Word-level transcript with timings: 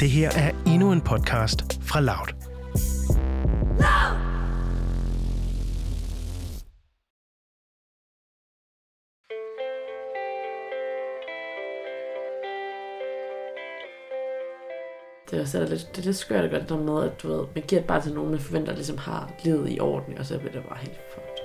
Det 0.00 0.10
her 0.10 0.30
er 0.36 0.50
endnu 0.66 0.92
en 0.92 1.00
podcast 1.00 1.82
fra 1.82 2.00
Loud. 2.00 2.28
Det 15.30 15.36
er 15.36 15.40
også 15.40 15.58
lidt, 15.58 15.88
det 15.96 15.98
er 15.98 16.04
lidt 16.04 16.16
skørt 16.16 16.44
at 16.44 16.50
gøre 16.50 16.60
det 16.60 16.68
der 16.68 16.76
med, 16.76 17.04
at 17.04 17.22
du 17.22 17.28
ved, 17.28 17.46
man 17.54 17.64
giver 17.68 17.80
det 17.80 17.88
bare 17.88 18.02
til 18.02 18.14
nogen, 18.14 18.30
man 18.30 18.40
forventer 18.40 18.70
at 18.72 18.78
ligesom 18.78 18.98
har 18.98 19.32
livet 19.44 19.72
i 19.72 19.80
orden, 19.80 20.18
og 20.18 20.26
så 20.26 20.38
bliver 20.38 20.52
det 20.52 20.62
bare 20.68 20.78
helt 20.78 21.00
fucked. 21.14 21.37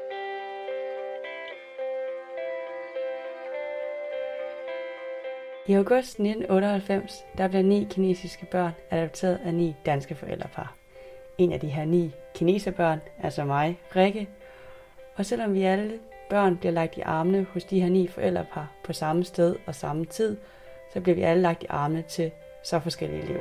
I 5.68 5.74
august 5.74 6.20
1998, 6.20 7.26
der 7.38 7.48
blev 7.48 7.62
ni 7.62 7.88
kinesiske 7.90 8.46
børn 8.46 8.72
adopteret 8.92 9.40
af 9.46 9.54
ni 9.54 9.76
danske 9.86 10.16
forældrepar. 10.16 10.76
En 11.38 11.52
af 11.52 11.60
de 11.60 11.68
her 11.68 11.86
ni 11.86 12.12
kineserbørn 12.36 13.02
er 13.20 13.30
så 13.30 13.46
mig, 13.46 13.80
Rikke. 13.96 14.30
Og 15.16 15.26
selvom 15.26 15.54
vi 15.54 15.64
alle 15.64 16.00
børn 16.30 16.58
bliver 16.58 16.72
lagt 16.72 16.98
i 16.98 17.02
armene 17.02 17.48
hos 17.54 17.64
de 17.64 17.82
her 17.82 17.90
ni 17.90 18.08
forældrepar 18.08 18.72
på 18.84 18.94
samme 18.94 19.24
sted 19.24 19.56
og 19.66 19.76
samme 19.76 20.06
tid, 20.06 20.38
så 20.94 21.02
bliver 21.02 21.16
vi 21.16 21.22
alle 21.22 21.42
lagt 21.42 21.64
i 21.64 21.68
armene 21.70 22.02
til 22.02 22.32
så 22.64 22.80
forskellige 22.80 23.26
liv. 23.26 23.40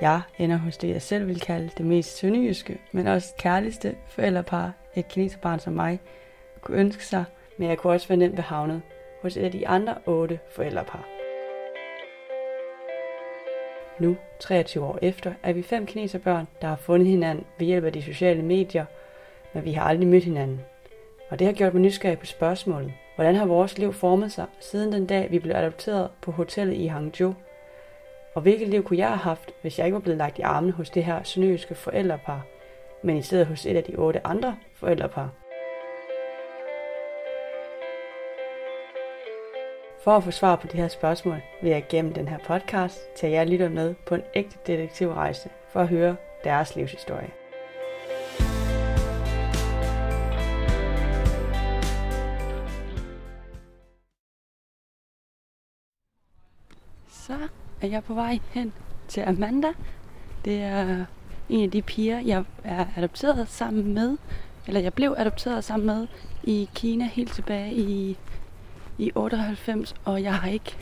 Jeg 0.00 0.20
ender 0.38 0.56
hos 0.56 0.76
det, 0.76 0.88
jeg 0.88 1.02
selv 1.02 1.26
vil 1.26 1.40
kalde 1.40 1.70
det 1.78 1.86
mest 1.86 2.16
sønderjyske, 2.16 2.78
men 2.92 3.06
også 3.06 3.34
kærligste 3.38 3.96
forældrepar, 4.06 4.72
et 4.94 5.08
kineserbarn 5.08 5.58
som 5.58 5.72
mig, 5.72 6.00
kunne 6.60 6.78
ønske 6.78 7.06
sig, 7.06 7.24
men 7.56 7.68
jeg 7.68 7.78
kunne 7.78 7.92
også 7.92 8.08
være 8.08 8.18
nemt 8.18 8.36
ved 8.36 8.44
havnet 8.44 8.82
hos 9.26 9.36
et 9.36 9.44
af 9.44 9.50
de 9.50 9.68
andre 9.68 9.94
otte 10.06 10.38
forældrepar. 10.50 11.04
Nu, 13.98 14.16
23 14.40 14.84
år 14.84 14.98
efter, 15.02 15.32
er 15.42 15.52
vi 15.52 15.62
fem 15.62 15.86
kineserbørn, 15.86 16.48
der 16.60 16.68
har 16.68 16.76
fundet 16.76 17.08
hinanden 17.08 17.44
ved 17.58 17.66
hjælp 17.66 17.84
af 17.84 17.92
de 17.92 18.02
sociale 18.02 18.42
medier, 18.42 18.84
men 19.52 19.64
vi 19.64 19.72
har 19.72 19.84
aldrig 19.84 20.08
mødt 20.08 20.24
hinanden. 20.24 20.60
Og 21.30 21.38
det 21.38 21.46
har 21.46 21.54
gjort 21.54 21.74
mig 21.74 21.82
nysgerrig 21.82 22.18
på 22.18 22.26
spørgsmålet. 22.26 22.92
Hvordan 23.14 23.34
har 23.34 23.46
vores 23.46 23.78
liv 23.78 23.92
formet 23.92 24.32
sig 24.32 24.46
siden 24.60 24.92
den 24.92 25.06
dag, 25.06 25.30
vi 25.30 25.38
blev 25.38 25.54
adopteret 25.54 26.10
på 26.20 26.30
hotellet 26.30 26.74
i 26.74 26.86
Hangzhou? 26.86 27.34
Og 28.34 28.42
hvilket 28.42 28.68
liv 28.68 28.84
kunne 28.84 28.98
jeg 28.98 29.08
have 29.08 29.18
haft, 29.18 29.50
hvis 29.62 29.78
jeg 29.78 29.86
ikke 29.86 29.94
var 29.94 30.00
blevet 30.00 30.18
lagt 30.18 30.38
i 30.38 30.42
armene 30.42 30.72
hos 30.72 30.90
det 30.90 31.04
her 31.04 31.22
sønderjyske 31.22 31.74
forældrepar, 31.74 32.46
men 33.02 33.16
i 33.16 33.22
stedet 33.22 33.46
hos 33.46 33.66
et 33.66 33.76
af 33.76 33.84
de 33.84 33.96
otte 33.96 34.26
andre 34.26 34.56
forældrepar? 34.74 35.45
For 40.06 40.16
at 40.16 40.24
få 40.24 40.30
svar 40.30 40.56
på 40.56 40.66
de 40.66 40.76
her 40.76 40.88
spørgsmål, 40.88 41.42
vil 41.62 41.70
jeg 41.70 41.86
gennem 41.88 42.14
den 42.14 42.28
her 42.28 42.38
podcast 42.38 42.98
tage 43.16 43.32
jer 43.32 43.44
lytter 43.44 43.68
med 43.68 43.94
på 44.08 44.14
en 44.14 44.22
ægte 44.34 44.58
detektivrejse 44.66 45.48
for 45.72 45.80
at 45.80 45.88
høre 45.88 46.16
deres 46.44 46.76
livshistorie. 46.76 47.30
Så 57.08 57.38
er 57.80 57.86
jeg 57.86 58.04
på 58.04 58.14
vej 58.14 58.38
hen 58.50 58.72
til 59.08 59.20
Amanda. 59.20 59.72
Det 60.44 60.62
er 60.62 61.04
en 61.48 61.64
af 61.64 61.70
de 61.70 61.82
piger, 61.82 62.20
jeg 62.20 62.44
er 62.64 62.86
adopteret 62.96 63.48
sammen 63.48 63.94
med, 63.94 64.16
eller 64.66 64.80
jeg 64.80 64.94
blev 64.94 65.14
adopteret 65.18 65.64
sammen 65.64 65.86
med 65.86 66.06
i 66.44 66.68
Kina 66.74 67.04
helt 67.04 67.32
tilbage 67.32 67.74
i 67.74 68.18
i 68.98 69.12
98, 69.14 69.94
og 70.04 70.22
jeg 70.22 70.34
har 70.34 70.48
ikke 70.48 70.76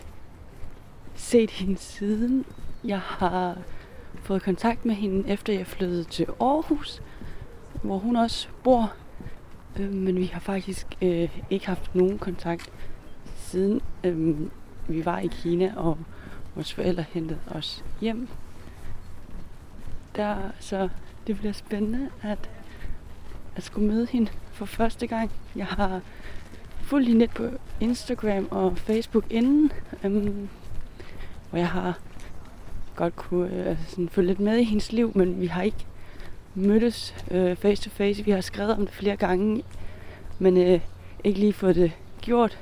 set 1.15 1.51
hende 1.51 1.77
siden. 1.79 2.45
Jeg 2.85 3.01
har 3.01 3.59
fået 4.23 4.43
kontakt 4.43 4.85
med 4.85 4.95
hende, 4.95 5.29
efter 5.29 5.53
jeg 5.53 5.67
flyttede 5.67 6.05
til 6.05 6.27
Aarhus, 6.41 7.03
hvor 7.83 7.99
hun 7.99 8.17
også 8.17 8.49
bor. 8.65 8.93
Øh, 9.79 9.93
men 9.93 10.17
vi 10.17 10.25
har 10.25 10.41
faktisk 10.41 10.87
øh, 11.03 11.39
ikke 11.51 11.67
haft 11.67 11.95
nogen 11.95 12.19
kontakt 12.19 12.73
siden 13.37 13.81
øh, 14.05 14.41
vi 14.89 15.05
var 15.05 15.19
i 15.19 15.27
Kina, 15.27 15.73
og 15.77 15.99
vores 16.55 16.73
forældre 16.73 17.05
hentede 17.13 17.39
os 17.47 17.85
hjem. 18.01 18.29
Der, 20.17 20.37
så 20.61 20.89
det 21.27 21.39
bliver 21.39 21.53
spændende 21.53 22.11
at, 22.23 22.51
at 23.57 23.63
skulle 23.63 23.89
møde 23.89 24.07
hende 24.07 24.31
for 24.53 24.65
første 24.65 25.07
gang. 25.07 25.31
Jeg 25.57 25.67
har 25.67 26.01
fulgt 26.83 27.09
hende 27.09 27.21
lidt 27.21 27.35
på 27.35 27.49
Instagram 27.81 28.49
og 28.51 28.79
Facebook 28.79 29.25
inden, 29.31 29.73
øhm, 30.05 30.49
hvor 31.51 31.59
jeg 31.59 31.69
har 31.69 31.99
godt 32.97 33.17
kunne 33.17 33.71
øh, 33.71 33.79
sådan, 33.89 34.09
følge 34.09 34.27
lidt 34.27 34.41
med 34.41 34.57
i 34.59 34.65
hendes 34.65 34.93
liv, 34.93 35.13
men 35.15 35.41
vi 35.41 35.47
har 35.47 35.63
ikke 35.63 35.87
mødtes 36.55 37.15
øh, 37.31 37.57
face 37.57 37.83
to 37.83 37.91
face. 37.91 38.25
Vi 38.25 38.31
har 38.31 38.41
skrevet 38.41 38.73
om 38.73 38.87
det 38.87 38.95
flere 38.95 39.17
gange, 39.17 39.65
men 40.39 40.57
øh, 40.57 40.81
ikke 41.25 41.41
lige 41.41 41.53
fået 41.53 41.77
det 41.77 41.93
gjort. 42.21 42.59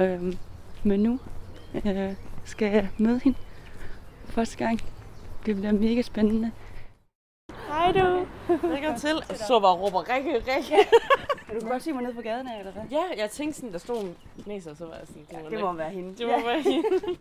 Øhm, 0.00 0.38
men 0.82 1.00
nu 1.00 1.20
øh, 1.86 2.12
skal 2.44 2.72
jeg 2.72 2.88
møde 2.98 3.20
hende 3.24 3.38
første 4.24 4.56
gang. 4.56 4.80
Det 5.46 5.56
bliver 5.56 5.72
mega 5.72 6.02
spændende. 6.02 6.50
Hej 7.68 7.92
du! 7.92 8.26
Velkommen 8.48 9.00
til. 9.00 9.22
Så 9.34 9.60
bare 9.60 9.74
råber 9.74 10.14
Rikke, 10.14 10.32
Rikke. 10.34 10.76
Kan 11.50 11.60
du 11.60 11.68
godt 11.68 11.82
se 11.82 11.92
mig 11.92 12.02
nede 12.02 12.14
på 12.14 12.20
gaden 12.22 12.48
af, 12.48 12.58
eller 12.58 12.72
hvad? 12.72 12.82
Ja, 12.90 13.02
jeg 13.16 13.30
tænkte 13.30 13.56
sådan, 13.56 13.72
der 13.72 13.78
stod 13.78 14.02
en 14.02 14.16
kineser, 14.44 14.74
så 14.74 14.86
var 14.86 14.94
jeg 14.96 15.06
sådan, 15.06 15.26
det 15.30 15.42
må, 15.44 15.50
Det 15.50 15.60
må 15.60 15.72
være 15.72 15.90
hende. 15.90 16.14
det 16.18 16.26
må 16.26 16.44
være 16.46 16.62
hende. 16.62 16.88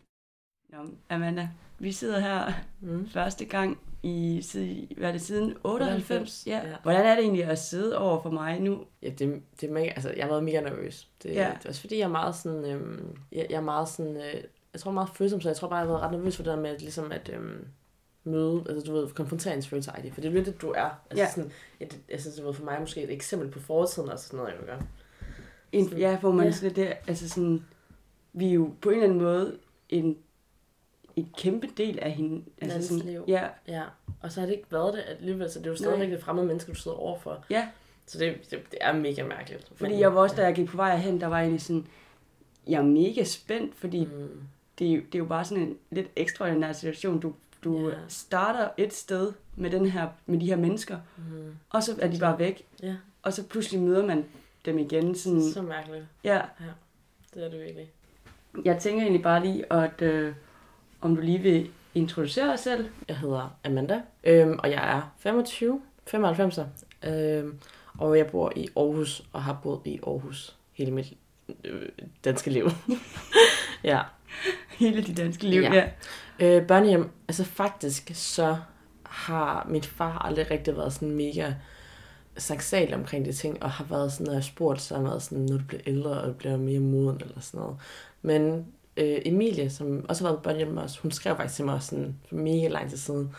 Nå, 0.73 0.77
Amanda, 1.09 1.49
vi 1.79 1.91
sidder 1.91 2.19
her 2.19 2.51
Mm. 2.81 3.09
første 3.09 3.45
gang 3.45 3.79
i, 4.03 4.41
siden- 4.41 4.87
hvad 4.97 5.07
er 5.07 5.11
det, 5.11 5.21
siden 5.21 5.57
98? 5.63 6.43
Ja. 6.47 6.67
Ja. 6.67 6.75
Hvordan 6.83 7.05
er 7.05 7.15
det 7.15 7.23
egentlig 7.23 7.43
at 7.45 7.59
sidde 7.59 7.97
over 7.97 8.21
for 8.21 8.29
mig 8.31 8.59
nu? 8.59 8.79
Ja, 9.01 9.09
det, 9.09 9.41
det 9.61 9.69
er 9.69 9.73
mega, 9.73 9.89
altså, 9.89 10.13
jeg 10.17 10.23
har 10.23 10.29
været 10.29 10.43
mega 10.43 10.61
nervøs. 10.61 11.09
Det, 11.23 11.29
Ja. 11.29 11.41
ja. 11.47 11.53
det 11.57 11.65
er 11.65 11.69
også 11.69 11.81
fordi, 11.81 11.97
jeg 11.97 12.03
er 12.03 12.07
meget 12.09 12.35
sådan, 12.35 12.65
øhm, 12.65 13.15
jeg, 13.31 13.47
jeg 13.49 13.55
er 13.57 13.61
meget 13.61 13.89
sådan, 13.89 14.15
øh, 14.17 14.43
jeg 14.73 14.81
tror 14.81 14.91
meget 14.91 15.09
følsom, 15.15 15.41
så 15.41 15.49
jeg 15.49 15.55
tror 15.55 15.67
bare, 15.67 15.77
jeg 15.79 15.87
har 15.87 15.93
været 15.93 16.01
ret 16.03 16.11
nervøs 16.11 16.35
for 16.35 16.43
det 16.43 16.51
der 16.53 16.59
med, 16.61 16.69
at, 16.69 16.81
ligesom 16.81 17.11
at 17.11 17.29
øhm, 17.33 17.67
møde, 18.23 18.63
altså 18.69 18.85
du 18.85 18.93
ved, 18.93 19.07
konfronteringsfølelse 19.09 19.91
for 20.13 20.21
det 20.21 20.25
er 20.25 20.31
lidt 20.33 20.45
det, 20.45 20.61
du 20.61 20.69
er. 20.71 20.89
Altså 21.09 21.23
Ja. 21.23 21.29
sådan, 21.31 21.51
et, 21.79 21.99
altså, 22.09 22.41
du 22.41 22.45
ved, 22.47 22.53
for 22.53 22.63
mig 22.65 22.77
måske 22.79 23.01
et 23.03 23.11
eksempel 23.11 23.51
på 23.51 23.59
fortiden 23.59 24.09
og 24.09 24.19
sådan 24.19 24.37
noget, 24.37 24.51
jeg 24.51 24.59
vil 24.59 24.67
gøre. 24.67 24.81
En, 25.71 25.83
Sådan- 25.85 25.99
ja, 25.99 26.19
hvor 26.19 26.31
man 26.31 26.45
ja. 26.45 26.51
slet 26.51 26.75
det, 26.75 26.93
altså 27.07 27.29
sådan, 27.29 27.65
vi 28.33 28.49
er 28.49 28.53
jo 28.53 28.73
på 28.81 28.89
en 28.89 28.95
eller 28.95 29.07
anden 29.07 29.21
måde 29.21 29.57
en, 29.89 30.17
en 31.15 31.29
kæmpe 31.37 31.67
del 31.77 31.99
af 31.99 32.11
hende. 32.11 32.43
Altså 32.61 32.73
Hans 32.77 32.85
sådan, 32.87 33.05
liv. 33.05 33.23
Ja, 33.27 33.47
Ja, 33.67 33.83
og 34.21 34.31
så 34.31 34.39
har 34.39 34.47
det 34.47 34.53
ikke 34.53 34.71
været 34.71 34.93
det 34.93 35.03
alligevel, 35.07 35.49
så 35.51 35.59
det 35.59 35.65
er 35.65 35.69
jo 35.71 35.77
stadigvæk 35.77 36.09
det 36.09 36.21
fremmede 36.23 36.47
menneske, 36.47 36.71
du 36.71 36.75
sidder 36.75 36.97
overfor. 36.97 37.45
ja, 37.49 37.67
Så 38.05 38.19
det, 38.19 38.35
det, 38.51 38.59
det 38.71 38.77
er 38.81 38.93
mega 38.93 39.23
mærkeligt. 39.27 39.71
fordi 39.75 39.91
Men- 39.91 39.99
jeg 39.99 40.15
var 40.15 40.21
også, 40.21 40.35
da 40.35 40.43
jeg 40.43 40.55
gik 40.55 40.67
på 40.67 40.77
vej 40.77 40.97
hen, 40.97 41.21
der 41.21 41.27
var 41.27 41.39
egentlig 41.39 41.61
sådan, 41.61 41.87
jeg 42.67 42.77
er 42.77 42.83
mega 42.85 43.23
spændt, 43.23 43.75
fordi 43.75 44.05
mm. 44.05 44.41
Det, 44.79 45.03
det 45.05 45.15
er 45.15 45.19
jo 45.19 45.25
bare 45.25 45.45
sådan 45.45 45.63
en 45.63 45.77
lidt 45.91 46.07
ekstraordinær 46.15 46.71
situation. 46.71 47.19
Du, 47.19 47.33
du 47.63 47.89
Ja. 47.89 47.95
starter 48.07 48.67
et 48.77 48.93
sted 48.93 49.33
med, 49.55 49.69
den 49.71 49.85
her, 49.85 50.07
med 50.25 50.39
de 50.39 50.45
her 50.45 50.55
mennesker, 50.55 50.97
mm, 51.17 51.55
og 51.69 51.83
så 51.83 51.95
er 51.99 52.07
de 52.07 52.19
bare 52.19 52.39
væk, 52.39 52.63
ja, 52.83 52.95
og 53.23 53.33
så 53.33 53.43
pludselig 53.47 53.81
møder 53.81 54.05
man 54.05 54.25
dem 54.65 54.77
igen. 54.79 55.15
Sådan, 55.15 55.51
så 55.51 55.61
mærkeligt. 55.61 56.05
ja, 56.23 56.41
Det 57.33 57.45
er 57.45 57.49
det 57.49 57.59
virkelig. 57.59 57.91
jeg 58.65 58.77
tænker 58.79 59.01
egentlig 59.01 59.23
bare 59.23 59.43
lige, 59.45 59.73
at 59.73 60.01
øh, 60.01 60.33
om 61.01 61.15
du 61.15 61.21
lige 61.21 61.39
vil 61.39 61.69
introducere 61.95 62.47
dig 62.47 62.59
selv. 62.59 62.89
Jeg 63.07 63.17
hedder 63.17 63.57
Amanda, 63.65 64.01
øhm, 64.23 64.59
og 64.63 64.71
jeg 64.71 64.97
er 64.97 65.13
25, 65.19 65.81
95 66.07 66.59
øhm, 67.03 67.59
og 67.97 68.17
jeg 68.17 68.27
bor 68.27 68.53
i 68.55 68.67
Aarhus, 68.77 69.23
og 69.33 69.43
har 69.43 69.59
boet 69.63 69.81
i 69.85 69.99
Aarhus 70.07 70.55
hele 70.73 70.91
mit 70.91 71.13
øh, 71.63 71.89
danske 72.25 72.49
liv. 72.49 72.69
ja. 73.83 74.01
Hele 74.69 75.03
dit 75.03 75.17
danske 75.17 75.43
liv, 75.47 75.61
Ja. 75.61 75.73
ja. 75.73 75.89
Øh, 76.39 76.67
børnehjem, 76.67 77.09
altså 77.27 77.43
faktisk 77.43 78.11
så 78.13 78.57
har 79.03 79.67
min 79.69 79.83
far 79.83 80.17
aldrig 80.17 80.51
rigtig 80.51 80.77
været 80.77 80.93
sådan 80.93 81.11
mega 81.11 81.53
saksal 82.37 82.93
omkring 82.93 83.25
de 83.25 83.33
ting, 83.33 83.63
og 83.63 83.71
har 83.71 83.85
været 83.85 84.11
sådan, 84.11 84.25
når 84.25 84.33
jeg 84.33 84.43
spurgt, 84.43 84.81
så 84.81 84.95
har 84.95 85.01
været 85.01 85.21
sådan, 85.21 85.45
når 85.45 85.57
du 85.57 85.63
bliver 85.67 85.81
ældre, 85.85 86.21
og 86.21 86.27
du 86.27 86.33
bliver 86.33 86.57
mere 86.57 86.79
moden, 86.79 87.21
eller 87.21 87.39
sådan 87.39 87.59
noget. 87.59 87.77
Men 88.21 88.65
øh, 88.97 89.17
Emilie, 89.25 89.69
som 89.69 90.05
også 90.09 90.23
har 90.23 90.31
været 90.31 90.43
børnehjem 90.43 90.67
med 90.67 90.83
os, 90.83 90.97
hun 90.97 91.11
skrev 91.11 91.35
faktisk 91.35 91.55
til 91.55 91.65
mig 91.65 91.81
sådan 91.81 92.15
for 92.29 92.35
mega 92.35 92.67
lang 92.67 92.89
tid 92.89 92.97
siden, 92.97 93.35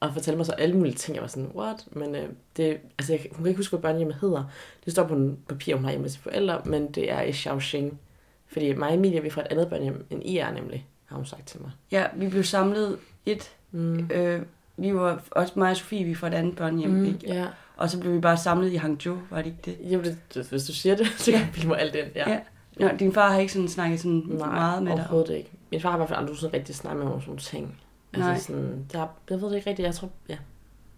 og 0.00 0.12
fortalte 0.12 0.36
mig 0.36 0.46
så 0.46 0.52
alle 0.52 0.76
mulige 0.76 0.94
ting. 0.94 1.14
Jeg 1.14 1.22
var 1.22 1.28
sådan, 1.28 1.50
what? 1.54 1.86
Men 1.90 2.14
øh, 2.14 2.28
det, 2.56 2.78
altså, 2.98 3.12
jeg, 3.12 3.26
hun 3.32 3.44
kan 3.44 3.46
ikke 3.46 3.58
huske, 3.58 3.76
hvad 3.76 3.82
børnehjemmet 3.82 4.16
hedder. 4.20 4.44
Det 4.84 4.92
står 4.92 5.06
på 5.06 5.14
en 5.14 5.38
papir, 5.48 5.74
hun 5.74 5.84
har 5.84 5.90
hjemme 5.90 6.02
med 6.02 6.10
sine 6.10 6.22
forældre, 6.22 6.62
men 6.64 6.92
det 6.92 7.10
er 7.10 7.22
i 7.22 7.32
Shaoxing. 7.32 8.00
Fordi 8.46 8.72
mig 8.72 8.88
og 8.88 8.94
Emilie, 8.94 9.20
vi 9.20 9.28
er 9.28 9.32
fra 9.32 9.40
et 9.40 9.46
andet 9.50 9.68
børnehjem 9.68 10.06
end 10.10 10.22
I 10.24 10.38
er 10.38 10.52
nemlig, 10.52 10.88
har 11.14 11.18
hun 11.18 11.26
sagt 11.26 11.46
til 11.46 11.60
mig. 11.62 11.70
Ja, 11.90 12.06
vi 12.16 12.28
blev 12.28 12.44
samlet 12.44 12.98
et. 13.26 13.50
Mm. 13.70 14.10
Øh, 14.14 14.42
vi 14.76 14.94
var 14.94 15.22
også 15.30 15.52
mig 15.56 15.70
og 15.70 15.76
Sofie, 15.76 16.04
vi 16.04 16.14
fra 16.14 16.26
et 16.26 16.34
andet 16.34 16.56
børnehjem, 16.56 16.90
mm. 16.90 17.04
ikke? 17.04 17.18
ja. 17.26 17.46
Og 17.76 17.90
så 17.90 18.00
blev 18.00 18.12
vi 18.14 18.18
bare 18.20 18.36
samlet 18.36 18.72
i 18.72 18.76
Hangzhou, 18.76 19.18
var 19.30 19.36
det 19.36 19.46
ikke 19.46 19.58
det? 19.64 19.90
Jamen, 19.90 20.04
det, 20.04 20.16
det, 20.34 20.46
hvis 20.50 20.64
du 20.64 20.72
siger 20.72 20.96
det, 20.96 21.06
så 21.18 21.30
kan 21.30 21.40
jeg 21.40 21.50
bilde 21.54 21.68
mig 21.68 21.80
alt 21.80 21.94
ind. 21.94 22.06
Ja. 22.14 22.30
Ja. 22.30 22.40
Nå, 22.80 22.88
din 22.98 23.12
far 23.12 23.32
har 23.32 23.38
ikke 23.40 23.52
sådan 23.52 23.68
snakket 23.68 24.00
sådan 24.00 24.22
Nej, 24.26 24.36
meget 24.48 24.82
med 24.82 24.92
dig? 24.92 25.00
overhovedet 25.00 25.34
ikke. 25.36 25.50
min 25.70 25.80
far 25.80 25.90
har 25.90 25.96
i 25.96 25.98
hvert 25.98 26.08
fald 26.08 26.18
aldrig 26.18 26.36
sådan 26.38 26.54
rigtig 26.54 26.74
snakket 26.74 26.98
med 26.98 27.04
mig 27.06 27.14
om 27.14 27.20
sådan 27.20 27.28
nogle 27.30 27.40
ting. 27.40 27.80
Altså 28.12 28.28
Nej. 28.30 28.38
sådan, 28.38 28.86
jeg, 28.92 29.08
jeg 29.30 29.40
ved 29.40 29.48
det 29.50 29.56
ikke 29.56 29.70
rigtigt, 29.70 29.86
jeg 29.86 29.94
tror, 29.94 30.10
ja, 30.28 30.36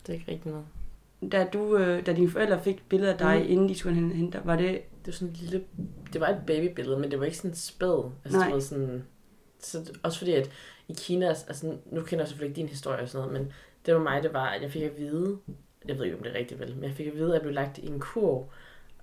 det 0.03 0.09
er 0.09 0.13
ikke 0.13 0.33
rigtigt 0.33 0.47
noget. 0.55 0.67
Da, 1.33 1.45
du, 1.53 1.77
øh, 1.77 2.07
da 2.07 2.13
dine 2.13 2.31
forældre 2.31 2.61
fik 2.63 2.75
et 2.77 2.83
billede 2.89 3.13
af 3.13 3.19
dig, 3.19 3.39
Mm. 3.45 3.51
inden 3.53 3.69
de 3.69 3.75
skulle 3.75 3.95
hen- 3.95 4.13
hente 4.13 4.39
dig, 4.39 4.47
var 4.47 4.57
det... 4.57 4.69
Det 4.71 5.07
var 5.07 5.13
sådan 5.13 5.29
et 5.35 5.37
lille, 5.41 5.63
det 6.13 6.21
var 6.21 6.29
et 6.29 6.39
babybillede, 6.47 6.99
men 6.99 7.11
det 7.11 7.19
var 7.19 7.25
ikke 7.25 7.37
sådan 7.37 7.55
spæd. 7.55 8.11
Altså, 8.25 8.39
Nej. 8.39 8.47
det 8.47 8.55
var 8.55 8.61
sådan, 8.61 9.05
så, 9.67 9.93
også 10.03 10.19
fordi, 10.19 10.33
at 10.33 10.51
i 10.89 10.95
Kina, 10.99 11.29
altså, 11.29 11.45
altså 11.49 11.77
nu 11.87 12.03
kender 12.03 12.23
jeg 12.23 12.29
selvfølgelig 12.29 12.51
ikke 12.51 12.67
din 12.67 12.69
historie 12.69 13.03
og 13.03 13.09
sådan 13.09 13.29
noget, 13.29 13.43
men 13.43 13.53
det 13.87 13.95
var 13.95 14.01
mig, 14.01 14.23
det 14.23 14.33
var, 14.33 14.47
at 14.47 14.63
jeg 14.63 14.71
fik 14.71 14.83
at 14.83 14.99
vide, 14.99 15.39
jeg 15.89 15.99
ved 15.99 16.05
ikke, 16.05 16.17
om 16.17 16.23
det 16.23 16.33
er 16.33 16.39
rigtigt 16.39 16.61
vel, 16.61 16.75
men 16.75 16.85
jeg 16.85 16.93
fik 16.93 17.07
at 17.07 17.15
vide, 17.15 17.29
at 17.29 17.35
jeg 17.35 17.43
blev 17.43 17.55
lagt 17.55 17.79
i 17.79 17.87
en 17.87 18.01
kurv 18.01 18.51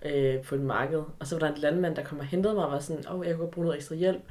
øh, 0.06 0.42
på 0.42 0.56
et 0.56 0.62
marked, 0.62 1.04
og 1.20 1.28
så 1.28 1.36
var 1.36 1.48
der 1.48 1.54
en 1.54 1.62
landmand, 1.62 1.96
der 1.96 2.04
kom 2.04 2.20
og 2.20 2.26
hentede 2.26 2.54
mig 2.54 2.66
og 2.66 2.72
var 2.72 2.80
sådan, 2.80 3.04
åh, 3.10 3.20
oh, 3.20 3.28
jeg 3.28 3.36
kunne 3.36 3.52
bruge 3.52 3.66
noget 3.66 3.78
ekstra 3.78 3.96
hjælp. 3.96 4.22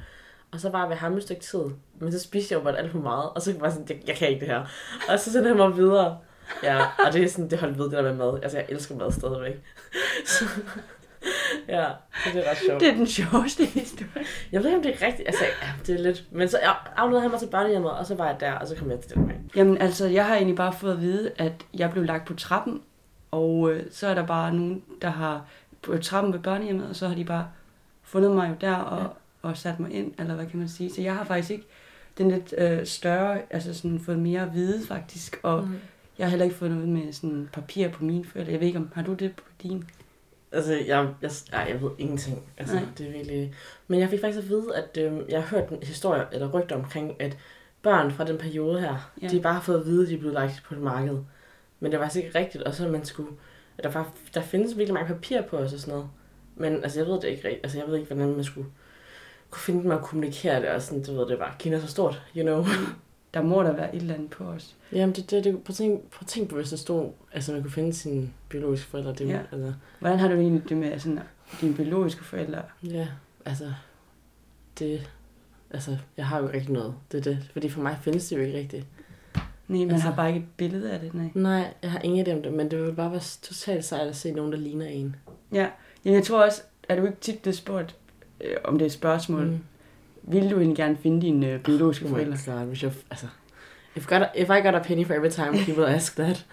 Og 0.51 0.59
så 0.59 0.69
var 0.69 0.79
jeg 0.79 0.89
ved 0.89 0.95
ham 0.95 1.17
et 1.17 1.23
stykke 1.23 1.41
tid, 1.41 1.63
men 1.99 2.11
så 2.11 2.19
spiste 2.19 2.53
jeg 2.53 2.59
jo 2.59 2.63
bare 2.63 2.77
alt 2.77 2.91
for 2.91 2.99
meget, 2.99 3.29
og 3.29 3.41
så 3.41 3.53
var 3.53 3.65
jeg 3.65 3.73
sådan, 3.73 3.87
jeg, 3.89 4.07
jeg 4.07 4.15
kan 4.15 4.29
ikke 4.29 4.39
det 4.39 4.47
her. 4.47 4.65
Og 5.09 5.19
så 5.19 5.31
sendte 5.31 5.47
han 5.47 5.57
mig 5.57 5.77
videre. 5.77 6.17
Ja, 6.63 6.85
og 7.05 7.13
det 7.13 7.23
er 7.23 7.29
sådan, 7.29 7.49
det 7.49 7.59
holdt 7.59 7.77
ved 7.77 7.85
det 7.85 7.91
der 7.91 8.01
med 8.01 8.13
mad. 8.13 8.39
Altså, 8.43 8.57
jeg 8.57 8.67
elsker 8.69 8.95
mad 8.95 9.11
stadigvæk. 9.11 9.55
Så, 10.25 10.45
ja, 11.67 11.85
så 12.23 12.29
det 12.33 12.47
er 12.47 12.51
ret 12.51 12.57
sjovt. 12.67 12.79
Det 12.81 12.89
er 12.89 12.93
den 12.93 13.07
sjoveste 13.07 13.65
historie. 13.65 14.25
Jeg 14.51 14.59
ved 14.59 14.67
ikke, 14.69 14.77
om 14.77 14.83
det 14.83 14.95
er 15.01 15.07
rigtigt. 15.07 15.27
Altså, 15.27 15.43
ja, 15.61 15.67
det 15.87 15.95
er 15.99 16.03
lidt... 16.03 16.23
Men 16.31 16.49
så 16.49 16.59
jeg 16.63 16.75
afleverede 16.95 17.21
han 17.21 17.31
mig 17.31 17.39
til 17.39 17.47
børnehjemmet, 17.47 17.91
og 17.91 18.05
så 18.05 18.15
var 18.15 18.25
jeg 18.27 18.39
der, 18.39 18.51
og 18.53 18.67
så 18.67 18.75
kom 18.75 18.91
jeg 18.91 18.99
til 18.99 19.15
Danmark. 19.15 19.35
Jamen 19.55 19.77
altså, 19.77 20.07
jeg 20.07 20.25
har 20.25 20.35
egentlig 20.35 20.55
bare 20.55 20.73
fået 20.73 20.91
at 20.93 21.01
vide, 21.01 21.31
at 21.37 21.53
jeg 21.73 21.91
blev 21.91 22.03
lagt 22.03 22.27
på 22.27 22.33
trappen, 22.33 22.81
og 23.31 23.71
øh, 23.71 23.83
så 23.91 24.07
er 24.07 24.13
der 24.13 24.25
bare 24.25 24.53
nogen, 24.53 24.83
der 25.01 25.09
har 25.09 25.45
på 25.81 25.97
trappen 25.97 26.33
ved 26.33 26.39
børnehjemmet, 26.39 26.89
og 26.89 26.95
så 26.95 27.07
har 27.07 27.15
de 27.15 27.25
bare 27.25 27.47
fundet 28.03 28.31
mig 28.31 28.49
jo 28.49 28.55
der 28.61 28.75
og, 28.75 28.97
Ja. 28.97 29.03
ja. 29.03 29.09
og 29.41 29.57
sat 29.57 29.79
mig 29.79 29.91
ind, 29.91 30.13
eller 30.19 30.35
hvad 30.35 30.45
kan 30.45 30.59
man 30.59 30.69
sige. 30.69 30.93
Så 30.93 31.01
jeg 31.01 31.15
har 31.15 31.23
faktisk 31.23 31.51
ikke 31.51 31.65
den 32.17 32.31
lidt 32.31 32.53
øh, 32.57 32.85
større, 32.85 33.39
altså 33.49 33.73
sådan 33.73 33.99
fået 33.99 34.19
mere 34.19 34.41
at 34.41 34.53
vide 34.53 34.87
faktisk, 34.87 35.39
og 35.43 35.63
mm. 35.63 35.75
jeg 36.17 36.25
har 36.25 36.29
heller 36.29 36.43
ikke 36.45 36.55
fået 36.57 36.71
noget 36.71 36.87
med 36.87 37.13
sådan 37.13 37.49
papir 37.53 37.87
på 37.89 38.03
mine 38.03 38.25
forældre. 38.25 38.51
Jeg 38.51 38.59
ved 38.59 38.67
ikke, 38.67 38.79
om 38.79 38.91
har 38.95 39.01
du 39.03 39.13
det 39.13 39.35
på 39.35 39.43
din? 39.63 39.83
Altså, 40.53 40.73
jeg, 40.73 41.13
jeg, 41.21 41.31
ej, 41.53 41.65
jeg 41.69 41.81
ved 41.81 41.89
ingenting. 41.97 42.43
Altså, 42.57 42.75
Nej. 42.75 42.85
det 42.97 43.07
er 43.07 43.11
virkelig... 43.11 43.53
Men 43.87 43.99
jeg 43.99 44.09
fik 44.09 44.21
faktisk 44.21 44.43
at 44.43 44.49
vide, 44.49 44.75
at 44.75 44.97
øh, 44.97 45.29
jeg 45.29 45.43
har 45.43 45.57
hørt 45.57 45.69
en 45.69 45.83
historie, 45.83 46.25
eller 46.31 46.51
rygter 46.51 46.75
omkring, 46.75 47.21
at 47.21 47.37
børn 47.81 48.11
fra 48.11 48.25
den 48.25 48.37
periode 48.37 48.79
her, 48.81 49.11
ja. 49.21 49.27
De 49.27 49.41
bare 49.41 49.53
har 49.53 49.61
fået 49.61 49.79
at 49.79 49.85
vide, 49.85 50.03
at 50.03 50.09
de 50.09 50.13
er 50.13 50.17
blevet 50.17 50.33
lagt 50.33 50.63
på 50.67 50.75
et 50.75 50.81
marked. 50.81 51.17
Men 51.79 51.91
det 51.91 51.99
var 51.99 52.05
faktisk 52.05 52.25
ikke 52.25 52.39
rigtigt, 52.39 52.63
og 52.63 52.73
så 52.73 52.87
man 52.87 53.05
skulle... 53.05 53.29
Der, 53.83 53.89
var, 53.89 54.13
der 54.33 54.41
findes 54.41 54.77
virkelig 54.77 54.93
mange 54.93 55.13
papir 55.13 55.41
på 55.41 55.57
os 55.57 55.73
og 55.73 55.79
sådan 55.79 55.93
noget. 55.93 56.09
Men 56.55 56.83
altså, 56.83 56.99
jeg 56.99 57.07
ved 57.07 57.21
det 57.21 57.27
ikke 57.27 57.47
rigtigt. 57.47 57.65
Altså, 57.65 57.77
jeg 57.77 57.87
ved 57.87 57.95
ikke, 57.95 58.13
hvordan 58.13 58.35
man 58.35 58.43
skulle 58.43 58.67
kunne 59.49 59.61
finde 59.61 59.83
dem 59.83 59.91
og 59.91 60.01
kommunikere 60.01 60.61
det, 60.61 60.69
og 60.69 60.81
sådan, 60.81 61.03
du 61.03 61.17
ved, 61.17 61.27
det 61.27 61.39
var 61.39 61.55
Kina 61.59 61.79
så 61.79 61.87
stort, 61.87 62.21
you 62.37 62.43
know. 62.43 62.65
Der 63.33 63.41
må 63.41 63.63
der 63.63 63.71
være 63.71 63.95
et 63.95 64.01
eller 64.01 64.13
andet 64.13 64.29
på 64.29 64.43
os. 64.43 64.75
Jamen, 64.91 65.15
det, 65.15 65.31
det, 65.31 65.43
det, 65.43 65.53
prøv, 65.53 65.63
at 65.69 65.75
tænke, 65.75 66.09
prøv 66.09 66.17
at 66.21 66.27
tænke 66.27 66.49
på, 66.49 66.55
hvis 66.55 66.69
der 66.69 66.77
stod, 66.77 67.11
altså 67.33 67.51
man 67.51 67.61
kunne 67.61 67.71
finde 67.71 67.93
sine 67.93 68.29
biologiske 68.49 68.87
forældre. 68.87 69.13
Det, 69.13 69.27
ja. 69.27 69.39
Altså, 69.51 69.73
Hvordan 69.99 70.19
har 70.19 70.27
du 70.27 70.33
egentlig 70.35 70.69
det 70.69 70.77
med 70.77 70.99
sådan, 70.99 71.19
dine 71.61 71.73
biologiske 71.75 72.23
forældre? 72.23 72.61
ja, 72.83 73.07
altså, 73.45 73.73
det, 74.79 75.09
altså, 75.71 75.97
jeg 76.17 76.25
har 76.27 76.39
jo 76.39 76.45
ikke 76.45 76.57
rigtig 76.57 76.73
noget. 76.73 76.93
Det 77.11 77.17
er 77.17 77.21
det, 77.21 77.49
fordi 77.53 77.69
for 77.69 77.81
mig 77.81 77.97
findes 78.01 78.27
det 78.27 78.35
jo 78.37 78.41
ikke 78.41 78.57
rigtigt. 78.57 78.85
Nej, 79.67 79.79
man 79.79 79.91
Altså- 79.91 80.07
har 80.07 80.15
bare 80.15 80.27
ikke 80.27 80.39
et 80.39 80.45
billede 80.57 80.91
af 80.91 80.99
det, 80.99 81.13
nej. 81.13 81.29
Nej, 81.33 81.73
jeg 81.81 81.91
har 81.91 81.99
ingen 81.99 82.35
om 82.35 82.43
det, 82.43 82.53
men 82.53 82.71
det 82.71 82.83
vil 82.83 82.93
bare 82.93 83.11
være 83.11 83.21
totalt 83.41 83.85
sejt 83.85 84.07
at 84.07 84.15
se 84.15 84.31
nogen, 84.31 84.51
der 84.51 84.57
ligner 84.57 84.85
en. 84.85 85.15
Ja, 85.53 85.67
Jamen, 86.05 86.15
jeg 86.15 86.23
tror 86.25 86.45
også, 86.45 86.61
er 86.89 86.95
du 86.95 87.05
ikke 87.05 87.17
tit 87.21 87.39
blevet 87.39 87.57
spurgt, 87.57 87.95
øh, 88.41 88.55
om 88.63 88.73
det 88.73 88.81
er 88.81 88.85
et 88.85 88.91
spørgsmål, 88.91 89.45
mm. 89.45 89.59
Vil 90.23 90.51
du 90.51 90.55
egentlig 90.57 90.77
gerne 90.77 90.97
finde 91.03 91.21
dine 91.21 91.47
øh, 91.47 91.59
biologiske 91.59 92.05
Oh 92.05 92.11
my 92.11 92.15
forældre? 92.15 92.37
god, 92.45 92.65
hvis 92.65 92.83
jeg, 92.83 92.91
altså, 93.11 93.25
if, 93.95 94.07
got 94.07 94.21
a, 94.21 94.25
if 94.35 94.49
I 94.49 94.61
got 94.65 94.75
a 94.75 94.79
penny 94.79 95.05
for 95.05 95.13
every 95.13 95.29
time 95.29 95.51
people 95.65 95.87
ask 95.87 96.15
that. 96.15 96.45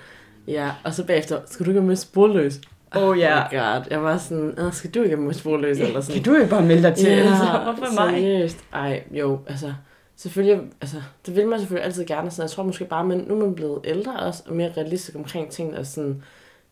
Ja, 0.48 0.70
og 0.84 0.94
så 0.94 1.06
bagefter, 1.06 1.40
skal 1.46 1.66
du 1.66 1.70
ikke 1.70 1.80
med 1.82 1.96
sporløs? 1.96 2.60
Åh, 2.96 3.18
ja. 3.18 3.38
Oh 3.38 3.52
my 3.52 3.58
god, 3.58 3.84
jeg 3.90 4.02
var 4.02 4.18
sådan, 4.18 4.58
"Åh, 4.58 4.72
skal 4.72 4.90
du 4.90 5.02
ikke 5.02 5.16
med 5.16 5.34
sporløs? 5.34 5.78
Eller 5.78 6.00
sådan. 6.00 6.22
Kan 6.22 6.32
du 6.32 6.38
ikke 6.38 6.50
bare 6.50 6.62
melde 6.62 6.82
dig 6.82 6.94
til? 6.94 7.08
Ja, 7.08 7.16
altså, 7.30 7.44
hvorfor 7.64 7.94
mig? 8.04 8.10
seriøst. 8.20 8.58
Ej, 8.72 9.02
jo, 9.10 9.38
altså, 9.46 9.72
selvfølgelig, 10.16 10.60
altså, 10.80 10.96
det 11.26 11.36
vil 11.36 11.46
man 11.48 11.58
selvfølgelig 11.58 11.84
altid 11.86 12.04
gerne, 12.06 12.30
sådan, 12.30 12.42
jeg 12.42 12.50
tror 12.50 12.62
måske 12.62 12.84
bare, 12.84 13.04
men 13.04 13.18
nu 13.28 13.34
er 13.34 13.46
man 13.46 13.54
blevet 13.54 13.80
ældre 13.84 14.20
også, 14.20 14.42
og 14.46 14.54
mere 14.54 14.72
realistisk 14.76 15.16
omkring 15.16 15.50
ting, 15.50 15.78
og 15.78 15.86
sådan, 15.86 16.22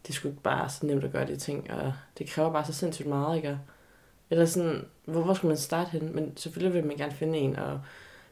det 0.07 0.15
sgu 0.15 0.29
ikke 0.29 0.43
bare 0.43 0.69
så 0.69 0.87
nemt 0.87 1.05
at 1.05 1.13
gøre 1.13 1.27
de 1.27 1.37
ting, 1.37 1.71
og 1.71 1.93
det 2.19 2.29
kræver 2.31 2.53
bare 2.53 2.65
så 2.65 2.73
sindssygt 2.73 3.09
meget, 3.09 3.37
ikke? 3.37 3.59
Eller 4.31 4.45
sådan, 4.45 4.85
hvor, 5.05 5.23
hvor 5.23 5.35
skal 5.35 5.47
man 5.47 5.57
starte 5.57 5.91
hen? 5.91 6.15
Men 6.15 6.37
selvfølgelig 6.37 6.75
vil 6.75 6.89
man 6.89 6.97
gerne 6.97 7.13
finde 7.13 7.39
en, 7.39 7.57
og 7.57 7.81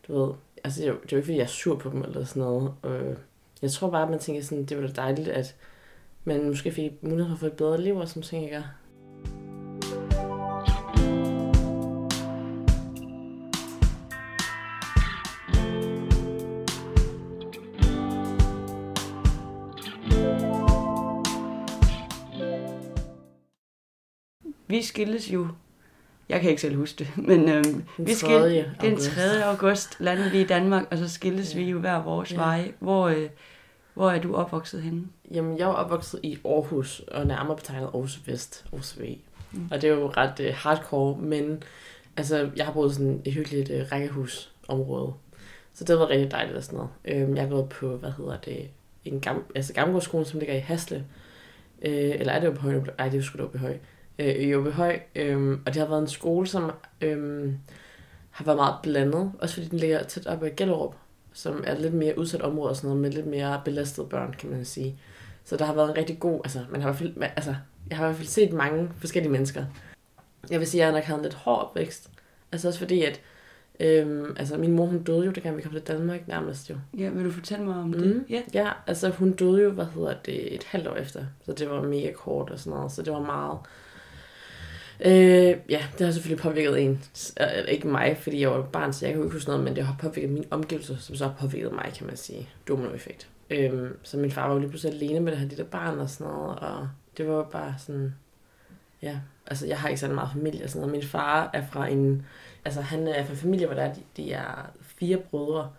du 0.09 0.21
ved, 0.21 0.35
altså, 0.65 0.81
det 0.81 0.89
er 0.89 0.93
jo, 0.93 0.99
det 1.03 1.13
er 1.13 1.17
jo 1.17 1.17
ikke, 1.17 1.27
fordi 1.27 1.37
jeg 1.37 1.43
er 1.45 1.49
sur 1.49 1.77
på 1.77 1.91
dem, 1.91 2.03
eller 2.03 2.25
sådan 2.25 2.43
noget. 2.43 2.75
Øh, 2.85 3.17
jeg 3.63 3.71
tror 3.71 3.91
bare, 3.91 4.03
at 4.03 4.11
man 4.11 4.19
tænker 4.19 4.43
sådan, 4.43 4.65
det 4.65 4.77
var 4.77 4.87
da 4.87 4.93
dejligt, 4.93 5.29
at 5.29 5.57
man 6.25 6.49
måske 6.49 6.73
fik 6.73 7.03
mulighed 7.03 7.27
for 7.27 7.35
at 7.35 7.41
få 7.41 7.47
et 7.47 7.53
bedre 7.53 7.81
liv, 7.81 7.97
og 7.97 8.09
sådan 8.09 8.23
ting, 8.23 8.45
ikke? 8.45 8.65
Vi 24.69 24.83
skilles 24.83 25.33
jo, 25.33 25.49
jeg 26.29 26.41
kan 26.41 26.51
ikke 26.51 26.63
selv 26.63 26.77
huske 26.77 26.99
det, 26.99 27.09
men 27.29 27.49
øhm, 27.49 27.65
Den 27.97 28.07
vi 28.07 28.15
skil, 28.15 28.29
3. 28.31 28.49
den 28.81 28.93
august. 28.93 29.11
3. 29.11 29.45
august 29.45 29.97
landede 30.01 30.31
vi 30.31 30.41
i 30.41 30.45
Danmark, 30.47 30.85
og 30.91 30.99
så 30.99 31.09
skilles 31.09 31.55
Ja. 31.55 31.59
vi 31.61 31.71
jo 31.71 31.79
hver 31.79 32.03
vores 32.03 32.33
Ja. 32.33 32.37
veje. 32.37 32.73
Hvor, 32.79 33.09
øh, 33.09 33.29
hvor 33.95 34.11
er 34.11 34.21
du 34.21 34.35
opvokset 34.35 34.83
henne? 34.83 35.03
Jamen, 35.35 35.59
jeg 35.59 35.65
er 35.65 35.73
opvokset 35.73 36.21
i 36.23 36.39
Aarhus, 36.45 37.01
og 37.09 37.27
nærmere 37.27 37.57
betegnet 37.57 37.87
Aarhus 37.87 38.21
Vest, 38.27 38.65
Aarhus 38.73 38.99
V. 39.01 39.19
Mm. 39.53 39.69
Og 39.71 39.83
det 39.83 39.91
er 39.91 39.95
jo 39.95 40.13
ret 40.17 40.41
uh, 40.41 40.47
hardcore, 40.55 41.17
men 41.19 41.63
altså, 42.17 42.51
jeg 42.57 42.67
har 42.67 42.73
boet 42.73 42.91
i 42.91 42.95
sådan 42.95 43.23
et 43.25 43.33
hyggeligt 43.33 43.71
uh, 43.71 43.93
rækkehusområde. 43.93 45.13
Så 45.75 45.85
det 45.85 45.89
har 45.89 45.97
været 45.97 46.11
rigtig 46.11 46.31
dejligt 46.31 46.57
og 46.57 46.63
sådan 46.65 46.77
noget. 46.77 46.91
Øhm, 47.05 47.37
jeg 47.37 47.43
har 47.45 47.51
gået 47.51 47.69
på, 47.69 47.97
hvad 47.97 48.11
hedder 48.19 48.37
det, 48.37 48.69
en 49.05 49.21
gam, 49.21 49.43
altså 49.55 49.73
Gammelgårdsskolen, 49.73 50.25
som 50.25 50.39
ligger 50.41 50.55
i 50.55 50.59
Hasle. 50.59 51.05
Øh, 51.83 51.93
eller 51.95 52.33
er 52.33 52.41
det 52.41 52.47
jo 52.47 52.53
på 52.53 52.61
Høj? 52.61 52.73
Nej, 52.73 52.85
det 53.09 53.13
er 53.15 53.19
jo 53.19 53.23
sgu 53.23 53.39
da 53.43 53.47
på 53.47 53.59
Høj. 53.59 53.77
Øh, 54.19 54.35
i 54.35 54.53
Høj. 54.53 55.01
Øhm, 55.15 55.61
og 55.67 55.75
det 55.75 55.83
har 55.83 55.89
været 55.89 56.01
en 56.01 56.09
skole, 56.09 56.47
som 56.47 56.73
øhm, 57.01 57.59
har 58.31 58.45
været 58.45 58.57
meget 58.57 58.75
blandet. 58.83 59.33
Også 59.39 59.55
fordi 59.55 59.69
den 59.69 59.79
ligger 59.79 60.03
tæt 60.03 60.27
op 60.27 60.43
ad 60.43 60.51
Gellerup, 60.57 60.95
som 61.33 61.65
er 61.67 61.79
lidt 61.79 61.95
mere 61.95 62.19
udsat 62.19 62.43
område 62.43 62.71
og 62.71 62.77
sådan 62.77 62.89
noget, 62.89 63.03
med 63.03 63.11
lidt 63.11 63.27
mere 63.27 63.63
belastede 63.65 64.07
børn, 64.07 64.35
kan 64.39 64.51
man 64.51 64.65
sige. 64.65 64.99
Så 65.45 65.57
der 65.57 65.65
har 65.65 65.75
været 65.75 65.91
en 65.91 65.97
rigtig 65.97 66.21
god, 66.21 66.41
altså, 66.45 66.59
man 66.71 66.81
har 66.81 66.89
i 66.89 66.93
hvert 66.93 66.99
fald, 66.99 67.31
altså, 67.37 67.55
jeg 67.91 67.97
har 67.97 68.05
i 68.05 68.09
hvert 68.09 68.17
fald 68.17 68.29
set 68.29 68.53
mange 68.53 68.91
forskellige 68.99 69.33
mennesker. 69.33 69.65
Jeg 70.51 70.61
vil 70.61 70.69
sige, 70.69 70.83
at 70.83 70.87
jeg 70.87 70.95
nok 70.95 71.05
havde 71.05 71.19
en 71.19 71.23
lidt 71.23 71.35
hård 71.35 71.61
opvækst. 71.61 72.11
Altså 72.53 72.69
også 72.69 72.81
fordi, 72.81 73.03
at 73.03 73.21
øhm, 73.81 74.37
altså, 74.39 74.57
min 74.57 74.73
mor, 74.73 74.87
hun 74.87 75.03
døde 75.03 75.27
jo, 75.27 75.31
dengang 75.31 75.57
vi 75.57 75.63
kom 75.63 75.73
til 75.73 75.81
Danmark 75.81 76.29
nærmest 76.29 76.71
jo. 76.71 76.77
Ja, 76.99 77.09
vil 77.09 77.25
du 77.25 77.31
fortælle 77.31 77.65
mig 77.65 77.77
om 77.77 77.93
det? 77.93 78.07
Mm. 78.07 78.25
Ja. 78.31 78.43
Ja, 78.55 78.71
altså 78.87 79.09
hun 79.09 79.33
døde 79.33 79.63
jo, 79.63 79.71
hvad 79.71 79.87
hedder 79.95 80.15
det, 80.27 80.55
et 80.55 80.65
halvt 80.65 80.89
år 80.89 80.95
efter. 80.97 81.25
Så 81.45 81.53
det 81.53 81.71
var 81.71 81.83
mega 81.83 82.13
kort 82.13 82.51
og 82.51 82.59
sådan 82.59 82.77
noget, 82.77 82.93
så 82.93 83.03
det 83.03 83.13
var 83.13 83.21
meget... 83.21 83.59
Øh, 85.01 85.57
ja, 85.69 85.85
det 85.99 86.07
har 86.07 86.11
selvfølgelig 86.11 86.43
påvirket 86.43 86.83
en. 86.83 87.05
Ikke 87.69 87.89
mig, 87.89 88.17
fordi 88.21 88.41
jeg 88.41 88.51
var 88.51 88.63
barn, 88.63 88.93
så 88.93 89.07
jeg 89.07 89.15
kan 89.15 89.23
ikke 89.23 89.33
huske 89.33 89.51
noget, 89.51 89.65
men 89.65 89.77
det 89.77 89.87
har 89.87 89.97
påvirket 90.01 90.31
min 90.31 90.45
omgivelser, 90.51 90.97
som 90.97 91.17
så 91.17 91.25
har 91.25 91.35
påvirket 91.41 91.73
mig, 91.73 91.93
kan 91.97 92.07
man 92.07 92.17
sige. 92.17 92.49
Dominoeffekt. 92.69 93.29
Øh, 93.51 93.91
så 94.03 94.17
min 94.17 94.31
far 94.31 94.47
var 94.47 94.55
jo 94.55 94.61
lige 94.61 94.71
pludselig 94.71 94.95
alene 94.95 95.21
med 95.21 95.33
det 95.33 95.41
her 95.41 95.49
lille 95.49 95.65
barn 95.65 95.99
og 95.99 96.11
sådan 96.11 96.33
noget, 96.33 96.59
og 96.59 96.89
det 97.17 97.29
var 97.29 97.43
bare 97.43 97.75
sådan... 97.79 98.15
Ja, 99.03 99.19
altså 99.47 99.67
jeg 99.67 99.79
har 99.79 99.89
ikke 99.89 100.01
så 100.01 100.09
meget 100.09 100.31
familie 100.33 100.65
og 100.65 100.71
sådan 100.71 100.81
noget. 100.81 100.93
Min 100.93 101.09
far 101.09 101.51
er 101.53 101.67
fra 101.67 101.89
en... 101.89 102.27
Altså 102.65 102.81
han 102.81 103.09
er 103.09 103.25
fra 103.25 103.33
en 103.33 103.39
familie, 103.39 103.67
hvor 103.67 103.75
der 103.75 103.83
er, 103.83 103.95
de, 103.95 104.01
de 104.17 104.33
er 104.33 104.71
fire 104.81 105.17
brødre, 105.17 105.71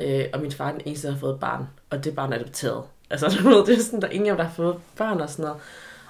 Øh, 0.00 0.24
og 0.32 0.40
min 0.40 0.52
far 0.52 0.68
er 0.68 0.72
den 0.72 0.82
eneste, 0.84 1.06
der 1.06 1.12
har 1.12 1.20
fået 1.20 1.34
et 1.34 1.40
barn. 1.40 1.64
Og 1.90 2.04
det 2.04 2.14
barn 2.14 2.32
er 2.32 2.36
adopteret. 2.36 2.84
Altså, 3.10 3.28
du 3.42 3.48
ved, 3.48 3.66
det 3.66 3.78
er 3.78 3.82
sådan, 3.82 4.00
der 4.02 4.08
er 4.08 4.12
ingen 4.12 4.26
af 4.26 4.32
dem, 4.32 4.36
der 4.36 4.44
har 4.44 4.54
fået 4.54 4.76
børn 4.96 5.20
og 5.20 5.30
sådan 5.30 5.42
noget. 5.42 5.60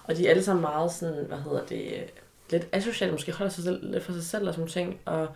Og 0.04 0.16
de 0.16 0.26
er 0.26 0.30
alle 0.30 0.42
sammen 0.42 0.62
meget 0.62 0.92
sådan, 0.92 1.25
hvad 1.28 1.38
hedder 1.38 1.66
det, 1.66 2.11
lidt 2.52 2.69
asociale, 2.73 3.12
måske 3.12 3.33
holder 3.33 3.50
sig 3.50 3.64
selv, 3.64 3.90
lidt 3.92 4.04
for 4.04 4.12
sig 4.12 4.23
selv 4.23 4.49
og 4.49 4.54
sådan 4.54 4.69
ting. 4.69 5.00
Og 5.04 5.28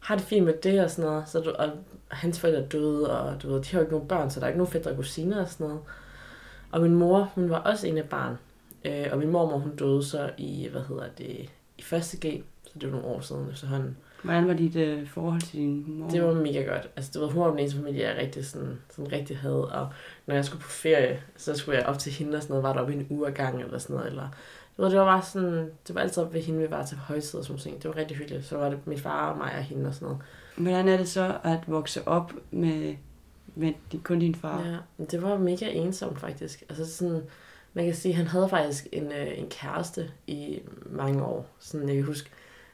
har 0.00 0.16
det 0.16 0.24
fint 0.24 0.44
med 0.44 0.54
det 0.62 0.84
og 0.84 0.90
sådan 0.90 1.10
noget. 1.10 1.28
Så 1.28 1.40
du, 1.40 1.50
og 1.50 1.70
hans 2.08 2.40
forældre 2.40 2.62
er 2.62 2.68
døde, 2.68 3.20
og 3.20 3.42
du 3.42 3.52
ved, 3.52 3.62
de 3.62 3.70
har 3.70 3.78
jo 3.78 3.82
ikke 3.82 3.92
nogen 3.92 4.08
børn, 4.08 4.30
så 4.30 4.40
der 4.40 4.46
er 4.46 4.48
ikke 4.48 4.58
nogen 4.58 4.72
fætter 4.72 4.90
og 4.90 4.96
kusiner 4.96 5.40
og 5.40 5.48
sådan 5.48 5.66
noget. 5.66 5.80
Og 6.72 6.80
min 6.80 6.94
mor, 6.94 7.32
hun 7.34 7.50
var 7.50 7.58
også 7.58 7.86
en 7.86 7.98
af 7.98 8.08
barn. 8.08 8.38
Øh, 8.84 9.06
og 9.12 9.18
min 9.18 9.30
mormor, 9.30 9.58
hun 9.58 9.76
døde 9.76 10.04
så 10.04 10.30
i, 10.38 10.68
hvad 10.72 10.82
hedder 10.88 11.08
det, 11.18 11.50
i 11.78 11.82
første 11.82 12.28
G. 12.28 12.42
Så 12.64 12.78
det 12.78 12.82
var 12.82 12.90
nogle 12.90 13.06
år 13.06 13.20
siden 13.20 13.50
efterhånden. 13.50 13.96
Hvordan 14.22 14.48
var 14.48 14.54
dit 14.54 14.76
øh, 14.76 15.08
forhold 15.08 15.40
til 15.40 15.58
din 15.58 15.84
mor? 15.98 16.08
Det 16.08 16.22
var 16.22 16.34
mega 16.34 16.62
godt. 16.62 16.90
Altså, 16.96 17.10
det 17.14 17.22
var, 17.22 17.26
hun 17.26 17.42
var 17.42 17.50
den 17.50 17.58
eneste 17.58 17.78
familie, 17.78 18.08
jeg 18.08 18.16
rigtig, 18.16 18.46
sådan, 18.46 18.78
sådan 18.90 19.12
rigtig 19.12 19.38
havde. 19.38 19.72
Og 19.72 19.88
når 20.26 20.34
jeg 20.34 20.44
skulle 20.44 20.62
på 20.62 20.68
ferie, 20.68 21.20
så 21.36 21.54
skulle 21.54 21.78
jeg 21.78 21.86
op 21.86 21.98
til 21.98 22.12
hende 22.12 22.36
og 22.36 22.42
sådan 22.42 22.52
noget. 22.52 22.62
Var 22.62 22.72
der 22.72 22.80
oppe 22.80 22.92
i 22.92 22.96
en 22.96 23.06
uge 23.10 23.30
gang 23.30 23.62
eller 23.62 23.78
sådan 23.78 23.96
noget. 23.96 24.10
Eller 24.10 24.28
ved, 24.76 24.90
det 24.90 24.98
var 24.98 25.04
bare 25.04 25.22
sådan, 25.22 25.70
det 25.88 25.94
var 25.94 26.00
altid 26.00 26.22
ved 26.22 26.40
hende, 26.40 26.60
vi 26.60 26.70
var 26.70 26.86
til 26.86 26.96
højtid 26.96 27.38
og 27.38 27.44
sådan 27.44 27.60
noget. 27.64 27.82
Det 27.82 27.88
var 27.88 27.96
rigtig 27.96 28.16
hyggeligt. 28.16 28.46
Så 28.46 28.56
var 28.56 28.68
det 28.68 28.86
min 28.86 28.98
far 28.98 29.30
og 29.30 29.38
mig 29.38 29.54
og 29.56 29.62
hende 29.62 29.88
og 29.88 29.94
sådan 29.94 30.06
noget. 30.06 30.22
Hvordan 30.56 30.88
er 30.88 30.96
det 30.96 31.08
så 31.08 31.38
at 31.42 31.58
vokse 31.66 32.08
op 32.08 32.32
med, 32.50 32.96
med 33.54 33.72
kun 34.02 34.18
din 34.18 34.34
far? 34.34 34.62
Ja, 34.66 35.04
det 35.04 35.22
var 35.22 35.38
mega 35.38 35.70
ensomt 35.70 36.20
faktisk. 36.20 36.62
Altså 36.68 36.96
sådan, 36.96 37.22
man 37.74 37.84
kan 37.84 37.94
sige, 37.94 38.14
han 38.14 38.26
havde 38.26 38.48
faktisk 38.48 38.86
en, 38.92 39.12
øh, 39.12 39.38
en 39.38 39.48
kæreste 39.48 40.10
i 40.26 40.60
mange 40.86 41.24
år. 41.24 41.46
Sådan, 41.58 41.88
jeg 41.88 41.96
kan 41.96 42.04
huske, 42.04 42.30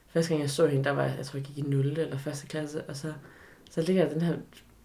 første 0.09 0.29
gang 0.29 0.43
jeg 0.43 0.51
så 0.51 0.67
hende, 0.67 0.85
der 0.85 0.91
var, 0.91 1.05
jeg 1.05 1.27
tror 1.27 1.37
jeg 1.37 1.47
gik 1.47 1.59
i 1.59 1.69
0. 1.69 1.87
eller 1.87 2.19
første 2.19 2.47
klasse, 2.47 2.83
og 2.83 2.97
så, 2.97 3.13
så 3.71 3.83
ligger 3.83 4.09
den 4.09 4.21
her 4.21 4.37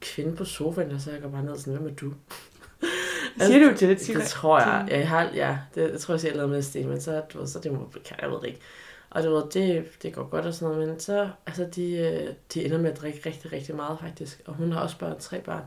kvinde 0.02 0.36
på 0.36 0.46
sofaen, 0.46 0.92
og 0.92 1.02
så 1.02 1.12
jeg 1.12 1.22
går 1.22 1.30
bare 1.30 1.44
ned 1.44 1.58
sådan, 1.58 1.74
hvem 1.74 1.88
er 1.88 1.96
du? 1.96 2.14
Siger 3.40 3.70
du 3.70 3.78
til 3.78 3.90
det? 3.90 4.08
Det 4.08 4.24
tror 4.24 4.60
jeg. 4.60 4.88
Ja, 4.90 4.98
jeg 4.98 5.10
har, 5.10 5.30
ja 5.34 5.58
det, 5.76 5.92
jeg 5.92 6.00
tror, 6.00 6.14
jeg 6.14 6.22
siger, 6.22 6.34
lavede 6.34 6.52
med 6.52 6.62
stil, 6.62 6.88
men 6.88 7.02
så, 7.02 7.22
du 7.34 7.40
ved, 7.40 7.48
så 7.48 7.60
det 7.60 7.72
må, 7.72 7.92
jeg 8.22 8.32
ved 8.32 8.40
det 8.40 8.48
ikke. 8.48 8.60
Og 9.10 9.24
du 9.24 9.30
ved, 9.30 9.44
det, 9.54 9.86
det 10.04 10.14
går 10.14 10.24
godt 10.24 10.46
og 10.46 10.54
sådan 10.54 10.74
noget, 10.74 10.90
men 10.90 11.00
så, 11.00 11.30
altså, 11.48 11.68
de, 11.76 11.92
øh, 11.98 12.34
de 12.54 12.66
ender 12.66 12.78
med 12.78 12.92
at 12.92 13.02
drikke 13.02 13.22
rigtig, 13.26 13.54
rigtig 13.54 13.76
meget 13.76 14.00
faktisk. 14.00 14.42
Og 14.46 14.54
hun 14.54 14.72
har 14.72 14.80
også 14.80 14.98
børn, 14.98 15.20
tre 15.20 15.42
børn. 15.42 15.64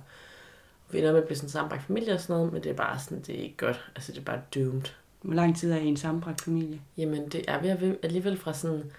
Og 0.88 0.94
vi 0.94 0.98
ender 0.98 1.12
med 1.12 1.20
at 1.20 1.26
blive 1.26 1.36
sådan 1.36 1.46
en 1.46 1.50
sammenbragt 1.50 1.86
familie 1.86 2.14
og 2.14 2.20
sådan 2.20 2.36
noget, 2.36 2.52
men 2.52 2.62
det 2.62 2.70
er 2.70 2.74
bare 2.74 2.98
sådan, 2.98 3.20
det 3.20 3.38
er 3.38 3.42
ikke 3.42 3.56
godt. 3.56 3.90
Altså, 3.96 4.12
det 4.12 4.18
er 4.18 4.24
bare 4.24 4.40
doomed. 4.54 4.82
Hvor 5.22 5.34
lang 5.34 5.58
tid 5.58 5.72
er 5.72 5.76
I 5.76 5.86
en 5.86 5.96
sammenbragt 5.96 6.40
familie? 6.40 6.80
Jamen, 6.96 7.28
det 7.28 7.44
er 7.48 7.56
at 7.58 7.96
alligevel 8.02 8.38
fra 8.38 8.54
sådan, 8.54 8.92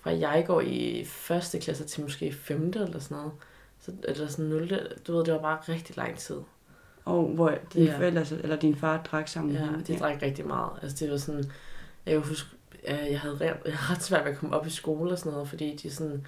fra 0.00 0.10
jeg 0.10 0.44
går 0.46 0.60
i 0.60 1.04
første 1.04 1.58
klasse 1.58 1.84
til 1.84 2.02
måske 2.02 2.32
femte 2.32 2.78
eller 2.78 2.98
sådan 2.98 3.16
noget. 3.16 3.32
Så 3.80 3.92
er 4.08 4.14
det 4.14 4.30
sådan 4.32 4.44
0. 4.44 4.96
Du 5.06 5.16
ved, 5.16 5.24
det 5.24 5.34
var 5.34 5.40
bare 5.40 5.58
rigtig 5.68 5.96
lang 5.96 6.18
tid. 6.18 6.36
Og 7.04 7.24
hvor 7.28 7.54
dine 7.74 7.86
Ja. 7.86 7.98
forældre, 7.98 8.26
eller 8.42 8.56
din 8.56 8.76
far 8.76 9.02
drak 9.02 9.28
sammen 9.28 9.54
Ja, 9.54 9.68
de 9.86 9.98
drak 9.98 10.22
rigtig 10.22 10.46
meget. 10.46 10.70
Altså, 10.82 11.04
det 11.04 11.12
var 11.12 11.16
sådan... 11.18 11.44
Jeg 12.06 12.14
kan 12.14 12.22
huske, 12.28 12.48
øh, 12.88 13.10
jeg 13.10 13.20
havde, 13.20 13.36
jeg 13.40 13.56
havde 13.64 13.92
ret 13.94 14.02
svært 14.02 14.24
ved 14.24 14.32
at 14.32 14.38
komme 14.38 14.56
op 14.56 14.66
i 14.66 14.70
skole 14.70 15.12
og 15.12 15.18
sådan 15.18 15.32
noget, 15.32 15.48
fordi 15.48 15.76
de 15.82 15.90
sådan... 15.90 16.26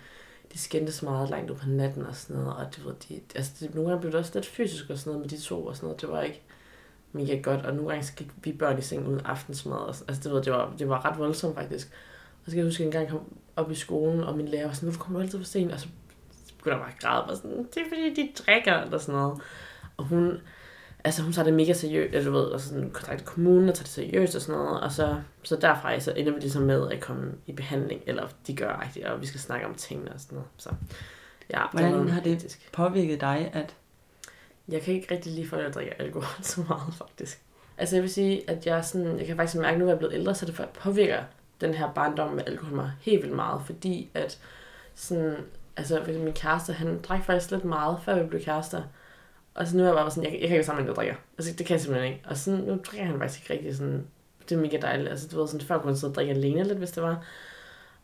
De 0.53 0.59
skændtes 0.59 1.03
meget 1.03 1.31
langt 1.31 1.51
ud 1.51 1.57
på 1.57 1.69
natten 1.69 2.07
og 2.07 2.15
sådan 2.17 2.43
noget, 2.43 2.57
og 2.57 2.67
du 2.77 2.89
ved, 2.89 2.95
de, 3.09 3.21
altså, 3.35 3.53
det, 3.61 3.75
nogle 3.75 3.91
gange 3.91 4.01
blev 4.01 4.13
det 4.13 4.21
også 4.21 4.31
lidt 4.35 4.47
fysisk 4.47 4.91
og 4.91 4.99
sådan 4.99 5.13
noget 5.13 5.21
med 5.21 5.39
de 5.39 5.45
to 5.45 5.67
og 5.67 5.77
sådan 5.77 5.87
noget. 5.87 6.01
Det 6.01 6.09
var 6.09 6.23
ikke 6.23 6.43
mega 7.13 7.37
godt, 7.37 7.67
og 7.67 7.75
nogle 7.75 7.91
gange 7.91 8.13
gik 8.17 8.29
vi 8.43 8.53
børn 8.53 8.79
i 8.79 8.83
seng 8.83 9.09
uden 9.09 9.21
aftensmad. 9.21 9.77
Og, 9.77 9.89
altså, 10.09 10.21
det, 10.25 10.33
ved, 10.33 10.43
det, 10.43 10.53
var, 10.53 10.75
det 10.79 10.89
var 10.89 11.05
ret 11.05 11.19
voldsomt 11.19 11.55
faktisk. 11.55 11.89
Og 12.45 12.45
så 12.45 12.51
kan 12.51 12.59
jeg 12.59 12.67
huske, 12.67 12.83
at 12.83 12.87
en 12.87 12.93
gang 12.93 13.05
jeg 13.05 13.11
kom 13.11 13.33
op 13.57 13.71
i 13.71 13.75
skolen, 13.75 14.21
og 14.21 14.37
min 14.37 14.49
lærer 14.49 14.67
var 14.67 14.73
sådan, 14.73 14.89
hvorfor 14.89 15.03
kommer 15.05 15.19
du 15.19 15.23
altid 15.25 15.39
for 15.39 15.45
sent? 15.47 15.73
Og 15.73 15.81
så 15.81 15.87
begyndte 16.59 16.77
jeg 16.77 16.81
bare 16.81 16.93
at 16.95 17.01
græde, 17.01 17.25
og 17.25 17.37
sådan, 17.37 17.59
det 17.59 17.77
er 17.77 17.89
fordi, 17.89 18.15
de 18.23 18.29
drikker, 18.47 18.75
eller 18.75 18.99
sådan 18.99 19.21
noget. 19.21 19.41
Og 19.97 20.05
hun, 20.05 20.39
altså 21.05 21.23
hun 21.23 21.33
tager 21.33 21.45
det 21.45 21.55
mega 21.55 21.73
seriøst, 21.73 22.15
altså, 22.15 22.31
du 22.31 22.37
ved, 22.37 22.45
og 22.45 22.61
sådan 22.61 22.91
kontakter 22.91 23.25
kommunen 23.25 23.69
og 23.69 23.75
tager 23.75 23.85
det 23.85 23.93
seriøst 23.93 24.35
og 24.37 24.43
sådan 24.43 24.61
noget, 24.61 24.81
og 24.81 24.93
så, 24.93 25.21
så 25.43 25.57
derfra 25.57 26.01
så 26.01 26.13
ender 26.17 26.33
vi 26.33 26.41
ligesom 26.41 26.63
med 26.63 26.91
at 26.93 27.01
komme 27.01 27.33
i 27.47 27.53
behandling, 27.53 28.01
eller 28.07 28.29
de 28.47 28.57
gør 28.57 28.81
rigtigt, 28.85 29.07
og 29.07 29.21
vi 29.21 29.27
skal 29.27 29.41
snakke 29.41 29.67
om 29.67 29.75
tingene 29.75 30.13
og 30.13 30.21
sådan 30.21 30.37
noget. 30.37 30.49
Så 30.57 30.71
ja, 31.51 31.63
Hvordan 31.73 32.09
har 32.09 32.21
det- 32.21 32.33
hektisk. 32.33 32.73
Påvirket 32.73 33.21
dig, 33.21 33.51
at 33.53 33.75
Jeg 34.69 34.83
kan 34.83 34.95
ikke 34.95 35.15
rigtig 35.15 35.33
lide 35.33 35.49
folk, 35.49 35.65
der 35.65 35.71
drikker 35.73 35.93
alkohol 35.99 36.43
så 36.53 36.61
meget, 36.69 36.95
faktisk. 36.95 37.41
Altså 37.79 37.97
jeg 37.97 38.03
vil 38.03 38.11
sige, 38.13 38.51
at 38.51 38.67
jeg, 38.67 38.85
sådan, 38.85 39.19
jeg 39.19 39.27
kan 39.27 39.37
faktisk 39.37 39.61
mærke, 39.63 39.79
nu 39.79 39.85
at 39.85 39.89
jeg 39.89 39.95
er 39.95 39.99
blevet 39.99 40.15
ældre, 40.15 40.35
så 40.35 40.47
det 40.47 40.69
påvirker 40.83 41.23
den 41.61 41.75
her 41.75 41.93
barndom 41.93 42.33
med 42.33 42.43
alkohol 42.47 42.75
mig 42.77 42.93
helt 43.01 43.23
vildt 43.23 43.37
meget, 43.37 43.63
fordi 43.67 44.11
at 44.15 44.39
sådan, 44.95 45.37
altså 45.77 46.03
min 46.07 46.33
kæreste, 46.33 46.73
han 46.73 47.01
drak 47.03 47.25
faktisk 47.25 47.51
lidt 47.51 47.65
meget, 47.65 47.99
før 48.05 48.23
vi 48.23 48.29
blev 48.29 48.43
kærester. 48.43 48.83
Og 49.55 49.67
så 49.69 49.77
nu 49.77 49.83
er 49.83 49.87
jeg 49.87 49.95
bare 49.95 50.11
sådan, 50.11 50.25
jeg, 50.25 50.33
jeg 50.33 50.41
kan 50.41 50.45
ikke 50.49 50.55
være 50.55 50.65
sammen 50.65 50.85
med 50.85 50.91
en, 50.91 50.97
der 50.97 51.01
drikker. 51.03 51.15
Altså 51.39 51.53
det 51.59 51.67
kan 51.67 51.75
jeg 51.75 51.81
simpelthen 51.81 52.13
ikke. 52.13 52.25
Og 52.27 52.37
sådan, 52.37 52.61
nu 52.61 52.79
drikker 52.85 53.07
han 53.07 53.19
faktisk 53.19 53.41
ikke 53.43 53.55
rigtig 53.55 53.77
sådan, 53.77 54.07
det 54.49 54.57
er 54.57 54.61
mega 54.61 54.77
dejligt. 54.83 55.09
Altså 55.09 55.29
du 55.29 55.41
ved, 55.41 55.49
sådan, 55.49 55.67
før 55.67 55.79
kunne 55.79 55.91
han 55.93 55.97
sidde 55.97 56.11
og 56.11 56.15
drikke 56.15 56.33
alene 56.33 56.65
lidt, 56.65 56.79
hvis 56.79 56.91
det 56.91 57.03
var. 57.03 57.25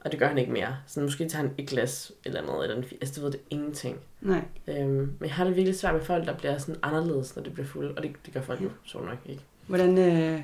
Og 0.05 0.11
det 0.11 0.19
gør 0.21 0.29
han 0.29 0.39
ikke 0.39 0.53
mere. 0.53 0.77
Så 0.87 1.01
måske 1.01 1.29
tager 1.29 1.43
han 1.43 1.55
et 1.59 1.69
glas 1.69 2.13
eller 2.25 2.43
noget, 2.43 2.65
eller 2.65 2.77
en, 2.83 2.85
altså 3.01 3.21
du 3.21 3.25
ved, 3.25 3.33
det 3.33 3.39
er 3.41 3.45
ingenting. 3.51 3.99
nej, 4.21 4.41
Øhm, 4.69 4.87
men 4.89 5.17
jeg 5.23 5.33
har 5.33 5.45
det 5.45 5.57
virkelig 5.57 5.79
svært 5.79 5.95
med 5.95 6.03
folk, 6.03 6.27
der 6.27 6.35
bliver 6.37 6.59
sådan 6.59 6.77
anderledes, 6.83 7.37
når 7.37 7.43
de 7.43 7.51
bliver 7.51 7.67
fulde. 7.67 7.95
Og 7.97 8.03
det, 8.03 8.13
det 8.27 8.35
gør 8.35 8.41
folk 8.41 8.61
jo 8.63 8.71
så 8.85 8.99
nok 8.99 9.19
ikke. 9.27 9.43
hvordan 9.67 9.99
øh, 9.99 10.41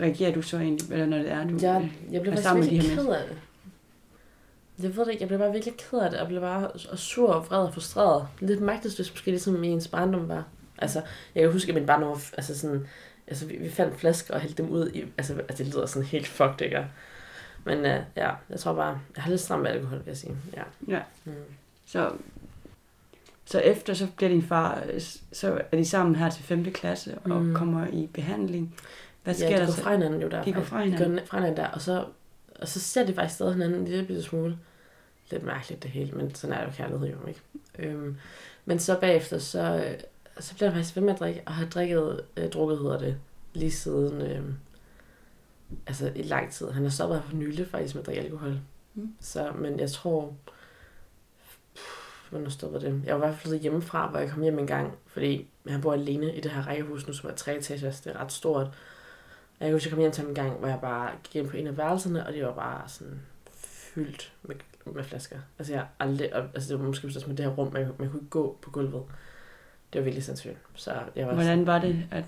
reagerer 0.00 0.32
du 0.32 0.42
så 0.42 0.58
egentlig, 0.58 0.92
eller 0.92 1.06
når 1.06 1.18
det 1.18 1.30
er, 1.30 1.48
du 1.48 1.58
Jeg, 1.62 1.82
øh, 2.08 2.14
jeg 2.14 2.22
blev 2.22 2.32
er 2.32 2.36
faktisk 2.36 2.48
sammen 2.48 2.64
med 2.64 2.70
de 2.70 2.88
her 2.88 2.96
ked 2.96 3.06
af 3.08 3.28
det. 3.28 3.36
Jeg 4.78 4.96
ved 4.96 5.04
det 5.04 5.10
ikke, 5.12 5.22
jeg 5.22 5.28
blev 5.28 5.38
bare 5.38 5.52
virkelig 5.52 5.74
ked 5.76 5.98
af 5.98 6.10
det, 6.10 6.20
og 6.20 6.28
blev 6.28 6.40
bare 6.40 6.68
og 6.70 6.98
sur 6.98 7.32
og 7.32 7.46
vred 7.46 7.58
og 7.58 7.74
frustreret. 7.74 8.28
Lidt 8.40 8.60
magtesløs 8.60 9.10
måske 9.12 9.30
ligesom 9.30 9.64
i 9.64 9.68
ens 9.68 9.88
barndom 9.88 10.28
var. 10.28 10.44
Altså, 10.78 11.02
jeg 11.34 11.42
kan 11.42 11.52
huske, 11.52 11.68
at 11.68 11.74
min 11.74 11.86
barndom 11.86 12.08
var, 12.08 12.22
altså 12.36 12.58
sådan, 12.58 12.86
altså 13.26 13.46
vi, 13.46 13.56
vi 13.56 13.70
fandt 13.70 13.96
flasker 14.00 14.34
og 14.34 14.40
hældte 14.40 14.62
dem 14.62 14.70
ud 14.72 14.90
i, 14.90 15.04
altså, 15.18 15.34
altså 15.48 15.64
det 15.64 15.74
lyder 15.74 15.86
sådan 15.86 16.06
helt 16.08 16.26
fucked, 16.26 16.60
ikke? 16.60 16.86
Men 17.64 17.78
uh, 17.78 17.84
ja, 18.16 18.30
jeg 18.50 18.58
tror 18.58 18.72
bare, 18.74 19.00
jeg 19.16 19.22
har 19.22 19.30
lidt 19.30 19.40
stramt 19.40 19.62
med 19.62 19.70
alkohol, 19.70 19.98
vil 19.98 20.04
jeg 20.06 20.16
sige. 20.16 20.36
Ja. 20.56 20.62
Ja. 20.88 21.00
Mm. 21.24 21.32
Så, 21.86 22.10
så 23.44 23.58
efter, 23.58 23.94
så 23.94 24.06
bliver 24.16 24.30
din 24.30 24.42
far, 24.42 24.82
så 25.32 25.60
er 25.72 25.76
de 25.76 25.84
sammen 25.84 26.16
her 26.16 26.30
til 26.30 26.44
5. 26.44 26.72
klasse 26.72 27.18
og 27.24 27.42
Mm. 27.42 27.54
kommer 27.54 27.86
i 27.92 28.08
behandling. 28.14 28.74
Hvad 29.24 29.34
sker 29.34 29.48
ja, 29.48 29.54
de 29.54 29.60
der 29.60 29.66
går 29.66 29.72
så? 29.72 29.82
fra 29.82 29.92
hinanden 29.92 30.22
jo 30.22 30.28
der. 30.28 30.42
De 30.44 30.52
går 30.52 30.62
fra 30.62 30.78
De 30.78 30.84
hinanden. 30.84 31.18
går 31.18 31.26
fra 31.26 31.36
hinanden 31.38 31.56
der, 31.64 31.68
og 31.68 31.80
så, 31.80 32.04
og 32.62 32.68
så 32.68 32.80
ser 32.80 33.06
de 33.06 33.14
faktisk 33.14 33.34
stadig 33.34 33.52
hinanden 33.52 33.80
en 33.80 33.88
lille 33.88 34.06
bitte 34.06 34.22
smule. 34.22 34.58
Lidt 35.30 35.42
mærkeligt 35.42 35.82
det 35.82 35.90
hele, 35.90 36.12
men 36.12 36.34
sådan 36.34 36.56
er 36.56 36.64
jo 36.64 36.70
kærlighed 36.70 37.08
jo, 37.08 37.26
ikke? 37.26 37.40
Øhm, 37.78 38.16
men 38.64 38.78
så 38.78 39.00
bagefter, 39.00 39.38
så, 39.38 39.84
øh, 39.86 40.00
så 40.40 40.54
bliver 40.54 40.70
han 40.70 40.76
faktisk 40.76 40.96
ved 40.96 41.02
med 41.02 41.12
at 41.12 41.20
drikke, 41.20 41.42
og 41.46 41.52
har 41.52 41.66
drikket, 41.66 42.20
øh, 42.36 42.50
drukket 42.50 42.78
hedder 42.78 42.98
det, 42.98 43.16
lige 43.54 43.70
siden, 43.70 44.22
øh, 44.22 44.44
altså 45.86 46.12
i 46.16 46.22
lang 46.22 46.52
tid. 46.52 46.70
Han 46.70 46.82
har 46.82 46.90
stoppet 46.90 47.18
her 47.18 47.28
for 47.28 47.36
nylig 47.36 47.66
faktisk 47.66 47.94
med 47.94 48.02
at 48.02 48.06
drikke 48.06 48.22
alkohol. 48.22 48.60
Mm. 48.94 49.14
Så, 49.20 49.52
men 49.58 49.80
jeg 49.80 49.90
tror, 49.90 50.34
hvornår 52.30 52.50
stoppede 52.50 52.86
det? 52.86 53.02
Jeg 53.04 53.14
var 53.14 53.18
i 53.18 53.26
hvert 53.26 53.34
fald 53.34 53.40
flyttet 53.40 53.60
hjemmefra, 53.60 54.10
hvor 54.10 54.18
jeg 54.18 54.30
kom 54.30 54.42
hjem 54.42 54.58
en 54.58 54.66
gang, 54.66 54.92
fordi 55.06 55.48
han 55.68 55.80
bor 55.80 55.92
alene 55.92 56.36
i 56.36 56.40
det 56.40 56.50
her 56.50 56.66
rækkehus 56.66 57.06
nu, 57.06 57.12
som 57.12 57.30
er 57.30 57.34
tre 57.34 57.56
etager, 57.56 57.90
det 57.90 58.06
er 58.06 58.20
ret 58.20 58.32
stort. 58.32 58.66
Jeg 59.62 59.68
kan 59.70 59.72
huske, 59.74 59.86
jeg 59.88 59.92
kom 59.92 60.00
hjem 60.00 60.12
til 60.12 60.20
ham 60.22 60.28
en 60.28 60.34
gang, 60.34 60.58
hvor 60.58 60.68
jeg 60.68 60.78
bare 60.80 61.10
gik 61.24 61.36
ind 61.36 61.48
på 61.50 61.56
en 61.56 61.66
af 61.66 61.76
værelserne, 61.76 62.26
og 62.26 62.32
det 62.32 62.44
var 62.46 62.52
bare 62.54 62.88
sådan 62.88 63.20
fyldt 63.94 64.32
med, 64.42 64.56
med 64.84 65.04
flasker. 65.04 65.38
Altså 65.58 65.72
jeg 65.72 65.86
aldrig, 66.00 66.34
og- 66.36 66.44
altså 66.54 66.72
det 66.72 66.80
var 66.80 66.86
måske 66.86 67.06
også 67.06 67.24
med 67.28 67.36
det 67.36 67.44
her 67.44 67.52
rum, 67.52 67.72
man, 67.72 67.82
man 67.98 68.08
kunne 68.10 68.20
ikke 68.20 68.30
gå 68.30 68.58
på 68.62 68.70
gulvet. 68.70 69.02
Det 69.92 69.98
var 69.98 70.04
virkelig 70.04 70.24
sindssygt. 70.24 70.56
Så 70.74 70.94
jeg 71.16 71.26
var 71.26 71.34
Hvordan 71.34 71.66
var 71.66 71.78
det, 71.78 72.06
at 72.10 72.24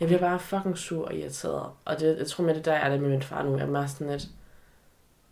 jeg 0.00 0.08
bliver 0.08 0.20
bare 0.20 0.38
fucking 0.38 0.78
sur 0.78 1.06
og 1.06 1.14
irriteret. 1.14 1.70
Og 1.84 2.00
det, 2.00 2.18
jeg 2.18 2.26
tror 2.26 2.44
med 2.44 2.54
det 2.54 2.64
der 2.64 2.72
er 2.72 2.90
det 2.90 3.00
med 3.00 3.10
min 3.10 3.22
far 3.22 3.42
nu. 3.42 3.56
Jeg 3.58 3.68
er 3.68 3.72
bare 3.72 3.88
sådan 3.88 4.10
lidt... 4.12 4.28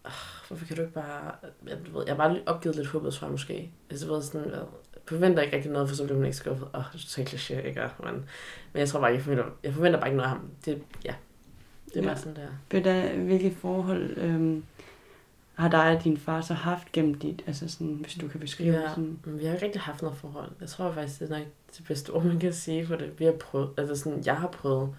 "Ah, 0.05 0.13
Hvorfor 0.49 0.67
kan 0.67 0.77
du 0.77 0.83
ikke 0.83 0.95
bare... 0.95 1.33
Jeg, 1.67 1.77
ved, 1.95 2.03
jeg 2.07 2.15
har 2.17 2.29
bare 2.29 2.41
opgivet 2.47 2.77
lidt 2.77 2.89
håbet, 2.89 3.15
tror 3.15 3.27
jeg 3.27 3.33
måske. 3.33 3.71
Altså, 3.91 4.07
ved, 4.07 4.23
sådan, 4.23 4.51
jeg 4.51 4.61
forventer 5.09 5.43
ikke 5.43 5.57
rigtig 5.57 5.73
noget, 5.73 5.89
for 5.89 5.97
så 5.97 6.05
bliver 6.05 6.17
hun 6.17 6.25
ikke 6.25 6.37
skuffet. 6.37 6.69
Åh, 6.75 6.81
oh, 6.81 6.85
det 6.93 7.19
er 7.19 7.25
kliché, 7.25 7.67
ikke? 7.67 7.89
Men, 8.05 8.15
men 8.73 8.81
jeg 8.81 8.89
tror 8.89 9.01
bare 9.01 9.13
jeg 9.13 9.23
forventer, 9.23 9.45
jeg 9.63 9.75
forventer 9.75 9.99
bare 10.01 10.09
ikke 10.09 10.17
noget 10.17 10.31
af 10.31 10.37
ham. 10.37 10.51
Det, 10.65 10.83
ja, 11.05 11.15
det 11.95 12.05
er 12.05 12.09
Ja. 12.11 12.17
sådan 12.17 12.37
der. 12.37 12.49
Hvordan, 12.71 13.25
hvilke 13.25 13.51
forhold 13.55 14.17
øhm, 14.19 14.65
har 15.55 15.69
dig 15.69 15.97
og 15.97 16.05
din 16.05 16.17
far 16.17 16.41
så 16.41 16.55
haft 16.55 16.93
gennem 16.93 17.15
dit, 17.15 17.43
altså 17.47 17.69
sådan, 17.69 17.95
hvis 18.03 18.15
du 18.15 18.29
kan 18.29 18.41
beskrive 18.41 18.75
Ja. 18.81 18.89
sådan, 18.89 19.19
vi 19.25 19.45
har 19.45 19.55
ikke 19.55 19.65
rigtig 19.67 19.81
haft 19.83 20.03
noget 20.03 20.19
forhold. 20.19 20.51
Jeg 20.61 20.69
tror 20.69 20.93
faktisk, 20.93 21.21
det 21.21 21.31
er 21.31 21.39
nok 21.39 21.47
det 21.79 21.85
bedste 21.89 22.11
ord, 22.11 22.25
man 22.25 22.39
kan 22.39 22.53
sige 22.53 22.87
for 22.87 22.97
det. 22.97 23.19
Vi 23.19 23.25
har 23.25 23.33
prøvet, 23.33 23.71
altså 23.77 23.97
sådan, 23.97 24.23
jeg 24.27 24.37
har 24.37 24.49
prøvet, 24.49 24.95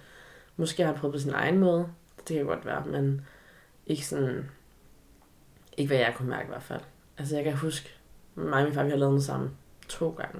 måske 0.57 0.83
har 0.83 0.91
han 0.91 0.99
prøvet 0.99 1.13
på 1.13 1.19
sin 1.19 1.31
egen 1.33 1.59
måde, 1.59 1.87
det 2.27 2.35
kan 2.37 2.45
godt 2.45 2.65
være, 2.65 2.85
men 2.85 3.21
ikke 3.87 4.05
sådan, 4.07 4.45
ikke 5.77 5.87
hvad 5.87 5.97
jeg 5.97 6.13
kunne 6.15 6.29
mærke 6.29 6.45
i 6.45 6.49
hvert 6.49 6.63
fald. 6.63 6.81
Altså 7.17 7.35
jeg 7.35 7.43
kan 7.43 7.53
huske, 7.57 7.89
mig 8.35 8.53
og 8.53 8.63
min 8.63 8.73
far, 8.73 8.83
vi 8.83 8.89
har 8.89 8.97
lavet 8.97 9.11
noget 9.11 9.23
sammen 9.23 9.49
to 9.89 10.09
gange. 10.09 10.39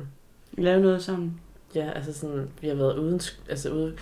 lave 0.58 0.82
noget 0.82 1.04
sammen? 1.04 1.42
Ja, 1.76 1.92
altså 1.92 2.14
sådan, 2.14 2.50
vi 2.62 2.68
har 2.68 2.76
været 2.76 2.98
uden, 2.98 3.22
altså 3.50 3.70
ude 3.74 3.96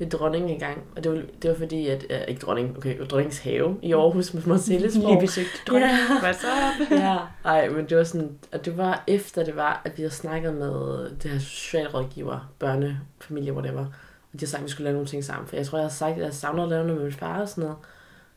ved 0.00 0.10
dronningen 0.10 0.50
en 0.50 0.58
gang, 0.58 0.84
og 0.96 1.04
det 1.04 1.12
var, 1.12 1.22
det 1.42 1.50
var 1.50 1.56
fordi, 1.56 1.88
at, 1.88 2.06
øh, 2.10 2.20
ikke 2.28 2.40
dronning, 2.40 2.76
okay, 2.76 2.98
dronningens 2.98 3.38
have 3.38 3.76
i 3.82 3.92
Aarhus 3.92 4.34
med 4.34 4.42
Marcellesborg. 4.46 5.10
Lige 5.10 5.20
besøgt 5.20 5.62
dronningen. 5.66 5.98
Ja. 6.10 6.20
Hvad 6.20 6.34
så? 6.34 6.46
ja, 7.04 7.18
ej, 7.44 7.68
men 7.68 7.88
det 7.88 7.96
var 7.96 8.04
sådan, 8.04 8.38
og 8.52 8.64
det 8.64 8.76
var 8.76 9.04
efter 9.06 9.44
det 9.44 9.56
var, 9.56 9.82
at 9.84 9.96
vi 9.96 10.02
havde 10.02 10.14
snakket 10.14 10.54
med 10.54 11.10
det 11.22 11.30
her 11.30 11.38
socialrådgiver, 11.38 12.52
børne, 12.58 13.00
familie, 13.20 13.52
whatever, 13.52 13.80
og 13.80 14.32
de 14.32 14.38
havde 14.38 14.50
sagt, 14.50 14.60
at 14.60 14.64
vi 14.64 14.70
skulle 14.70 14.84
lave 14.84 14.94
nogle 14.94 15.08
ting 15.08 15.24
sammen, 15.24 15.48
for 15.48 15.56
jeg 15.56 15.66
tror, 15.66 15.78
jeg 15.78 15.84
havde 15.84 15.94
sagt, 15.94 16.16
at 16.16 16.24
jeg 16.24 16.34
savnede 16.34 16.62
at 16.62 16.68
lave 16.68 16.82
noget 16.86 16.96
med 16.96 17.04
min 17.04 17.12
far 17.12 17.40
og 17.40 17.48
sådan 17.48 17.64
noget, 17.64 17.76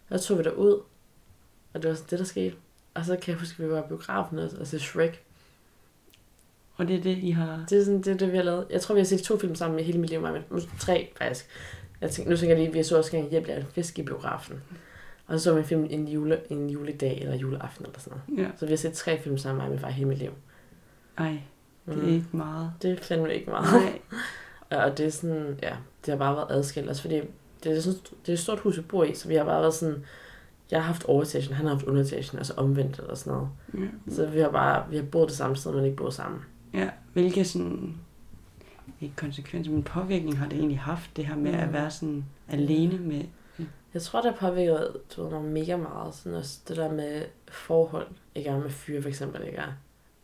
og 0.09 0.19
så 0.19 0.27
tog 0.27 0.37
vi 0.37 0.43
derud, 0.43 0.81
og 1.73 1.81
det 1.81 1.89
var 1.89 1.95
sådan 1.95 2.09
det, 2.09 2.19
der 2.19 2.25
skete. 2.25 2.55
Og 2.93 3.05
så 3.05 3.15
kan 3.15 3.31
jeg 3.31 3.39
huske, 3.39 3.63
at 3.63 3.69
vi 3.69 3.73
var 3.73 3.83
i 3.83 3.87
biografen 3.87 4.39
og 4.39 4.49
og 4.59 4.67
så 4.67 4.79
Shrek. 4.79 5.23
Og 6.75 6.87
det 6.87 6.95
er 6.95 7.01
det, 7.01 7.17
I 7.17 7.31
har... 7.31 7.65
Det 7.69 7.79
er 7.79 7.83
sådan, 7.83 8.01
det, 8.01 8.07
er 8.07 8.17
det, 8.17 8.31
vi 8.31 8.37
har 8.37 8.43
lavet. 8.43 8.65
Jeg 8.69 8.81
tror, 8.81 8.95
vi 8.95 8.99
har 8.99 9.05
set 9.05 9.21
to 9.21 9.37
film 9.39 9.55
sammen 9.55 9.79
i 9.79 9.83
hele 9.83 9.99
mit 9.99 10.09
liv, 10.09 10.21
men 10.21 10.41
tre 10.79 11.11
faktisk. 11.17 11.47
Jeg 12.01 12.11
tænker, 12.11 12.31
nu 12.31 12.37
tænker 12.37 12.55
jeg 12.55 12.63
lige, 12.65 12.73
vi 12.73 12.83
så 12.83 12.97
også 12.97 13.25
hjælp 13.31 13.47
af 13.47 13.57
en 13.57 13.65
fisk 13.65 13.99
i 13.99 14.03
biografen. 14.03 14.61
Og 15.27 15.39
så 15.39 15.43
så 15.43 15.53
vi 15.53 15.59
en 15.59 15.65
film 15.65 15.87
en, 15.89 16.07
jule, 16.07 16.39
en 16.49 16.69
juledag 16.69 17.21
eller 17.21 17.35
juleaften 17.35 17.85
eller 17.85 17.99
sådan 17.99 18.19
noget. 18.27 18.43
Ja. 18.43 18.49
Så 18.57 18.65
vi 18.65 18.71
har 18.71 18.77
set 18.77 18.93
tre 18.93 19.19
film 19.21 19.37
sammen 19.37 19.61
med 19.63 19.69
min 19.69 19.79
far 19.79 19.89
hele 19.89 20.07
mit 20.09 20.17
liv. 20.17 20.31
Ej, 21.17 21.37
det 21.85 21.93
er 21.93 21.97
Mm. 22.01 22.07
ikke 22.07 22.25
meget. 22.31 22.71
Det 22.81 22.91
er 22.91 22.97
fandme 23.03 23.35
ikke 23.35 23.49
meget. 23.51 23.67
Nej. 24.69 24.79
Og 24.83 24.97
det 24.97 25.05
er 25.05 25.09
sådan, 25.09 25.59
ja, 25.63 25.75
det 26.05 26.11
har 26.11 26.15
bare 26.17 26.35
været 26.35 26.47
adskilt. 26.59 26.89
Også 26.89 27.01
fordi 27.01 27.21
det 27.63 27.77
er, 27.77 27.81
sådan, 27.81 27.99
det 28.25 28.29
er 28.29 28.33
et 28.33 28.39
stort 28.39 28.59
hus, 28.59 28.77
vi 28.77 28.81
bor 28.81 29.03
i, 29.03 29.13
så 29.15 29.27
vi 29.27 29.35
har 29.35 29.43
bare 29.43 29.61
været 29.61 29.73
sådan, 29.73 30.05
jeg 30.71 30.79
har 30.79 30.87
haft 30.87 31.05
overetagen, 31.05 31.53
han 31.53 31.65
har 31.65 31.73
haft 31.73 31.85
underetagen, 31.85 32.37
altså 32.37 32.53
omvendt 32.57 32.99
eller 32.99 33.15
sådan 33.15 33.33
noget. 33.33 33.49
Ja. 33.73 34.13
Så 34.15 34.25
vi 34.25 34.39
har 34.39 34.49
bare, 34.49 34.85
vi 34.89 34.95
har 34.95 35.03
boet 35.03 35.29
det 35.29 35.37
samme 35.37 35.55
sted, 35.55 35.71
men 35.71 35.85
ikke 35.85 35.97
boet 35.97 36.13
sammen. 36.13 36.39
Ja. 36.73 36.89
Hvilke 37.13 37.45
sådan, 37.45 37.97
ikke 39.01 39.15
konsekvenser, 39.15 39.71
men 39.71 39.83
påvirkning 39.83 40.37
har 40.37 40.47
det 40.49 40.57
egentlig 40.57 40.79
haft, 40.79 41.09
det 41.15 41.25
her 41.25 41.35
med 41.35 41.51
Mm. 41.51 41.57
at 41.59 41.73
være 41.73 41.91
sådan 41.91 42.25
alene 42.49 42.97
med... 42.99 43.23
Jeg 43.93 44.01
tror, 44.01 44.21
det 44.21 44.31
har 44.31 44.49
påvirket 44.49 44.87
du 45.15 45.23
ved, 45.23 45.31
mig 45.31 45.43
mega 45.51 45.77
meget. 45.77 46.15
Sådan 46.15 46.37
også 46.37 46.59
det 46.67 46.77
der 46.77 46.91
med 46.91 47.25
forhold, 47.47 48.07
ikke 48.35 48.49
er 48.49 48.59
med 48.59 48.69
fyre 48.69 49.01
for 49.01 49.09
eksempel, 49.09 49.45
ikke 49.45 49.57
er. 49.57 49.73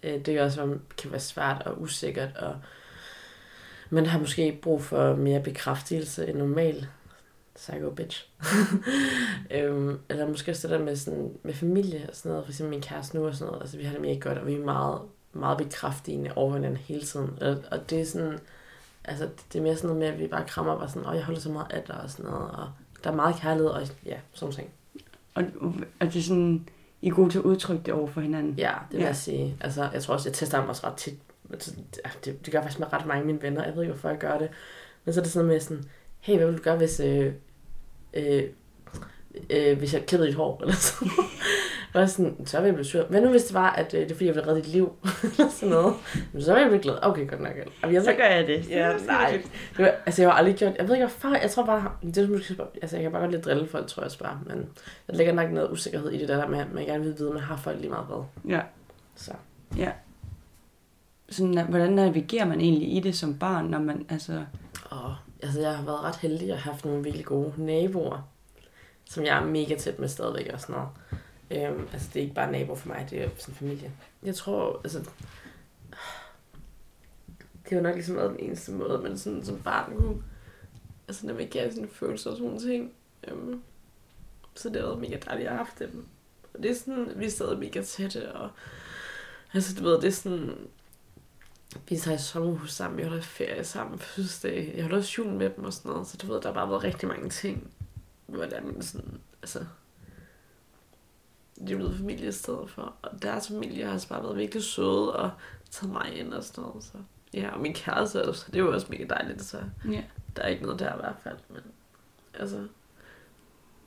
Øh, 0.04 0.14
Det 0.14 0.26
kan 0.26 0.40
også 0.40 0.78
kan 0.98 1.12
være 1.12 1.20
svært 1.20 1.62
og 1.66 1.82
usikkert, 1.82 2.38
og 2.38 2.56
man 3.90 4.06
har 4.06 4.20
måske 4.20 4.60
brug 4.62 4.82
for 4.82 5.16
mere 5.16 5.44
bekræftelse 5.44 6.28
end 6.28 6.38
normalt. 6.38 6.90
Psycho 7.56 7.90
bitch. 7.90 8.30
øhm, 9.52 10.00
eller 10.10 10.28
måske 10.28 10.52
også 10.52 10.68
det 10.68 10.80
der 10.80 10.86
med, 10.86 10.96
sådan, 10.96 11.32
med 11.44 11.54
familie 11.54 12.06
og 12.10 12.16
sådan 12.16 12.30
noget. 12.30 12.46
For 12.46 12.52
eksempel 12.52 12.70
min 12.70 12.82
kæreste 12.82 13.18
nu 13.18 13.28
og 13.28 13.36
sådan 13.36 13.48
noget. 13.48 13.62
Altså, 13.62 13.78
vi 13.78 13.84
har 13.84 13.92
det 13.92 14.02
mega 14.02 14.20
godt, 14.20 14.38
og 14.38 14.48
vi 14.48 14.54
er 14.54 14.66
meget, 14.66 15.02
meget 15.34 15.58
bekræftigende 15.58 16.32
over 16.36 16.54
hinanden 16.54 16.78
hele 16.78 17.02
tiden. 17.06 17.38
Og, 17.42 17.58
og 17.72 17.90
det 17.90 18.02
er 18.02 18.06
sådan, 18.06 18.40
altså, 19.06 19.30
det 19.54 19.60
er 19.60 19.64
mere 19.64 19.76
sådan 19.76 19.88
noget 19.88 20.00
med, 20.00 20.08
at 20.08 20.20
vi 20.20 20.28
bare 20.28 20.46
krammer 20.48 20.78
bare 20.78 20.90
sådan, 20.90 21.08
åh, 21.10 21.16
jeg 21.16 21.24
holder 21.24 21.42
så 21.42 21.50
meget 21.52 21.72
af 21.72 21.84
dig 21.88 22.02
og 22.02 22.10
sådan 22.10 22.32
noget. 22.32 22.52
Og 22.52 22.70
der 23.04 23.12
er 23.12 23.16
meget 23.16 23.36
kærlighed, 23.36 23.70
og 23.70 23.88
ja, 24.06 24.18
sådan 24.34 24.56
ting. 24.56 24.70
Og, 25.36 25.44
og 26.00 26.06
det 26.08 26.16
er 26.16 26.22
sådan, 26.24 26.68
I 27.02 27.08
er 27.08 27.14
gode 27.14 27.30
til 27.30 27.40
at 27.40 27.44
udtrykke 27.46 27.84
det 27.84 27.94
over 27.94 28.08
for 28.08 28.22
hinanden. 28.22 28.54
Ja, 28.58 28.74
det 28.90 28.98
vil 28.98 29.00
Ja. 29.02 29.08
jeg 29.08 29.16
sige. 29.16 29.58
Altså, 29.62 29.90
jeg 29.94 30.04
tror 30.04 30.14
også, 30.14 30.30
jeg 30.30 30.34
tester 30.36 30.60
ham 30.60 30.70
også 30.70 30.88
ret 30.88 30.96
tit. 30.96 31.20
Altså, 31.54 31.72
det, 32.26 32.46
det, 32.46 32.52
gør 32.54 32.62
faktisk 32.62 32.80
med 32.80 32.94
ret 32.94 33.06
mange 33.06 33.20
af 33.20 33.26
mine 33.26 33.42
venner. 33.42 33.64
Jeg 33.64 33.76
ved 33.76 33.82
ikke, 33.84 33.94
hvorfor 33.94 34.10
jeg 34.10 34.18
gør 34.18 34.38
det. 34.38 34.50
Men 35.06 35.14
så 35.14 35.20
er 35.20 35.24
det 35.24 35.32
sådan 35.32 35.48
med 35.48 35.60
sådan, 35.60 35.84
hey, 36.20 36.38
hvad 36.38 36.46
vil 36.48 36.58
du 36.58 36.64
gøre, 36.64 36.78
hvis, 36.78 37.00
øh, 37.00 37.34
øh, 38.14 38.44
øh, 39.50 39.78
hvis 39.78 39.94
jeg 39.94 40.06
klippede 40.06 40.28
dit 40.28 40.36
hår? 40.38 40.60
Eller 40.62 40.74
sådan. 40.76 41.12
Og 41.94 42.10
sådan, 42.10 42.46
så 42.46 42.58
vil 42.60 42.66
jeg 42.66 42.74
blive 42.76 42.86
sur. 42.86 43.04
Hvad 43.04 43.22
nu 43.22 43.30
hvis 43.30 43.44
det 43.44 43.54
var, 43.54 43.70
at 43.72 43.94
øh, 43.94 44.00
det 44.02 44.12
er 44.12 44.16
fordi, 44.16 44.26
jeg 44.26 44.36
vil 44.36 44.44
redde 44.44 44.62
dit 44.62 44.68
liv? 44.68 44.94
eller 45.24 45.50
sådan 45.50 45.70
noget. 45.70 45.94
Men 46.34 46.42
så 46.42 46.54
vil 46.54 46.62
jeg 46.62 46.70
blive 46.70 46.82
glad. 46.82 46.96
Okay, 47.02 47.28
godt 47.30 47.42
nok. 47.42 47.52
Jamen, 47.82 47.96
jeg, 47.96 48.04
Så 48.04 48.14
gør 48.14 48.24
jeg 48.24 48.48
det. 48.48 48.70
Ja, 48.70 48.98
nej. 49.06 49.42
Det 49.78 49.86
var, 49.86 49.92
altså, 50.06 50.22
jeg 50.22 50.32
har 50.32 50.38
aldrig 50.38 50.56
gjort... 50.56 50.74
Jeg 50.78 50.88
ved 50.88 50.96
ikke, 50.96 51.06
hvorfor. 51.08 51.36
Jeg 51.42 51.52
tror 51.52 51.66
bare... 51.66 51.92
Det 52.02 52.18
er 52.18 52.28
måske, 52.28 52.56
altså, 52.82 52.96
jeg 52.98 53.04
kan 53.04 53.12
bare 53.12 53.22
godt 53.22 53.32
lide 53.32 53.42
drille 53.42 53.68
folk, 53.68 53.88
tror 53.88 54.02
jeg 54.02 54.06
også 54.06 54.20
bare. 54.20 54.40
Men 54.46 54.58
der 55.08 55.14
ligger 55.16 55.34
nok 55.34 55.52
noget 55.52 55.72
usikkerhed 55.72 56.12
i 56.12 56.18
det 56.18 56.28
der 56.28 56.48
med, 56.48 56.60
at 56.60 56.74
man 56.74 56.86
gerne 56.86 57.04
vil 57.04 57.16
vide, 57.18 57.28
at 57.28 57.34
man 57.34 57.44
har 57.44 57.58
folk 57.58 57.80
lige 57.80 57.90
meget 57.90 58.06
hvad. 58.06 58.52
Ja. 58.56 58.62
Så. 59.16 59.32
Sådan, 61.30 61.58
at- 61.58 61.66
hvordan 61.66 61.92
navigerer 61.92 62.46
man 62.46 62.62
egentlig 62.62 62.96
i 62.96 63.00
det 63.00 63.16
som 63.18 63.36
barn, 63.40 63.66
når 63.66 63.80
man, 63.80 64.06
altså... 64.10 64.44
Og 64.90 65.16
altså, 65.44 65.60
jeg 65.62 65.72
har 65.78 65.86
været 65.86 66.04
ret 66.04 66.16
heldig 66.16 66.54
og 66.54 66.60
haft 66.60 66.86
nogle 66.86 67.04
virkelig 67.04 67.26
gode 67.26 67.54
naboer, 67.58 68.28
som 69.10 69.26
jeg 69.26 69.38
er 69.38 69.46
mega 69.46 69.76
tæt 69.76 70.00
med 70.00 70.08
stadigvæk 70.08 70.50
og 70.54 70.62
sådan 70.62 70.76
noget. 70.76 70.90
Øhm, 71.52 71.88
altså, 71.94 72.10
det 72.14 72.20
er 72.20 72.24
ikke 72.24 72.36
bare 72.36 72.52
naboer 72.52 72.76
for 72.76 72.88
mig, 72.88 73.08
det 73.10 73.22
er 73.22 73.30
sådan 73.38 73.56
familie. 73.56 73.92
Jeg 74.24 74.36
tror, 74.36 74.82
altså... 74.84 75.10
Det 77.70 77.78
var 77.78 77.84
nok 77.84 77.96
ligesom 77.96 78.16
været 78.16 78.32
den 78.32 78.40
eneste 78.40 78.72
måde, 78.72 79.02
man 79.04 79.18
sådan, 79.18 79.46
som 79.46 79.62
barn 79.62 79.96
kunne 79.96 80.24
altså, 81.08 81.28
navigere 81.28 81.72
sine 81.74 81.88
følelser 81.88 82.30
og 82.30 82.38
sådan 82.38 82.52
nogle 82.52 82.68
ting. 82.68 82.94
Øhm, 83.28 83.62
så 84.56 84.70
det 84.70 84.82
har 84.82 84.88
været 84.88 85.00
mega 85.00 85.18
dejligt, 85.26 85.30
at 85.30 85.44
jeg 85.44 85.52
har 85.52 85.58
haft 85.58 85.80
dem. 85.80 86.06
Og 86.54 86.64
det 86.64 86.72
er 86.72 86.76
sådan, 86.76 87.12
vi 87.16 87.26
er 87.26 87.30
stadig 87.30 87.60
mega 87.60 87.82
tætte, 87.82 88.32
og 88.32 88.50
altså, 89.54 89.76
du 89.76 89.84
ved, 89.84 90.02
det 90.02 90.08
er 90.08 90.12
sådan, 90.12 90.56
vi 91.90 91.98
tager 91.98 92.18
i 92.18 92.22
sommerhus 92.22 92.74
sammen, 92.74 92.98
vi 92.98 93.04
holder 93.04 93.22
ferie 93.22 93.64
sammen, 93.64 94.00
fødselsdag, 94.00 94.74
jeg 94.76 94.84
holder 94.84 94.98
også 94.98 95.14
jul 95.18 95.34
med 95.34 95.50
dem 95.50 95.64
og 95.64 95.74
sådan 95.74 95.92
noget, 95.92 96.08
så 96.08 96.18
du 96.18 96.28
ved, 96.28 96.42
der 96.42 96.48
har 96.48 96.54
bare 96.54 96.70
været 96.70 96.84
rigtig 96.84 97.08
mange 97.08 97.30
ting, 97.30 97.74
hvor 98.38 98.46
der 98.46 98.56
er 98.56 98.62
min 98.64 98.82
sådan, 98.82 99.20
altså, 99.42 99.60
de 101.68 101.72
er 101.72 101.76
blevet 101.76 101.98
familie 101.98 102.28
i 102.28 102.32
stedet 102.32 102.70
for, 102.70 102.94
og 103.02 103.22
deres 103.22 103.48
familie 103.48 103.86
har 103.86 103.92
altså 103.92 104.10
bare 104.10 104.24
været 104.24 104.38
virkelig 104.38 104.64
søde 104.64 105.16
og 105.16 105.32
taget 105.72 105.94
mig 105.94 106.18
ind 106.20 106.34
og 106.34 106.44
sådan 106.44 106.62
noget, 106.64 106.84
så 106.84 106.92
ja, 107.34 107.50
og 107.54 107.60
min 107.60 107.74
kæreste 107.74 108.26
også, 108.30 108.46
det 108.48 108.56
er 108.56 108.60
jo 108.60 108.74
også 108.74 108.88
mega 108.90 109.04
dejligt, 109.10 109.42
så 109.42 109.58
Ja. 109.92 110.04
der 110.36 110.42
er 110.42 110.48
ikke 110.48 110.64
noget 110.64 110.80
der 110.80 110.94
i 110.94 110.98
hvert 111.00 111.16
fald, 111.24 111.38
men 111.50 111.62
altså, 112.40 112.58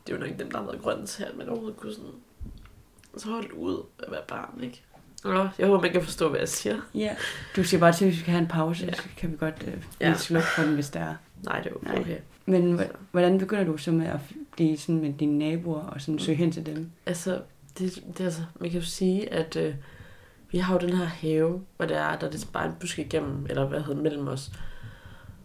det 0.07 0.13
er 0.13 0.19
jo 0.19 0.27
nok 0.27 0.39
dem, 0.39 0.51
der 0.51 0.59
har 0.59 0.65
været 0.65 0.83
grunden 0.83 1.07
til, 1.07 1.25
at 1.25 1.37
man 1.37 1.49
overhovedet 1.49 1.77
kunne 1.81 1.95
sådan, 1.95 2.11
så 3.17 3.29
holde 3.31 3.55
ud 3.55 3.83
at 3.99 4.11
være 4.13 4.23
barn, 4.29 4.61
ikke? 4.63 4.83
Og 5.25 5.49
jeg 5.59 5.67
håber, 5.67 5.81
man 5.83 5.93
kan 5.93 6.05
forstå, 6.05 6.29
hvad 6.29 6.39
jeg 6.39 6.49
siger. 6.49 6.81
Ja. 6.95 7.17
Du 7.57 7.65
siger 7.65 7.81
bare 7.81 7.93
til, 7.93 8.07
hvis 8.09 8.19
vi 8.19 8.25
kan 8.25 8.33
have 8.33 8.43
en 8.43 8.49
pause, 8.49 8.87
Ja. 8.87 8.93
så 8.95 9.03
kan 9.17 9.33
vi 9.33 9.37
godt 9.37 9.65
øh, 9.67 9.85
Ja. 10.01 10.15
slukke 10.15 10.49
for 10.57 10.63
den, 10.63 10.75
hvis 10.75 10.91
der 10.91 11.01
er. 11.01 11.15
Nej, 11.45 11.61
det 11.61 11.73
er 11.73 11.77
Nej. 11.83 11.93
okay. 11.93 12.01
okay. 12.01 12.19
Men 12.47 12.81
hvordan 13.11 13.39
begynder 13.39 13.65
du 13.65 13.77
så 13.77 13.93
med 13.93 14.07
at 14.07 14.21
blive 14.53 14.77
sådan 14.77 15.01
med 15.01 15.13
dine 15.13 15.39
naboer 15.39 15.83
og 15.83 16.01
sådan 16.01 16.19
søge 16.19 16.37
hen 16.37 16.53
til 16.53 16.67
dem? 16.67 16.91
Altså, 17.07 17.41
det, 17.79 18.05
det 18.19 18.25
altså, 18.25 18.43
man 18.61 18.71
kan 18.71 18.81
jo 18.81 18.87
sige, 18.87 19.33
at 19.33 19.57
øh, 19.57 19.75
vi 20.51 20.59
har 20.59 20.75
jo 20.75 20.87
den 20.87 20.97
her 20.97 21.05
have, 21.05 21.61
hvor 21.77 21.87
der 21.87 22.01
er, 22.01 22.19
der 22.19 22.27
er 22.27 22.31
ligesom 22.31 22.51
bare 22.53 22.67
en 22.67 22.75
busk 22.81 22.99
igennem, 22.99 23.47
eller 23.49 23.67
hvad 23.67 23.81
hedder 23.81 23.95
det, 23.95 24.03
mellem 24.03 24.29
os. 24.29 24.53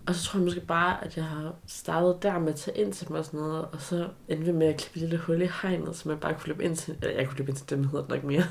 Og 0.08 0.16
så 0.16 0.24
tror 0.24 0.40
jeg 0.40 0.46
måske 0.46 0.62
bare, 0.62 1.06
at 1.06 1.18
jeg 1.18 1.26
har 1.26 1.54
startet 1.68 2.18
der 2.22 2.40
med 2.40 2.50
at 2.50 2.56
tage 2.56 2.78
ind 2.78 2.94
til 2.94 3.08
dem 3.08 3.16
og 3.16 3.26
sådan 3.26 3.40
noget, 3.40 3.66
og 3.66 3.82
så 3.82 4.10
endte 4.28 4.54
med 4.54 4.68
at 4.68 4.78
klippe 4.78 4.96
et 4.96 5.02
lille 5.02 5.18
hul 5.18 5.42
i 5.42 5.50
hegnet, 5.62 5.96
så 5.96 6.10
man 6.10 6.18
bare 6.18 6.34
kunne 6.34 6.48
løbe 6.48 6.64
ind 6.64 6.76
til, 6.76 6.96
eller 7.02 7.16
jeg 7.16 7.28
kunne 7.28 7.38
løbe 7.38 7.50
ind 7.50 7.58
til 7.58 7.70
dem, 7.70 7.84
hedder 7.84 8.02
det 8.02 8.10
nok 8.10 8.24
mere. 8.24 8.44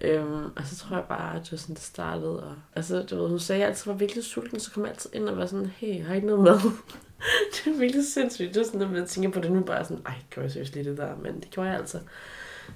Øhm, 0.00 0.44
og 0.56 0.64
så 0.64 0.76
tror 0.76 0.96
jeg 0.96 1.04
bare, 1.08 1.36
at 1.36 1.42
det 1.42 1.52
var 1.52 1.58
sådan, 1.58 1.74
det 1.74 1.82
startede. 1.82 2.42
Og, 2.42 2.54
altså, 2.76 3.02
du 3.02 3.16
ved, 3.16 3.28
hun 3.28 3.38
sagde, 3.38 3.58
at 3.58 3.60
jeg 3.60 3.68
altid 3.68 3.90
var 3.90 3.98
virkelig 3.98 4.24
sulten, 4.24 4.60
så 4.60 4.70
kom 4.70 4.82
jeg 4.82 4.90
altid 4.90 5.10
ind 5.12 5.28
og 5.28 5.36
var 5.36 5.46
sådan, 5.46 5.66
hey, 5.66 6.04
har 6.04 6.12
I 6.12 6.16
ikke 6.16 6.26
noget 6.26 6.42
mad? 6.42 6.60
det 7.52 7.74
er 7.74 7.78
virkelig 7.78 8.06
sindssygt. 8.06 8.54
Det 8.54 8.60
er 8.60 8.64
sådan, 8.64 8.80
når 8.80 8.88
man 8.88 9.06
tænker 9.06 9.30
på 9.30 9.40
det 9.40 9.52
nu, 9.52 9.60
bare 9.60 9.84
sådan, 9.84 10.02
ej, 10.06 10.14
gjorde 10.30 10.44
jeg 10.44 10.52
seriøst 10.52 10.74
lige 10.74 10.90
det 10.90 10.98
der? 10.98 11.16
Men 11.16 11.40
det 11.40 11.50
gjorde 11.50 11.68
jeg 11.68 11.78
altså. 11.78 11.98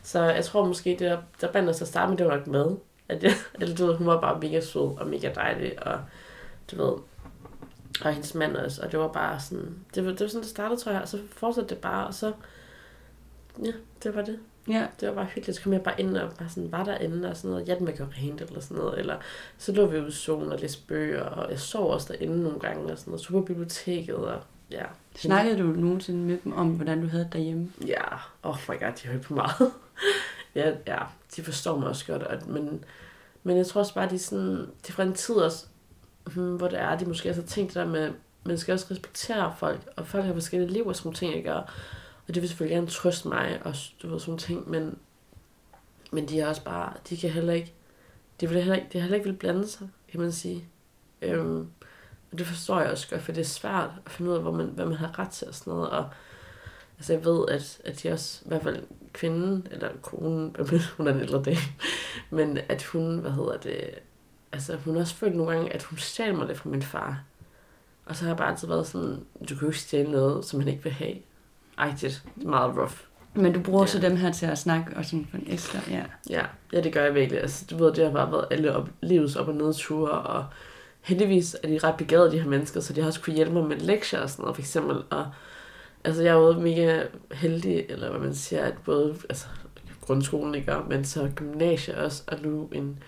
Så 0.03 0.23
jeg 0.23 0.45
tror 0.45 0.67
måske, 0.67 0.91
det 0.91 1.01
der, 1.01 1.19
der 1.41 1.53
bandt 1.53 1.71
os 1.71 1.83
at 1.83 1.89
starte 1.89 2.11
med, 2.11 2.19
det 2.19 2.27
var 2.27 2.37
nok 2.37 2.47
mad. 2.47 2.77
At 3.09 3.23
jeg, 3.23 3.33
eller 3.61 3.77
du 3.77 3.87
ved, 3.87 3.95
hun 3.97 4.07
var 4.07 4.21
bare 4.21 4.41
mega 4.41 4.61
sød 4.61 4.99
og 4.99 5.07
mega 5.07 5.33
dejlig, 5.35 5.87
og 5.87 6.01
du 6.71 6.77
ved, 6.77 6.93
og 8.05 8.13
hendes 8.13 8.35
mand 8.35 8.57
også, 8.57 8.83
og 8.83 8.93
det 8.93 9.01
var 9.01 9.09
bare 9.09 9.41
sådan, 9.41 9.79
det 9.95 10.05
var, 10.05 10.11
det 10.11 10.21
var 10.21 10.29
sådan, 10.29 10.43
det 10.43 10.51
startede, 10.51 10.81
tror 10.81 10.93
jeg, 10.93 11.03
og 11.03 11.09
så 11.09 11.19
fortsatte 11.33 11.75
det 11.75 11.79
bare, 11.79 12.07
og 12.07 12.15
så, 12.15 12.33
ja, 13.65 13.73
det 14.03 14.15
var 14.15 14.23
det. 14.23 14.39
Ja. 14.69 14.87
Det 15.01 15.09
var 15.09 15.15
bare 15.15 15.25
hyggeligt, 15.25 15.57
så 15.57 15.63
kom 15.63 15.73
jeg 15.73 15.83
bare 15.83 16.01
ind 16.01 16.17
og 16.17 16.33
bare 16.39 16.49
sådan, 16.49 16.73
var 16.73 16.85
derinde 16.85 17.31
og 17.31 17.37
sådan 17.37 17.51
noget, 17.51 17.67
hjælp 17.67 17.81
med 17.81 17.93
at 17.93 17.99
gøre 17.99 18.09
rent 18.23 18.41
eller 18.41 18.61
sådan 18.61 18.77
noget, 18.77 18.99
eller 18.99 19.17
så 19.59 19.73
lå 19.73 19.87
vi 19.87 19.99
ude 19.99 20.09
i 20.09 20.13
solen 20.13 20.53
og 20.53 20.59
læste 20.59 20.83
bøger, 20.89 21.23
og 21.23 21.51
jeg 21.51 21.61
sov 21.61 21.91
også 21.91 22.13
derinde 22.13 22.43
nogle 22.43 22.59
gange 22.59 22.93
og 22.93 22.99
sådan 22.99 23.11
noget, 23.11 23.27
så 23.27 23.33
på 23.33 23.41
biblioteket, 23.41 24.15
og 24.15 24.41
ja. 24.71 24.85
Snakkede 25.17 25.59
du 25.59 25.65
nogensinde 25.65 26.19
med 26.19 26.39
dem 26.45 26.53
om, 26.53 26.69
hvordan 26.69 27.03
du 27.03 27.09
havde 27.09 27.25
det 27.25 27.33
derhjemme? 27.33 27.73
Ja, 27.87 28.05
oh 28.43 28.57
my 28.69 28.81
god, 28.81 28.93
de 29.03 29.09
hører 29.09 29.23
på 29.23 29.35
meget. 29.35 29.73
ja, 30.55 30.73
ja, 30.87 30.99
de 31.37 31.43
forstår 31.43 31.79
mig 31.79 31.89
også 31.89 32.07
godt, 32.07 32.23
og, 32.23 32.39
men, 32.49 32.85
men 33.43 33.57
jeg 33.57 33.67
tror 33.67 33.81
også 33.81 33.95
bare, 33.95 34.11
de 34.11 34.19
sådan, 34.19 34.59
det 34.83 34.89
er 34.89 34.93
fra 34.93 35.03
en 35.03 35.15
tid 35.15 35.35
også, 35.35 35.67
hmm, 36.35 36.57
hvor 36.57 36.69
det 36.69 36.81
er, 36.81 36.99
de 36.99 37.05
måske 37.05 37.29
også 37.29 37.41
har 37.41 37.49
tænkt 37.49 37.75
det 37.75 37.81
der 37.81 37.87
med, 37.87 38.13
man 38.45 38.59
skal 38.59 38.73
også 38.73 38.87
respektere 38.91 39.55
folk, 39.59 39.81
og 39.97 40.07
folk 40.07 40.25
har 40.25 40.33
forskellige 40.33 40.73
liv 40.73 40.87
og 40.87 40.97
sådan 40.97 41.07
nogle 41.07 41.17
ting, 41.17 41.35
ikke? 41.35 41.55
Og, 41.55 41.65
og 42.29 42.35
det 42.35 42.43
vil 42.43 42.49
selvfølgelig 42.49 42.77
gerne 42.77 42.87
trøste 42.87 43.29
mig, 43.29 43.61
og 43.65 43.75
du 44.03 44.09
ved, 44.09 44.21
sådan 44.21 44.39
ting, 44.39 44.71
men, 44.71 44.99
men 46.13 46.29
de 46.29 46.41
er 46.41 46.49
også 46.49 46.65
bare, 46.65 46.93
de 47.09 47.17
kan 47.17 47.31
heller 47.31 47.53
ikke, 47.53 47.73
de 48.41 48.49
vil 48.49 48.59
heller 48.59 48.75
ikke, 48.75 48.89
de 48.93 49.01
heller 49.01 49.17
ikke 49.17 49.29
vil 49.29 49.37
blande 49.37 49.69
sig, 49.69 49.89
kan 50.09 50.21
man 50.21 50.33
sige. 50.33 50.65
Øhm, 51.23 51.69
og 52.33 52.39
det 52.39 52.47
forstår 52.47 52.81
jeg 52.81 52.91
også 52.91 53.11
godt, 53.11 53.23
for 53.23 53.33
det 53.33 53.41
er 53.41 53.45
svært 53.45 53.91
at 54.07 54.13
finde 54.13 54.31
ud 54.31 54.37
af, 54.37 54.43
hvor 54.43 54.53
man, 54.53 54.67
hvad 54.67 54.87
man 54.87 54.97
har 54.97 55.19
ret 55.19 55.31
til 55.31 55.49
og 55.49 55.55
sådan 55.55 55.73
noget, 55.73 55.91
og 55.91 56.09
Altså 56.99 57.13
jeg 57.13 57.25
ved, 57.25 57.45
at, 57.49 57.81
at 57.85 58.03
de 58.03 58.13
også, 58.13 58.43
i 58.45 58.49
hvert 58.49 58.63
fald 58.63 58.83
kvinden, 59.13 59.67
eller 59.71 59.89
konen, 60.03 60.57
hun 60.97 61.07
er 61.07 61.13
en 61.13 61.21
ældre 61.21 61.43
dame, 61.43 61.57
men 62.31 62.59
at 62.69 62.83
hun, 62.83 63.19
hvad 63.19 63.31
hedder 63.31 63.57
det, 63.57 63.91
altså 64.53 64.77
hun 64.77 64.95
har 64.95 65.01
også 65.01 65.15
følt 65.15 65.37
nogle 65.37 65.53
gange, 65.53 65.73
at 65.73 65.83
hun 65.83 65.99
stjal 65.99 66.35
mig 66.35 66.49
det 66.49 66.57
fra 66.57 66.69
min 66.69 66.83
far. 66.83 67.25
Og 68.07 68.17
så 68.17 68.23
har 68.23 68.31
jeg 68.31 68.37
bare 68.37 68.51
altid 68.51 68.69
været 68.69 68.87
sådan, 68.87 69.27
du 69.41 69.55
kan 69.55 69.61
jo 69.61 69.67
ikke 69.67 69.79
stjæle 69.79 70.11
noget, 70.11 70.45
som 70.45 70.61
han 70.61 70.69
ikke 70.69 70.83
vil 70.83 70.93
have. 70.93 71.17
Agtigt. 71.79 72.23
Det 72.37 72.45
er 72.45 72.49
meget 72.49 72.77
rough. 72.77 72.93
Men 73.35 73.53
du 73.53 73.61
bruger 73.61 73.81
Ja. 73.83 73.87
så 73.87 73.99
dem 73.99 74.17
her 74.17 74.33
til 74.33 74.47
at 74.47 74.59
snakke 74.59 74.97
og 74.97 75.05
sådan 75.05 75.27
for 75.31 75.37
en 75.37 75.45
ekstra, 75.47 75.79
ja. 75.91 76.05
Ja, 76.31 76.43
ja, 76.73 76.81
det 76.81 76.93
gør 76.93 77.05
jeg 77.05 77.15
virkelig. 77.15 77.41
Altså, 77.41 77.65
du 77.71 77.77
ved, 77.85 77.93
det 77.93 78.05
har 78.05 78.13
bare 78.13 78.33
været 78.33 78.47
alle 78.51 78.77
op, 78.77 78.89
livets 79.03 79.37
op- 79.37 79.49
og 79.49 79.55
nedture, 79.55 80.11
og 80.11 80.45
heldigvis 81.01 81.57
er 81.63 81.69
de 81.69 81.79
ret 81.79 81.97
begavede, 81.97 82.31
de 82.33 82.41
her 82.41 82.49
mennesker, 82.49 82.81
så 82.81 82.93
de 82.93 83.01
har 83.01 83.07
også 83.07 83.21
kunne 83.21 83.37
hjælpe 83.37 83.53
mig 83.55 83.65
med 83.65 83.77
lektier 83.77 84.21
og 84.21 84.31
sådan 84.31 84.43
noget, 84.43 84.57
for 84.57 84.63
eksempel. 84.63 85.03
Og, 85.11 85.27
altså, 86.05 86.23
jeg 86.23 86.31
er 86.31 86.39
jo 86.39 86.61
mega 86.61 87.03
heldig, 87.33 87.87
eller 87.89 88.11
hvad 88.11 88.21
man 88.21 88.35
siger, 88.35 88.63
at 88.65 88.75
både 88.85 89.17
altså, 89.29 89.47
grundskolen 90.01 90.55
ikke 90.55 90.73
gør, 90.73 90.83
men 90.89 91.05
så 91.05 91.31
gymnasiet 91.35 91.97
også, 91.97 92.23
og 92.27 92.39
nu 92.43 92.69
en, 92.73 92.99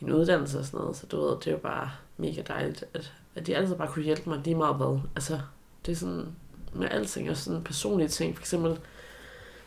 en 0.00 0.12
uddannelse 0.12 0.58
og 0.58 0.64
sådan 0.64 0.80
noget, 0.80 0.96
så 0.96 1.06
du 1.06 1.20
ved, 1.20 1.30
det 1.36 1.46
er 1.46 1.50
jo 1.50 1.58
bare 1.58 1.90
mega 2.16 2.42
dejligt, 2.48 2.84
at, 2.94 3.12
at 3.34 3.46
de 3.46 3.56
altid 3.56 3.74
bare 3.76 3.88
kunne 3.88 4.04
hjælpe 4.04 4.28
mig 4.30 4.40
lige 4.44 4.54
meget 4.56 4.76
hvad. 4.76 4.98
Altså, 5.16 5.38
det 5.86 5.92
er 5.92 5.96
sådan 5.96 6.26
med 6.74 6.88
alting, 6.90 7.30
og 7.30 7.36
sådan 7.36 7.64
personlige 7.64 8.08
ting, 8.08 8.36
for 8.36 8.42
eksempel, 8.42 8.78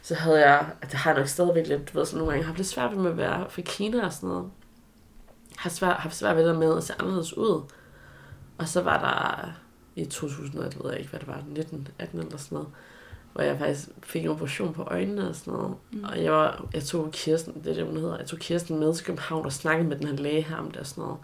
så 0.01 0.15
havde 0.15 0.39
jeg, 0.49 0.65
at 0.81 0.91
det 0.91 0.99
har 0.99 1.11
jeg 1.11 1.19
nok 1.19 1.27
stadigvæk 1.27 1.67
lidt, 1.67 1.93
du 1.93 1.97
ved, 1.97 2.05
så 2.05 2.17
nogle 2.17 2.31
gange 2.31 2.45
haft 2.45 2.57
lidt 2.57 2.67
svært 2.67 2.91
ved 2.91 2.97
med 2.97 3.11
at 3.11 3.17
være 3.17 3.49
fra 3.49 3.61
Kina 3.61 4.05
og 4.05 4.13
sådan 4.13 4.29
noget. 4.29 4.49
Har 5.57 5.69
svært, 5.69 5.95
haft 5.95 6.15
svært 6.15 6.35
ved 6.35 6.47
det 6.47 6.57
med 6.57 6.77
at 6.77 6.83
se 6.83 6.93
anderledes 6.99 7.37
ud. 7.37 7.61
Og 8.57 8.67
så 8.67 8.81
var 8.81 8.99
der 8.99 9.51
i 9.95 10.05
2000, 10.05 10.63
jeg 10.63 10.71
ved 10.83 10.97
ikke, 10.97 11.09
hvad 11.09 11.19
det 11.19 11.27
var, 11.27 11.43
19, 11.47 11.87
18 11.99 12.19
eller 12.19 12.37
sådan 12.37 12.55
noget, 12.55 12.69
hvor 13.33 13.43
jeg 13.43 13.57
faktisk 13.57 13.89
fik 14.03 14.23
en 14.23 14.29
operation 14.29 14.73
på 14.73 14.83
øjnene 14.83 15.29
og 15.29 15.35
sådan 15.35 15.53
noget. 15.53 15.75
Mm. 15.91 16.03
Og 16.03 16.23
jeg, 16.23 16.31
var, 16.31 16.65
jeg 16.73 16.83
tog 16.83 17.11
Kirsten, 17.11 17.53
det 17.63 17.67
er 17.67 17.73
det, 17.73 17.85
hun 17.85 17.97
hedder, 17.97 18.17
jeg 18.17 18.27
tog 18.27 18.39
Kirsten 18.39 18.79
med 18.79 18.93
til 18.93 19.05
København 19.05 19.45
og 19.45 19.53
snakkede 19.53 19.89
med 19.89 19.97
den 19.97 20.07
her 20.07 20.15
læge 20.15 20.41
her 20.41 20.57
om 20.57 20.71
det 20.71 20.77
og 20.77 20.87
sådan 20.87 21.01
noget. 21.01 21.17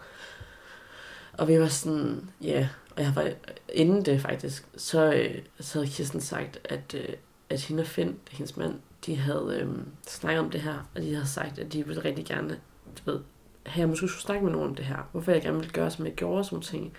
Og 1.38 1.48
vi 1.48 1.60
var 1.60 1.68
sådan, 1.68 2.30
ja, 2.42 2.46
yeah. 2.46 2.66
og 2.96 3.02
jeg 3.02 3.12
var, 3.14 3.30
inden 3.72 4.04
det 4.04 4.20
faktisk, 4.20 4.66
så, 4.76 5.12
øh, 5.12 5.42
så 5.60 5.78
havde 5.78 5.90
Kirsten 5.90 6.20
sagt, 6.20 6.58
at, 6.64 6.94
øh, 6.94 7.14
at 7.50 7.60
hende 7.60 7.80
og 7.80 7.86
Finn, 7.86 8.16
hendes 8.30 8.56
mand, 8.56 8.74
de 9.06 9.16
havde 9.16 9.58
øh, 9.60 9.68
snakket 10.06 10.40
om 10.40 10.50
det 10.50 10.60
her, 10.60 10.88
og 10.94 11.02
de 11.02 11.14
havde 11.14 11.28
sagt, 11.28 11.58
at 11.58 11.72
de 11.72 11.86
ville 11.86 12.04
rigtig 12.04 12.24
gerne, 12.24 12.58
du 12.98 13.10
ved, 13.10 13.20
have, 13.66 13.80
jeg 13.80 13.88
måske 13.88 14.08
skulle 14.08 14.22
snakke 14.22 14.44
med 14.44 14.52
nogen 14.52 14.68
om 14.68 14.74
det 14.74 14.84
her. 14.84 15.08
Hvorfor 15.12 15.32
jeg 15.32 15.42
gerne 15.42 15.56
ville 15.56 15.72
gøre, 15.72 15.90
som 15.90 16.06
jeg 16.06 16.14
gjorde, 16.14 16.44
sådan 16.44 16.60
ting. 16.60 16.92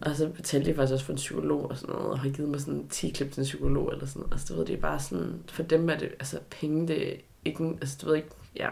Og 0.00 0.16
så 0.16 0.28
betalte 0.28 0.70
de 0.70 0.74
faktisk 0.74 0.92
også 0.92 1.04
for 1.04 1.12
en 1.12 1.16
psykolog 1.16 1.70
og 1.70 1.76
sådan 1.76 1.94
noget, 1.94 2.10
og 2.10 2.18
har 2.18 2.30
givet 2.30 2.50
mig 2.50 2.60
sådan 2.60 2.88
10 2.88 3.10
klip 3.10 3.32
til 3.32 3.40
en 3.40 3.44
psykolog 3.44 3.92
eller 3.92 4.06
sådan 4.06 4.20
noget. 4.20 4.32
Altså, 4.32 4.54
du 4.54 4.58
ved, 4.58 4.66
det 4.66 4.76
er 4.76 4.80
bare 4.80 5.00
sådan, 5.00 5.42
for 5.48 5.62
dem 5.62 5.88
er 5.88 5.98
det, 5.98 6.08
altså 6.08 6.38
penge, 6.50 6.88
det 6.88 7.12
er 7.12 7.16
ikke, 7.44 7.64
altså 7.80 7.98
du 8.02 8.06
ved 8.06 8.16
ikke, 8.16 8.28
ja. 8.56 8.68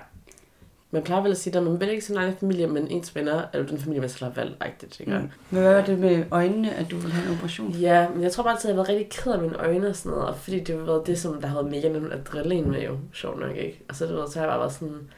Man 0.93 1.03
plejer 1.03 1.23
vel 1.23 1.31
at 1.31 1.37
sige, 1.39 1.57
at 1.57 1.63
man 1.63 1.81
vil 1.81 1.89
ikke 1.91 2.05
sin 2.05 2.17
egen 2.17 2.37
familie, 2.37 2.67
men 2.67 2.89
ens 2.89 3.15
venner 3.15 3.43
er 3.53 3.59
jo 3.59 3.65
den 3.65 3.79
familie, 3.79 4.01
man 4.01 4.09
skal 4.11 4.25
have 4.25 4.37
valgt, 4.37 4.65
rigtigt, 4.65 5.01
ikke? 5.01 5.13
Mm. 5.13 5.31
Men 5.51 5.63
hvad 5.63 5.75
var 5.75 5.85
det 5.85 5.99
med 5.99 6.25
øjnene, 6.31 6.75
at 6.75 6.91
du 6.91 6.97
ville 6.97 7.13
have 7.13 7.27
en 7.29 7.35
operation? 7.37 7.71
Ja, 7.71 8.09
men 8.09 8.23
jeg 8.23 8.33
tror 8.33 8.43
bare 8.43 8.53
altid, 8.53 8.71
at 8.71 8.77
jeg 8.77 8.81
har 8.81 8.87
været 8.87 9.01
rigtig 9.01 9.19
ked 9.23 9.33
af 9.33 9.39
mine 9.41 9.59
øjne 9.59 9.89
og 9.89 9.97
sådan 9.97 10.11
noget, 10.11 10.29
og 10.29 10.37
fordi 10.37 10.61
det 10.61 10.79
har 10.79 10.85
været 10.85 11.07
det, 11.07 11.19
som 11.19 11.41
der 11.41 11.49
havde 11.49 11.65
mega 11.65 11.89
nemt 11.89 12.13
adrenalin 12.13 12.71
med 12.71 12.83
jo, 12.83 12.99
sjovt 13.13 13.41
nok, 13.41 13.57
ikke? 13.57 13.83
Og 13.89 13.97
så, 13.97 14.07
du 14.07 14.15
ved, 14.15 14.29
så 14.29 14.39
har 14.39 14.47
jeg 14.47 14.53
bare 14.53 14.61
været 14.61 14.73
sådan, 14.73 15.11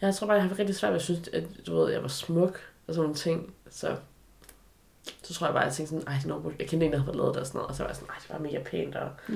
jeg 0.00 0.14
tror 0.14 0.26
bare, 0.26 0.36
jeg 0.36 0.44
har 0.48 0.58
rigtig 0.58 0.76
svært 0.76 0.92
at 0.92 1.02
synes, 1.02 1.28
at 1.32 1.44
du 1.66 1.76
ved, 1.76 1.92
jeg 1.92 2.02
var 2.02 2.08
smuk 2.08 2.60
og 2.86 2.94
sådan 2.94 3.02
nogle 3.02 3.14
ting, 3.14 3.52
så 3.70 3.88
så 5.22 5.34
tror 5.34 5.46
jeg 5.46 5.54
bare, 5.54 5.62
at 5.62 5.66
jeg 5.68 5.74
tænkte 5.74 5.94
sådan, 5.94 6.08
ej, 6.08 6.20
noget, 6.26 6.54
jeg 6.58 6.68
kendte 6.68 6.86
en, 6.86 6.92
der 6.92 6.98
havde 6.98 7.16
lavet 7.16 7.34
det 7.34 7.40
og 7.40 7.46
sådan 7.46 7.58
noget, 7.58 7.68
og 7.68 7.74
så 7.74 7.82
var 7.82 7.88
jeg 7.90 7.96
sådan, 7.96 8.08
ej, 8.08 8.16
det 8.22 8.30
var 8.30 8.38
mega 8.38 8.58
pænt, 8.62 8.94
og, 8.96 9.08
Ja 9.28 9.34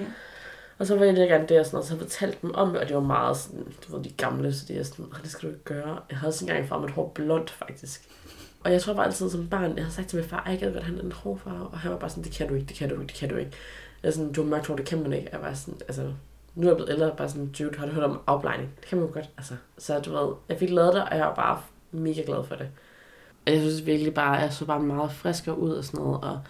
og 0.79 0.87
så 0.87 0.97
var 0.97 1.05
jeg 1.05 1.15
lidt 1.15 1.29
gerne 1.29 1.47
det 1.49 1.61
og 1.61 1.67
sådan 1.67 1.77
noget, 1.77 1.87
så 1.87 1.95
jeg 1.95 2.01
fortalte 2.01 2.39
dem 2.43 2.55
om 2.55 2.69
det, 2.71 2.81
og 2.81 2.89
det 2.89 2.97
var 2.97 3.03
meget 3.03 3.37
sådan, 3.37 3.67
du 3.87 3.97
ved, 3.97 4.05
de 4.05 4.11
gamle, 4.11 4.55
så 4.55 4.65
de 4.69 4.79
er 4.79 4.83
sådan, 4.83 5.07
det 5.23 5.31
skal 5.31 5.49
du 5.49 5.55
ikke 5.55 5.65
gøre. 5.65 5.99
Jeg 6.11 6.19
havde 6.19 6.31
også 6.31 6.45
engang 6.45 6.69
far 6.69 6.81
mit 6.81 6.91
hår 6.91 7.13
blondt, 7.15 7.51
faktisk. 7.51 8.09
Og 8.65 8.73
jeg 8.73 8.83
tror 8.83 8.95
bare 8.95 9.07
altid 9.07 9.31
som 9.31 9.49
barn, 9.49 9.77
jeg 9.77 9.85
havde 9.85 9.95
sagt 9.95 10.09
til 10.09 10.19
min 10.19 10.29
far, 10.29 10.41
at 10.41 10.51
jeg 10.51 10.61
gad 10.61 10.73
godt 10.73 10.85
have 10.85 11.05
en 11.05 11.13
hårfarve, 11.13 11.67
og 11.67 11.79
han 11.79 11.91
var 11.91 11.99
bare 11.99 12.11
sådan, 12.11 12.25
det 12.25 12.33
kan 12.33 12.49
du 12.49 12.55
ikke, 12.55 12.67
det 12.67 12.77
kan 12.77 12.89
du 12.89 12.95
ikke, 12.95 13.07
det 13.07 13.15
kan 13.15 13.29
du 13.29 13.37
ikke. 13.37 13.53
Jeg 14.03 14.09
er 14.09 14.13
sådan, 14.13 14.33
du 14.33 14.43
har 14.43 14.51
mørkt 14.51 14.67
hår, 14.67 14.77
det 14.77 14.87
kan 14.87 15.03
man 15.03 15.13
ikke. 15.13 15.29
Jeg 15.33 15.41
var 15.41 15.55
sådan, 15.55 15.81
altså, 15.89 16.13
nu 16.55 16.67
er 16.67 16.71
jeg 16.71 16.77
blevet 16.77 16.93
ældre, 16.93 17.15
bare 17.17 17.29
sådan, 17.29 17.53
dude, 17.59 17.79
har 17.79 17.87
du 17.87 17.93
hørt 17.93 18.05
om 18.05 18.21
afblejning? 18.27 18.71
Det 18.81 18.89
kan 18.89 18.99
man 18.99 19.07
jo 19.07 19.15
godt, 19.15 19.31
altså. 19.37 19.55
Så 19.79 19.99
du 19.99 20.13
ved, 20.13 20.35
jeg 20.49 20.59
fik 20.59 20.71
lavet 20.71 20.95
det, 20.95 21.03
og 21.03 21.17
jeg 21.17 21.27
var 21.27 21.35
bare 21.35 21.61
mega 21.91 22.23
glad 22.27 22.45
for 22.45 22.55
det. 22.55 22.69
Og 23.47 23.53
jeg 23.53 23.61
synes 23.61 23.87
virkelig 23.87 24.15
bare, 24.15 24.33
jeg 24.33 24.53
så 24.53 24.65
bare 24.65 24.81
meget 24.81 25.13
friskere 25.13 25.59
ud 25.59 25.71
og 25.71 25.85
sådan 25.85 26.01
noget. 26.01 26.21
Og, 26.21 26.41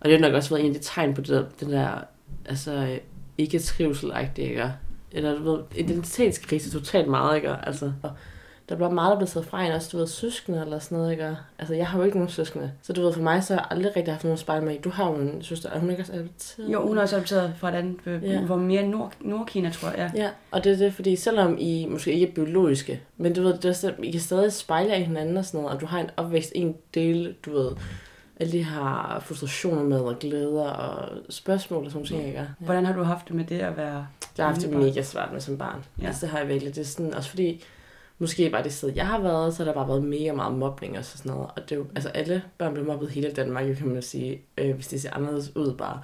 og 0.00 0.04
det 0.08 0.12
har 0.12 0.28
nok 0.28 0.34
også 0.34 0.50
været 0.50 0.66
en 0.66 0.74
af 0.74 0.80
de 0.80 0.86
tegn 0.86 1.14
på 1.14 1.20
det 1.20 1.28
der, 1.28 1.44
den 1.60 1.72
der 1.72 2.00
altså, 2.46 2.98
ikke 3.40 3.58
trivsel 3.58 4.12
ikke? 4.38 4.72
Eller 5.12 5.38
du 5.38 5.42
ved, 5.52 5.58
identitetskrise 5.76 6.70
totalt 6.70 7.08
meget, 7.08 7.36
ikke? 7.36 7.56
Altså, 7.62 7.92
og 8.02 8.10
der 8.68 8.76
bliver 8.76 8.90
meget, 8.90 9.10
der 9.10 9.16
bliver 9.16 9.28
taget 9.28 9.46
fra 9.46 9.64
en, 9.66 9.72
også 9.72 9.88
du 9.92 9.96
ved, 9.98 10.06
søskende 10.06 10.60
eller 10.60 10.78
sådan 10.78 10.98
noget, 10.98 11.12
ikke? 11.12 11.36
Altså, 11.58 11.74
jeg 11.74 11.86
har 11.86 11.98
jo 11.98 12.04
ikke 12.04 12.16
nogen 12.16 12.30
søskende. 12.30 12.72
Så 12.82 12.92
du 12.92 13.02
ved, 13.02 13.12
for 13.12 13.22
mig, 13.22 13.44
så 13.44 13.54
har 13.54 13.60
jeg 13.60 13.66
aldrig 13.70 13.96
rigtig 13.96 14.14
haft 14.14 14.24
nogen 14.24 14.64
mig 14.64 14.74
i. 14.74 14.78
Du 14.78 14.90
har 14.90 15.10
jo 15.10 15.16
en 15.16 15.42
søster, 15.42 15.70
er 15.70 15.78
hun 15.78 15.90
ikke 15.90 16.02
også 16.02 16.12
adopteret? 16.12 16.72
Jo, 16.72 16.86
hun 16.86 16.98
er 16.98 17.02
også 17.02 17.16
adopteret 17.16 17.54
fra 17.58 17.68
et 17.68 17.74
andet, 17.74 17.96
øh, 18.06 18.24
Ja. 18.24 18.38
hun 18.38 18.48
var 18.48 18.56
mere 18.56 18.86
Nord, 18.86 19.12
Nordkina, 19.20 19.70
tror 19.70 19.88
jeg. 19.90 20.10
Ja, 20.16 20.28
og 20.50 20.64
det 20.64 20.72
er 20.72 20.76
det, 20.76 20.94
fordi 20.94 21.16
selvom 21.16 21.56
I 21.58 21.86
måske 21.90 22.12
ikke 22.12 22.28
er 22.28 22.32
biologiske, 22.32 23.00
men 23.16 23.34
du 23.34 23.42
ved, 23.42 23.58
det 23.58 23.84
er, 23.84 23.90
I 24.02 24.10
kan 24.10 24.20
stadig 24.20 24.52
spejle 24.52 24.98
i 25.00 25.02
hinanden 25.02 25.36
og 25.36 25.44
sådan 25.44 25.60
noget, 25.60 25.74
og 25.74 25.80
du 25.80 25.86
har 25.86 26.00
en 26.00 26.10
opvækst, 26.16 26.52
en 26.54 26.76
del, 26.94 27.34
du 27.46 27.52
ved, 27.52 27.70
alle 28.40 28.52
de 28.52 28.64
her 28.64 29.20
frustrationer 29.20 29.82
med, 29.82 30.00
og 30.00 30.18
glæder 30.18 30.70
og 30.70 31.08
spørgsmål 31.28 31.84
og 31.84 31.90
sådan 31.90 32.06
noget, 32.10 32.26
ikke? 32.26 32.38
Ja. 32.38 32.46
Hvordan 32.58 32.86
har 32.86 32.92
du 32.92 33.02
haft 33.02 33.28
det 33.28 33.36
med 33.36 33.44
det 33.44 33.60
at 33.60 33.76
være... 33.76 34.06
Jeg 34.38 34.46
har 34.46 34.52
haft 34.52 34.62
det 34.62 34.70
mega 34.70 35.02
svært 35.02 35.32
med 35.32 35.40
som 35.40 35.58
barn. 35.58 35.84
Ja. 36.02 36.06
Altså, 36.06 36.26
det 36.26 36.30
har 36.30 36.38
jeg 36.38 36.48
virkelig. 36.48 36.74
Det 36.74 36.80
er 36.80 36.84
sådan, 36.84 37.14
også 37.14 37.30
fordi, 37.30 37.64
måske 38.18 38.50
bare 38.50 38.62
det 38.62 38.72
sted, 38.72 38.92
jeg 38.94 39.06
har 39.06 39.20
været, 39.20 39.54
så 39.54 39.64
har 39.64 39.72
der 39.72 39.78
bare 39.78 39.88
været 39.88 40.04
mega 40.04 40.32
meget 40.32 40.54
mobning 40.54 40.98
og 40.98 41.04
sådan 41.04 41.32
noget. 41.32 41.50
Og 41.56 41.62
det 41.62 41.72
er 41.72 41.76
jo, 41.76 41.86
altså 41.94 42.08
alle 42.08 42.42
børn 42.58 42.72
bliver 42.72 42.86
mobbet 42.86 43.10
hele 43.10 43.30
Danmark, 43.30 43.76
kan 43.76 43.88
man 43.88 44.02
sige, 44.02 44.42
øh, 44.58 44.74
hvis 44.74 44.88
det 44.88 45.02
ser 45.02 45.14
anderledes 45.14 45.56
ud 45.56 45.74
bare. 45.74 46.00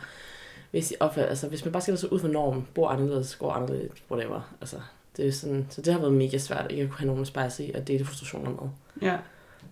Hvis, 0.70 0.88
de 0.88 0.94
opfører, 1.00 1.26
altså, 1.26 1.48
hvis 1.48 1.64
man 1.64 1.72
bare 1.72 1.82
skiller 1.82 1.98
sig 1.98 2.12
ud 2.12 2.18
for 2.18 2.28
normen, 2.28 2.66
bor 2.74 2.88
anderledes, 2.88 3.36
går 3.36 3.52
anderledes, 3.52 4.02
whatever. 4.10 4.54
Altså, 4.60 4.76
det 5.16 5.26
er 5.26 5.32
sådan, 5.32 5.66
så 5.70 5.82
det 5.82 5.92
har 5.92 6.00
været 6.00 6.12
mega 6.12 6.38
svært, 6.38 6.66
ikke 6.70 6.82
at 6.82 6.88
kunne 6.88 6.98
have 6.98 7.06
nogen 7.06 7.20
at 7.20 7.26
spejle 7.26 7.50
sig 7.50 7.68
i, 7.68 7.72
og 7.72 7.88
dele 7.88 8.04
frustrationer 8.04 8.50
med. 8.50 8.70
Ja. 9.08 9.16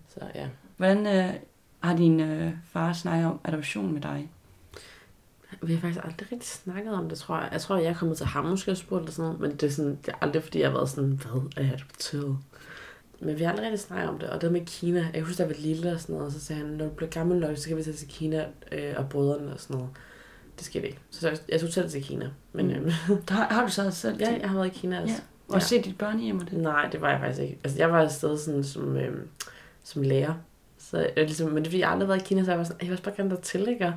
Så 0.07 0.19
ja. 0.35 0.47
Hvordan 0.77 1.07
øh, 1.07 1.33
har 1.85 1.97
din 1.97 2.19
øh, 2.19 2.51
far 2.65 2.93
snakket 2.93 3.27
om 3.27 3.39
adoption 3.43 3.93
med 3.93 4.01
dig? 4.01 4.29
Vi 5.61 5.73
har 5.73 5.81
faktisk 5.81 6.05
aldrig 6.05 6.31
rigtig 6.31 6.49
snakket 6.49 6.93
om 6.93 7.09
det, 7.09 7.17
tror 7.17 7.39
jeg. 7.39 7.49
Jeg 7.51 7.61
tror, 7.61 7.77
jeg 7.77 7.89
er 7.89 7.93
kommet 7.93 8.17
til 8.17 8.25
ham 8.25 8.45
måske 8.45 8.71
og 8.71 8.77
spurgt 8.77 9.01
eller 9.01 9.11
sådan 9.11 9.25
noget, 9.25 9.39
men 9.39 9.51
det 9.51 9.63
er, 9.63 9.69
sådan, 9.71 9.97
det 10.05 10.07
er 10.07 10.17
aldrig, 10.21 10.43
fordi 10.43 10.59
jeg 10.59 10.69
har 10.69 10.77
været 10.77 10.89
sådan, 10.89 11.09
hvad 11.09 11.41
er 11.57 11.61
jeg 11.61 11.73
adopteret? 11.73 12.37
Men 13.19 13.39
vi 13.39 13.43
har 13.43 13.51
aldrig 13.51 13.65
rigtig 13.65 13.79
snakket 13.79 14.09
om 14.09 14.19
det, 14.19 14.29
og 14.29 14.41
det 14.41 14.51
med 14.51 14.65
Kina, 14.65 15.07
jeg 15.13 15.21
husker, 15.21 15.43
da 15.43 15.49
jeg 15.49 15.57
var 15.57 15.61
lille 15.61 15.91
og 15.91 15.99
sådan 15.99 16.13
noget, 16.13 16.27
og 16.27 16.31
så 16.31 16.39
sagde 16.39 16.61
han, 16.61 16.71
når 16.71 16.85
du 16.85 16.91
bliver 16.91 17.09
gammel 17.09 17.39
nok, 17.39 17.57
så 17.57 17.67
kan 17.67 17.77
vi 17.77 17.83
tage 17.83 17.95
til 17.95 18.07
Kina 18.07 18.45
øh, 18.71 18.93
og 18.97 19.09
brødrene 19.09 19.53
og 19.53 19.59
sådan 19.59 19.75
noget. 19.75 19.89
Det 20.57 20.65
skete 20.65 20.87
ikke. 20.87 20.99
Så 21.09 21.29
jeg, 21.29 21.37
jeg 21.49 21.59
tog 21.59 21.69
selv 21.69 21.89
til 21.89 22.03
Kina. 22.03 22.29
Men 22.53 22.71
øh, 22.75 22.91
Har, 23.29 23.53
har 23.53 23.65
du 23.65 23.71
så 23.71 23.91
selv 23.91 24.17
ja, 24.19 24.37
jeg 24.41 24.49
har 24.49 24.55
været 24.55 24.67
i 24.67 24.79
Kina. 24.79 25.01
Altså. 25.01 25.21
ja. 25.49 25.55
og 25.55 25.61
set 25.61 25.85
dit 25.85 25.97
børnehjem 25.97 26.39
og 26.39 26.49
det? 26.51 26.59
Nej, 26.59 26.89
det 26.91 27.01
var 27.01 27.09
jeg 27.09 27.19
faktisk 27.19 27.41
ikke. 27.41 27.59
Altså, 27.63 27.79
jeg 27.79 27.91
var 27.91 28.01
afsted 28.01 28.37
sådan, 28.37 28.63
som, 28.63 28.97
øh, 28.97 29.25
som 29.83 30.01
lærer. 30.01 30.33
Så, 30.95 31.09
øh, 31.17 31.25
ligesom, 31.25 31.47
men 31.47 31.57
det 31.57 31.67
er 31.67 31.71
fordi, 31.71 31.79
jeg 31.79 31.89
aldrig 31.91 32.07
har 32.07 32.13
været 32.13 32.21
i 32.25 32.27
Kina, 32.27 32.43
så 32.43 32.51
jeg 32.51 32.57
var 32.57 32.63
sådan, 32.63 32.75
"Ej, 32.75 32.81
jeg 32.81 32.87
vil 32.89 32.93
også 32.93 33.03
bare 33.03 33.15
gerne 33.17 33.29
dertil, 33.29 33.67
ikke? 33.69 33.85
Og 33.85 33.93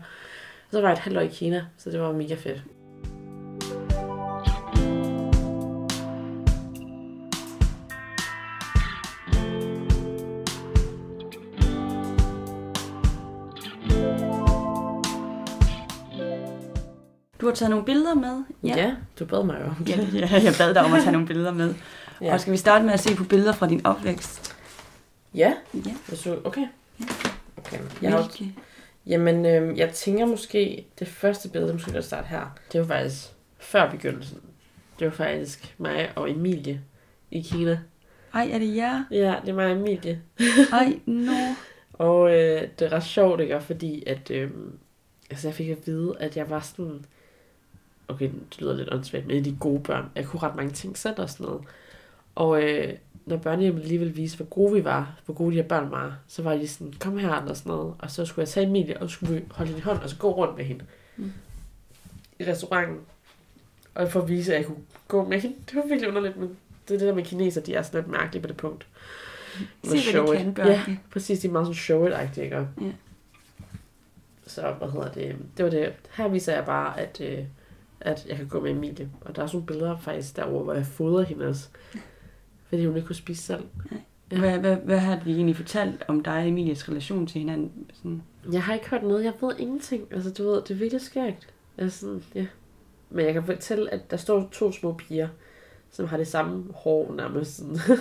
så 0.71 0.81
var 0.81 0.89
jeg 0.89 0.93
et 0.93 0.99
halvt 0.99 1.19
år 1.19 1.23
i 1.23 1.27
Kina, 1.29 1.65
så 1.79 1.91
det 1.91 2.01
var 2.01 2.13
mega 2.13 2.35
fedt. 2.35 2.63
Du 17.41 17.47
har 17.47 17.55
taget 17.55 17.71
nogle 17.71 17.85
billeder 17.85 18.15
med. 18.15 18.43
Ja, 18.65 18.77
ja 18.77 18.95
du 19.19 19.25
bad 19.25 19.45
mig 19.45 19.57
jo. 19.67 19.93
ja, 19.93 19.97
ja 20.13 20.43
jeg 20.43 20.55
bad 20.59 20.75
dig 20.75 20.85
om 20.85 20.93
at 20.93 21.01
tage 21.03 21.13
nogle 21.13 21.27
billeder 21.27 21.53
med. 21.53 21.69
Ja. 21.69 21.75
Ja. 22.27 22.33
Og 22.35 22.41
skal 22.41 22.53
vi 22.53 22.57
starte 22.57 22.85
med 22.85 22.93
at 22.95 23.01
se 23.01 23.15
på 23.17 23.25
billeder 23.25 23.53
fra 23.53 23.67
din 23.67 23.87
opvækst? 23.87 24.57
Ja, 25.35 25.53
Ja. 25.75 25.91
hvis 26.09 26.21
du, 26.21 26.37
okay. 26.45 26.67
Okay, 27.57 27.79
jeg 28.03 28.11
har, 28.11 28.23
Hvilke? 28.23 28.55
jamen, 29.07 29.47
øh, 29.47 29.79
jeg 29.79 29.91
tænker 29.91 30.27
måske, 30.27 30.87
det 30.99 31.09
første 31.09 31.49
billede, 31.49 31.73
måske 31.73 31.93
der 31.93 32.01
starte 32.01 32.27
her, 32.29 32.59
det 32.73 32.81
var 32.81 32.87
faktisk 32.87 33.27
før 33.59 33.91
begyndelsen. 33.91 34.41
Det 34.99 35.05
var 35.05 35.13
faktisk 35.13 35.75
mig 35.79 36.11
og 36.17 36.31
Emilie 36.31 36.81
i 37.31 37.41
Kina. 37.41 37.81
Ej, 38.35 38.51
er 38.53 38.59
det 38.59 38.77
jer? 38.77 39.05
Ja, 39.11 39.37
det 39.41 39.49
er 39.49 39.55
mig 39.55 39.67
og 39.67 39.73
Emilie. 39.73 40.23
Ej, 40.73 40.99
no. 41.07 41.33
Og 41.93 42.31
øh, 42.31 42.63
det 42.79 42.83
er 42.87 42.93
ret 42.93 43.05
sjovt, 43.05 43.41
ikke? 43.41 43.61
Fordi 43.61 44.05
at, 44.07 44.31
øh, 44.31 44.51
altså 45.31 45.49
jeg 45.49 45.55
fik 45.55 45.69
at 45.69 45.87
vide, 45.87 46.15
at 46.21 46.37
jeg 46.37 46.51
var 46.51 46.61
sådan, 46.61 47.05
okay, 48.09 48.31
det 48.51 48.61
lyder 48.61 48.77
lidt 48.77 48.93
åndssvagt, 48.93 49.27
men 49.27 49.45
de 49.45 49.57
gode 49.61 49.81
børn. 49.83 50.11
Jeg 50.15 50.25
kunne 50.25 50.43
ret 50.43 50.57
mange 50.57 50.73
ting 50.73 50.99
selv 50.99 51.21
og 51.21 51.31
sådan 51.31 51.47
noget. 51.47 51.63
Og 52.35 52.63
øh, 52.63 52.95
når 53.29 53.37
børnehjemmet 53.37 53.85
lige 53.85 53.99
ville 53.99 54.14
vise, 54.14 54.37
hvor 54.37 54.47
gode 54.47 54.73
vi 54.75 54.85
var, 54.85 55.21
hvor 55.25 55.35
gode 55.35 55.51
de 55.51 55.62
her 55.62 55.69
børn 55.69 55.91
var, 55.91 56.19
så 56.29 56.43
var 56.43 56.55
de 56.55 56.69
sådan, 56.69 56.95
kom 57.01 57.19
her 57.19 57.31
og 57.31 57.57
sådan 57.57 57.71
noget. 57.71 57.95
Og 57.99 58.11
så 58.11 58.25
skulle 58.27 58.43
jeg 58.43 58.49
tage 58.49 58.67
Emilie, 58.67 59.03
og 59.03 59.11
så 59.11 59.14
skulle 59.14 59.35
vi 59.35 59.43
holde 59.51 59.69
hende 59.69 59.81
i 59.81 59.83
hånd, 59.83 59.99
og 59.99 60.11
så 60.11 60.17
gå 60.17 60.35
rundt 60.37 60.57
med 60.57 60.64
hende. 60.64 60.85
Mm. 61.17 61.25
Mm. 61.25 61.33
I 62.38 62.45
restauranten. 62.45 62.99
Og 63.95 64.11
for 64.11 64.21
at 64.21 64.29
vise, 64.29 64.53
at 64.55 64.59
jeg 64.59 64.67
kunne 64.67 64.83
gå 65.09 65.29
med 65.29 65.41
hende. 65.41 65.57
Det 65.67 65.77
var 65.77 65.83
virkelig 65.83 66.09
underligt, 66.09 66.37
men 66.37 66.57
det 66.88 66.95
er 66.95 66.99
det 66.99 67.09
der 67.09 67.14
med 67.14 67.25
kineser, 67.25 67.61
de 67.61 67.75
er 67.75 67.83
sådan 67.83 68.01
lidt 68.01 68.11
mærkelige 68.11 68.43
på 68.43 68.49
det 68.49 68.57
punkt. 68.57 68.87
Se, 69.59 69.67
hvad 69.83 69.93
de 69.93 70.03
show 70.03 70.33
kan, 70.33 70.55
børn. 70.55 70.67
Ja, 70.67 70.83
præcis. 71.11 71.41
De 71.41 71.49
er 71.49 71.53
meget 71.53 71.67
sådan 71.67 71.75
show 71.75 72.07
it 72.07 72.38
ikke? 72.38 72.57
Ja. 72.57 72.64
Så, 74.47 74.75
hvad 74.79 74.91
hedder 74.91 75.12
det? 75.12 75.37
Det 75.57 75.64
var 75.64 75.71
det. 75.71 75.93
Her 76.17 76.29
viser 76.29 76.55
jeg 76.55 76.64
bare, 76.64 77.01
at, 77.01 77.21
øh, 77.21 77.38
at 78.01 78.27
jeg 78.29 78.37
kan 78.37 78.49
gå 78.49 78.61
med 78.61 78.71
Emilie. 78.71 79.11
Og 79.21 79.37
der 79.37 79.43
er 79.43 79.47
sådan 79.47 79.57
nogle 79.57 79.67
billeder 79.67 79.99
faktisk 79.99 80.37
derovre, 80.37 80.64
hvor 80.64 80.75
jeg 80.75 80.87
fodrer 80.87 81.25
hende 81.25 81.47
også. 81.49 81.69
Fordi 82.69 82.87
hun 82.87 82.97
ikke 82.97 83.07
kunne 83.07 83.17
spise 83.17 83.43
selv. 83.43 83.65
Ja. 83.93 83.97
Hvad, 84.37 84.59
hvad, 84.59 84.77
hvad 84.77 84.99
har 84.99 85.21
de 85.25 85.31
egentlig 85.31 85.57
fortalt 85.57 86.05
om 86.09 86.23
dig 86.23 86.35
og 86.35 86.49
Emilies 86.49 86.89
relation 86.89 87.27
til 87.27 87.39
hinanden? 87.39 87.91
Sådan, 87.95 88.23
Jeg 88.53 88.63
har 88.63 88.75
ikke 88.75 88.91
hørt 88.91 89.03
noget. 89.03 89.25
Jeg 89.25 89.33
ved 89.41 89.55
ingenting. 89.59 90.09
Altså, 90.11 90.31
du 90.31 90.45
ved, 90.45 90.63
det 90.63 90.71
er 90.71 90.75
virkelig 90.75 91.01
skægt. 91.01 91.55
Altså, 91.79 92.21
ja. 92.35 92.47
Men 93.11 93.27
jeg 93.27 93.33
kan 93.33 93.45
fortælle, 93.45 93.95
at 93.95 94.11
der 94.11 94.17
står 94.17 94.49
to 94.53 94.73
små 94.73 94.93
piger, 94.93 95.29
som 95.91 96.07
har 96.07 96.17
det 96.17 96.27
samme 96.27 96.65
hår 96.75 97.15
nærmest. 97.17 97.57
Sådan. 97.57 97.79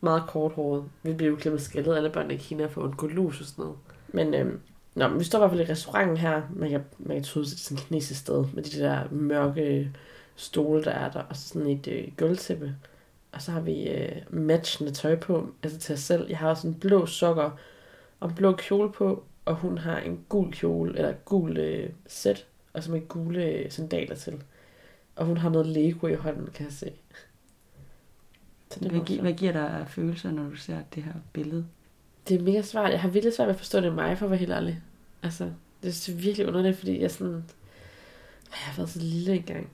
Meget 0.00 0.22
kort 0.28 0.52
håret. 0.52 0.84
Vi 1.02 1.12
bliver 1.12 1.30
jo 1.30 1.36
klippet 1.36 1.62
skaldet 1.62 1.96
alle 1.96 2.10
børn 2.10 2.30
i 2.30 2.36
Kina 2.36 2.66
for 2.66 2.80
at 2.80 2.86
undgå 2.86 3.06
lus 3.06 3.40
og 3.40 3.46
sådan 3.46 3.62
noget. 3.62 3.78
Men, 4.08 4.34
øhm, 4.34 4.60
nå, 4.94 5.08
men 5.08 5.18
vi 5.18 5.24
står 5.24 5.38
i 5.38 5.40
hvert 5.40 5.50
fald 5.50 5.68
i 5.68 5.72
restauranten 5.72 6.16
her. 6.16 6.42
Man 6.54 6.70
kan, 6.70 6.80
man 6.98 7.16
kan 7.16 7.24
tydeligt 7.24 7.50
se, 7.50 7.64
sådan 7.64 7.78
et 7.78 7.84
kinesisk 7.88 8.20
sted. 8.20 8.44
Med 8.54 8.62
de 8.62 8.78
der 8.78 9.02
mørke 9.10 9.92
stole, 10.36 10.84
der 10.84 10.90
er 10.90 11.10
der. 11.10 11.20
Og 11.20 11.36
så 11.36 11.48
sådan 11.48 11.68
et 11.68 11.88
øh, 11.88 12.08
gulvtæppe. 12.16 12.74
Og 13.32 13.42
så 13.42 13.50
har 13.52 13.60
vi 13.60 13.88
øh, 13.88 14.16
matchende 14.30 14.92
tøj 14.92 15.16
på. 15.16 15.54
Altså 15.62 15.78
til 15.78 15.92
os 15.92 16.00
selv. 16.00 16.26
Jeg 16.28 16.38
har 16.38 16.48
også 16.48 16.68
en 16.68 16.74
blå 16.74 17.06
sokker 17.06 17.50
og 18.20 18.28
en 18.28 18.34
blå 18.34 18.52
kjole 18.56 18.92
på. 18.92 19.24
og 19.44 19.54
hun 19.54 19.78
har 19.78 19.98
en 19.98 20.24
gul 20.28 20.52
kjole, 20.52 20.96
eller 20.96 21.12
gul 21.12 21.56
øh, 21.56 21.90
sæt, 22.06 22.46
og 22.72 22.82
så 22.82 22.90
med 22.90 23.08
gule 23.08 23.44
øh, 23.44 23.70
sandaler 23.70 24.14
til. 24.14 24.42
Og 25.16 25.26
hun 25.26 25.36
har 25.36 25.48
noget 25.50 25.66
Lego 25.66 26.06
i 26.06 26.14
hånden, 26.14 26.46
kan 26.54 26.64
jeg 26.64 26.72
se. 26.72 26.92
Så 28.70 28.80
det, 28.80 28.90
Hvad, 28.90 29.00
gi- 29.00 29.20
hvad 29.20 29.32
giver 29.32 29.52
dig 29.52 29.86
følelser, 29.88 30.30
når 30.30 30.48
du 30.50 30.56
ser 30.56 30.78
det 30.94 31.02
her 31.02 31.12
billede? 31.32 31.66
det 32.28 32.38
er 32.40 32.42
mega 32.42 32.62
svært. 32.62 32.90
Jeg 32.90 33.00
har 33.00 33.08
virkelig 33.08 33.34
svært 33.34 33.46
ved 33.48 33.54
at 33.54 33.58
forstå 33.58 33.80
det 33.80 33.92
mig, 33.94 34.18
for 34.18 34.24
at 34.26 34.30
være 34.30 34.38
helt 34.38 34.52
ærlig. 34.52 34.82
Altså, 35.22 35.50
det 35.82 36.08
er 36.08 36.12
virkelig 36.14 36.46
underligt, 36.48 36.76
fordi 36.78 37.00
jeg 37.00 37.10
sådan... 37.10 37.32
Jeg 38.50 38.58
har 38.58 38.76
været 38.76 38.90
så 38.90 38.98
lille 38.98 39.34
engang. 39.36 39.70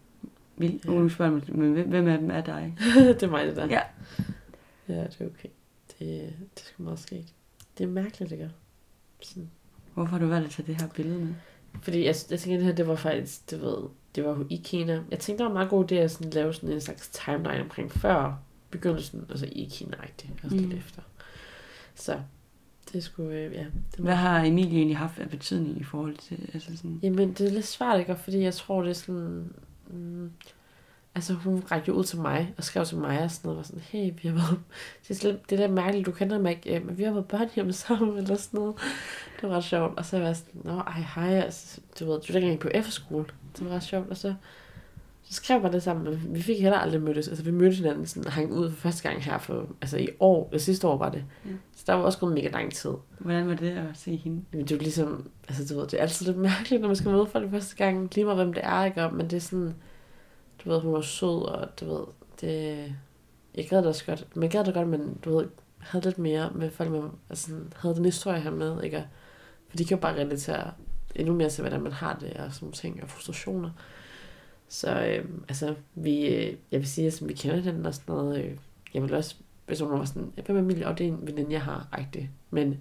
Vil, 0.57 0.81
Ja. 0.85 0.91
Nu 0.91 1.09
spørger 1.09 1.33
mig, 1.33 1.43
men 1.57 1.73
hvem- 1.89 2.09
af 2.09 2.19
dem 2.19 2.31
er 2.31 2.41
dig? 2.41 2.77
det 2.97 3.23
er 3.23 3.31
mig, 3.31 3.47
det 3.47 3.57
der. 3.57 3.67
Ja. 3.67 3.81
Ja, 4.89 4.95
det 5.05 5.17
er 5.21 5.27
okay. 5.27 5.49
Det, 5.89 5.99
det 5.99 6.61
er 6.63 6.65
sgu 6.75 6.83
meget 6.83 6.99
skægt. 6.99 7.35
Det 7.79 7.85
er 7.85 7.89
mærkeligt, 7.89 8.33
ikke? 8.33 8.51
Sådan. 9.23 9.51
Hvorfor 9.95 10.11
har 10.11 10.19
du 10.19 10.27
valgt 10.27 10.47
at 10.47 10.51
tage 10.53 10.67
det 10.67 10.81
her 10.81 10.89
billede 10.89 11.19
med? 11.19 11.35
Fordi 11.83 11.99
jeg, 12.05 12.15
jeg 12.31 12.39
tænker, 12.41 12.57
det 12.59 12.67
her, 12.67 12.75
det 12.75 12.87
var 12.87 12.97
faktisk, 12.97 13.51
det 13.51 13.61
ved, 13.61 13.77
det 14.15 14.25
var 14.25 14.47
i 14.51 14.61
Kina. 14.65 14.93
Jeg 15.11 15.19
tænkte, 15.19 15.45
det 15.45 15.49
var 15.49 15.53
meget 15.53 15.71
god 15.71 15.93
idé 15.93 15.95
at 15.95 16.11
sådan, 16.11 16.31
lave 16.31 16.55
sådan 16.55 16.71
en 16.73 16.81
slags 16.81 17.09
timeline 17.09 17.63
omkring 17.63 17.93
før 17.93 18.43
begyndelsen, 18.71 19.27
altså 19.31 19.47
i 19.53 19.65
Kina-agtigt, 19.73 20.33
og 20.45 20.51
sådan 20.51 20.65
Mm. 20.65 20.71
lidt 20.71 20.79
efter. 20.85 21.03
Så 21.95 22.21
det 22.93 23.05
skulle, 23.05 23.35
øh, 23.39 23.53
ja. 23.53 23.65
Det 23.93 23.99
Hvad 24.01 24.15
har 24.15 24.45
Emilie 24.45 24.77
egentlig 24.77 24.97
haft 24.97 25.19
af 25.19 25.31
betydning 25.31 25.81
i 25.81 25.85
forhold 25.85 26.17
til, 26.17 26.51
altså 26.55 26.77
sådan, 26.77 27.01
Jamen, 27.03 27.33
det 27.33 27.47
er 27.47 27.51
lidt 27.51 27.67
svært, 27.67 27.99
ikke? 28.01 28.17
Fordi 28.17 28.41
jeg 28.41 28.55
tror, 28.55 28.81
det 28.83 28.91
er 28.91 28.95
sådan... 28.95 29.53
Mm, 29.87 30.31
altså, 31.15 31.33
hun 31.35 31.63
rakte 31.71 31.93
ud 31.93 32.05
til 32.05 32.19
mig, 32.21 32.55
og 32.57 32.65
skrev 32.65 32.85
til 32.85 32.97
mig 32.97 33.23
og 33.23 33.31
sådan 33.31 33.49
noget, 33.49 33.57
var 33.57 33.63
sådan, 33.63 33.81
hey, 33.81 34.13
vi 34.23 34.29
har 34.29 34.35
været... 34.35 34.61
Det 35.09 35.25
er, 35.25 35.29
lidt, 35.31 35.51
det 35.51 35.57
er 35.57 35.67
lidt 35.67 35.75
mærkeligt, 35.75 36.07
du 36.07 36.13
kender 36.13 36.39
mig 36.39 36.51
ikke, 36.51 36.77
øh, 36.77 36.87
men 36.87 36.99
vi 36.99 37.03
har 37.03 37.13
været 37.13 37.29
børnehjem 37.29 37.73
sammen, 37.73 38.17
eller 38.19 38.37
sådan 38.37 38.61
noget. 38.61 38.77
Det 39.41 39.49
var 39.49 39.57
ret 39.57 39.65
sjovt. 39.65 39.99
Og 39.99 40.05
så 40.05 40.19
var 40.19 40.27
jeg 40.27 40.37
sådan, 40.37 40.61
nå, 40.65 40.79
ej, 40.79 41.05
hej, 41.15 41.35
altså, 41.35 41.81
du 42.01 42.05
ved, 42.05 42.21
du 42.21 42.33
er 42.33 42.41
dengang 42.41 42.59
på 42.59 42.69
efterskole. 42.69 43.27
Det 43.59 43.69
var 43.69 43.75
ret 43.75 43.83
sjovt, 43.83 44.11
og 44.11 44.17
så, 44.17 44.35
så 45.25 45.35
skrev 45.35 45.63
jeg 45.63 45.73
det 45.73 45.83
sammen, 45.83 46.05
men 46.05 46.35
vi 46.35 46.43
fik 46.43 46.61
heller 46.61 46.79
aldrig 46.79 47.03
mødtes. 47.03 47.29
Altså, 47.29 47.45
vi 47.45 47.51
mødtes 47.51 47.79
hinanden 47.79 48.07
sådan, 48.07 48.31
hang 48.31 48.53
ud 48.53 48.71
for 48.71 48.77
første 48.77 49.09
gang 49.09 49.25
her 49.25 49.39
for, 49.39 49.67
altså 49.81 49.99
i 49.99 50.09
år, 50.21 50.49
det 50.53 50.63
sidste 50.63 50.89
år 50.89 50.97
var 50.97 51.11
det. 51.11 51.25
Ja. 51.47 51.51
Så 51.77 51.85
der 51.87 51.93
var 51.93 52.03
også 52.03 52.19
gået 52.19 52.35
mega 52.35 52.49
lang 52.49 52.73
tid. 52.73 52.91
hvordan 53.19 53.49
var 53.49 53.55
det 53.55 53.71
at 53.71 53.85
se 53.95 54.17
hende? 54.17 54.45
Jamen, 54.53 54.67
det 54.67 54.73
er 54.73 54.77
jo 54.77 54.83
ligesom, 54.83 55.31
altså 55.49 55.75
du 55.75 55.81
ved, 55.81 55.89
det 55.89 55.99
er 55.99 56.03
altid 56.03 56.27
lidt 56.27 56.37
mærkeligt, 56.37 56.81
når 56.81 56.89
man 56.89 56.97
skal 56.97 57.11
møde 57.11 57.27
folk 57.27 57.51
første 57.51 57.77
gang, 57.77 58.15
lige 58.15 58.25
meget 58.25 58.39
hvem 58.39 58.53
det 58.53 58.65
er, 58.65 58.85
ikke? 58.85 59.11
Men 59.13 59.31
det 59.31 59.37
er 59.37 59.41
sådan, 59.41 59.75
du 60.65 60.71
ved, 60.71 60.81
hun 60.81 60.93
var 60.93 61.01
sød, 61.01 61.43
og 61.43 61.81
du 61.81 61.85
ved, 61.95 62.05
det, 62.41 62.95
jeg 63.55 63.69
gad 63.69 63.79
det 63.79 63.87
også 63.87 64.05
godt, 64.07 64.27
men 64.35 64.43
jeg 64.43 64.51
gad 64.51 64.65
det 64.65 64.75
godt, 64.75 64.89
men 64.89 65.19
du 65.25 65.37
ved, 65.37 65.47
havde 65.79 66.05
lidt 66.05 66.19
mere 66.19 66.51
med 66.55 66.71
folk, 66.71 66.91
med, 66.91 67.03
altså 67.31 67.51
havde 67.77 67.95
den 67.95 68.05
historie 68.05 68.41
her 68.41 68.51
med, 68.51 68.83
ikke? 68.83 69.05
For 69.69 69.77
de 69.77 69.85
kan 69.85 69.97
jo 69.97 70.01
bare 70.01 70.15
relatere 70.15 70.71
endnu 71.15 71.35
mere 71.35 71.51
til, 71.51 71.63
hvordan 71.63 71.83
man 71.83 71.93
har 71.93 72.17
det, 72.21 72.33
og 72.33 72.53
sådan 72.53 72.67
nogle 72.67 72.73
ting, 72.73 73.03
og 73.03 73.11
frustrationer. 73.11 73.71
Så 74.69 75.07
øh, 75.07 75.25
altså, 75.49 75.75
vi, 75.95 76.27
øh, 76.27 76.57
jeg 76.71 76.81
vil 76.81 76.89
sige, 76.89 77.07
at 77.07 77.23
vi 77.27 77.33
kender 77.33 77.63
den 77.63 77.87
og 77.87 77.95
sådan 77.95 78.15
noget. 78.15 78.45
Øh, 78.45 78.57
jeg 78.95 79.03
vil 79.03 79.15
også, 79.15 79.35
hvis 79.67 79.81
hun 79.81 79.91
var 79.91 80.05
sådan, 80.05 80.33
jeg 80.37 80.45
vil 80.47 80.55
med 80.55 80.63
Emilie, 80.63 80.87
og 80.87 80.99
det 80.99 81.07
er 81.07 81.11
en 81.11 81.27
veninde, 81.27 81.53
jeg 81.53 81.63
har, 81.63 81.89
agtig. 81.93 82.31
Men 82.51 82.69
det 82.71 82.77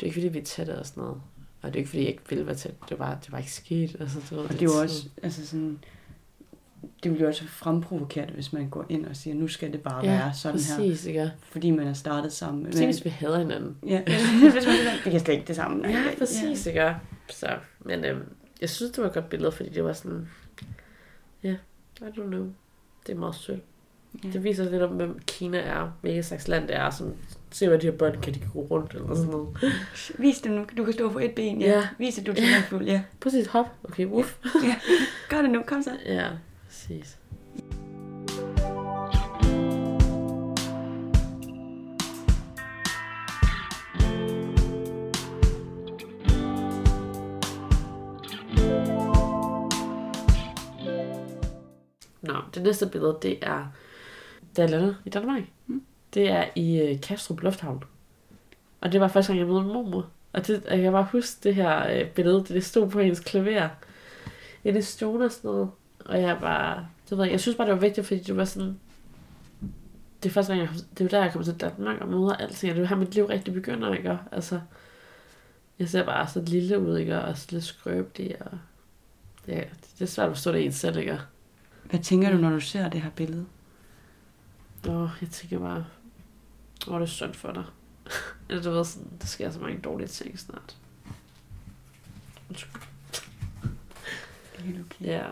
er 0.00 0.04
ikke, 0.04 0.14
fordi 0.14 0.28
vi 0.28 0.38
er 0.38 0.44
tætte 0.44 0.78
og 0.78 0.86
sådan 0.86 1.02
noget. 1.02 1.20
Og 1.62 1.68
det 1.68 1.74
er 1.74 1.78
ikke, 1.78 1.88
fordi 1.88 2.02
jeg 2.02 2.10
ikke 2.10 2.22
ville 2.28 2.46
være 2.46 2.54
tæt. 2.54 2.74
Det 2.88 2.98
var, 2.98 3.14
det 3.14 3.32
var 3.32 3.38
ikke 3.38 3.52
sket. 3.52 3.96
Altså, 4.00 4.20
det 4.30 4.38
var 4.38 4.42
Og 4.42 4.48
det 4.48 4.62
er 4.62 4.66
jo 4.66 4.80
også, 4.82 5.08
altså 5.22 5.46
sådan, 5.46 5.78
det 7.02 7.14
bliver 7.14 7.28
også 7.28 7.44
fremprovokeret, 7.46 8.30
hvis 8.30 8.52
man 8.52 8.68
går 8.68 8.86
ind 8.88 9.06
og 9.06 9.16
siger, 9.16 9.34
nu 9.34 9.48
skal 9.48 9.72
det 9.72 9.80
bare 9.82 10.04
ja, 10.04 10.10
være 10.10 10.34
sådan 10.34 10.60
her. 10.60 10.76
præcis, 10.76 11.06
ikke? 11.06 11.32
Fordi 11.42 11.70
man 11.70 11.86
er 11.86 11.92
startet 11.92 12.32
sammen. 12.32 12.64
Præcis, 12.64 12.80
hvis 12.80 13.04
vi 13.04 13.10
hader 13.10 13.38
hinanden. 13.38 13.76
Ja, 13.86 14.02
hvis 14.04 14.64
man 14.66 15.04
vi 15.04 15.10
kan 15.10 15.20
slet 15.20 15.34
ikke 15.34 15.46
det 15.46 15.56
samme. 15.56 15.88
Ja, 15.88 16.04
præcis, 16.18 16.66
ikke? 16.66 16.94
Så, 17.30 17.48
men 17.80 18.04
øhm, 18.04 18.22
jeg 18.60 18.70
synes, 18.70 18.92
det 18.92 19.02
var 19.02 19.08
et 19.08 19.14
godt 19.14 19.28
billede, 19.28 19.52
fordi 19.52 19.68
det 19.68 19.84
var 19.84 19.92
sådan, 19.92 20.28
ja, 21.42 21.48
yeah, 21.48 21.58
I 22.00 22.18
don't 22.18 22.26
know. 22.26 22.46
Det 23.06 23.12
er 23.12 23.18
meget 23.18 23.34
sødt. 23.34 23.60
Ja. 24.24 24.28
Det 24.28 24.44
viser 24.44 24.70
lidt 24.70 24.82
om, 24.82 24.90
hvem 24.90 25.18
Kina 25.26 25.58
er, 25.58 25.90
hvilket 26.00 26.24
slags 26.24 26.48
land 26.48 26.68
det 26.68 26.76
er, 26.76 26.90
som 26.90 27.14
se, 27.50 27.68
hvad 27.68 27.78
de 27.78 27.86
her 27.86 27.96
børn 27.96 28.20
kan 28.20 28.34
de 28.34 28.40
gå 28.52 28.60
rundt, 28.60 28.94
eller 28.94 29.14
sådan 29.14 29.30
noget. 29.30 29.58
Vis 30.18 30.38
det 30.38 30.52
nu. 30.52 30.66
Du 30.76 30.84
kan 30.84 30.92
stå 30.92 31.10
på 31.10 31.18
et 31.18 31.34
ben. 31.34 31.60
Ja. 31.60 31.66
Ja. 31.66 31.76
ja. 31.76 31.88
Vis 31.98 32.18
at 32.18 32.26
du 32.26 32.30
er 32.30 32.34
talentfuld. 32.34 32.84
Ja. 32.84 33.02
Præcis, 33.20 33.46
hop. 33.46 33.66
Okay, 33.84 34.06
uff. 34.06 34.38
Gør 35.28 35.42
det 35.42 35.50
nu. 35.50 35.62
Kom 35.66 35.82
så. 35.82 35.90
Ja, 36.06 36.28
præcis. 36.66 37.18
Det 52.60 52.66
næste 52.66 52.86
billede, 52.86 53.18
det 53.22 53.38
er, 53.42 53.66
da 54.56 54.62
jeg 54.62 54.70
landede 54.70 54.96
i 55.04 55.10
Danmark. 55.10 55.42
Mm. 55.66 55.82
Det 56.14 56.30
er 56.30 56.44
i 56.54 56.80
øh, 56.80 57.00
Kastrup 57.00 57.42
Lufthavn. 57.42 57.84
Og 58.80 58.92
det 58.92 59.00
var 59.00 59.08
første 59.08 59.32
gang, 59.32 59.38
jeg 59.38 59.48
mødte 59.48 59.64
min 59.64 59.72
mormor. 59.72 60.06
Og 60.32 60.46
det, 60.46 60.66
og 60.66 60.72
jeg 60.72 60.82
kan 60.82 60.92
bare 60.92 61.08
huske 61.12 61.40
det 61.42 61.54
her 61.54 62.00
øh, 62.00 62.10
billede, 62.10 62.38
det, 62.38 62.48
det 62.48 62.64
stod 62.64 62.90
på 62.90 63.00
hendes 63.00 63.20
klaver. 63.20 63.68
I 64.64 64.72
det 64.72 64.86
stone 64.86 65.24
og 65.24 65.32
sådan 65.32 65.50
noget. 65.50 65.70
Og 66.04 66.20
jeg 66.20 66.38
bare, 66.40 66.86
det 67.10 67.18
ved 67.18 67.24
jeg, 67.24 67.32
jeg 67.32 67.40
synes 67.40 67.56
bare, 67.56 67.66
det 67.66 67.74
var 67.74 67.80
vigtigt, 67.80 68.06
fordi 68.06 68.20
det 68.20 68.36
var 68.36 68.44
sådan, 68.44 68.80
det 70.22 70.28
er 70.28 70.32
første 70.32 70.54
gang, 70.54 70.62
jeg, 70.62 70.74
det 70.90 71.00
er 71.00 71.04
jo 71.04 71.08
der, 71.08 71.22
jeg 71.22 71.32
kommer 71.32 71.44
til 71.44 71.60
Danmark 71.60 72.00
og 72.00 72.08
møder 72.08 72.36
alting, 72.36 72.72
og 72.72 72.76
det 72.76 72.84
er 72.84 72.88
her, 72.88 72.96
mit 72.96 73.14
liv 73.14 73.24
rigtig 73.24 73.54
begynder, 73.54 73.94
ikke? 73.94 74.18
Altså, 74.32 74.60
jeg 75.78 75.88
ser 75.88 76.04
bare 76.04 76.28
så 76.28 76.40
lille 76.40 76.78
ud, 76.78 76.98
ikke? 76.98 77.20
Og 77.20 77.38
så 77.38 77.46
lidt 77.50 77.64
skrøbelig, 77.64 78.36
og 78.40 78.58
ja, 79.48 79.62
det 79.98 80.02
er 80.02 80.06
svært 80.06 80.28
at 80.28 80.36
forstå 80.36 80.52
det 80.52 80.58
i 80.58 80.64
en 80.64 80.72
selv, 80.72 80.98
ikke? 80.98 81.20
Hvad 81.90 82.00
tænker 82.00 82.30
du, 82.30 82.36
når 82.36 82.50
du 82.50 82.60
ser 82.60 82.88
det 82.88 83.02
her 83.02 83.10
billede? 83.10 83.46
Åh, 84.88 85.10
jeg 85.20 85.28
tænker 85.30 85.58
bare, 85.58 85.86
åh, 86.88 86.94
det 86.94 87.02
er 87.02 87.06
synd 87.06 87.34
for 87.34 87.52
dig. 87.52 87.64
Eller 88.48 88.62
du 88.62 88.70
ved, 88.70 88.84
sådan, 88.84 89.12
der 89.20 89.26
sker 89.26 89.50
så 89.50 89.60
mange 89.60 89.80
dårlige 89.80 90.08
ting 90.08 90.38
snart. 90.38 90.76
Undskyld. 92.48 92.82
Er 94.54 94.60
helt 94.62 94.80
okay. 94.80 95.04
Ja. 95.04 95.26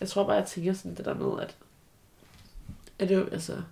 Jeg 0.00 0.08
tror 0.08 0.26
bare, 0.26 0.36
jeg 0.36 0.46
tænker 0.46 0.72
sådan 0.72 0.96
det 0.96 1.04
der 1.04 1.14
med, 1.14 1.42
at 1.42 1.56
er 2.98 3.06
det 3.06 3.14
jo, 3.14 3.24
altså, 3.24 3.62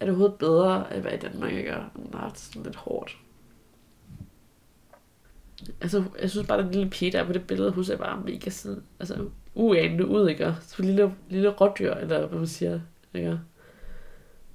er 0.00 0.04
det 0.06 0.08
overhovedet 0.08 0.38
bedre 0.38 0.92
at 0.92 1.04
være 1.04 1.14
i 1.14 1.20
Danmark, 1.20 1.52
ikke? 1.52 1.76
Og 1.76 2.30
det 2.30 2.38
sådan 2.38 2.62
lidt 2.62 2.76
hårdt. 2.76 3.18
Altså, 5.80 6.04
jeg 6.22 6.30
synes 6.30 6.46
bare, 6.46 6.62
den 6.62 6.70
lille 6.72 6.90
pige, 6.90 7.12
der 7.12 7.20
er 7.20 7.24
på 7.26 7.32
det 7.32 7.46
billede, 7.46 7.70
hun 7.70 7.84
ser 7.84 7.96
bare 7.96 8.20
mega 8.24 8.50
sådan, 8.50 8.82
altså, 9.00 9.28
uanende 9.54 10.06
ud, 10.06 10.28
ikke? 10.28 10.54
Så 10.66 10.82
lille, 10.82 11.14
lille 11.30 11.48
rådyr, 11.48 11.94
eller 11.94 12.26
hvad 12.26 12.38
man 12.38 12.46
siger, 12.48 12.80
ikke? 13.14 13.38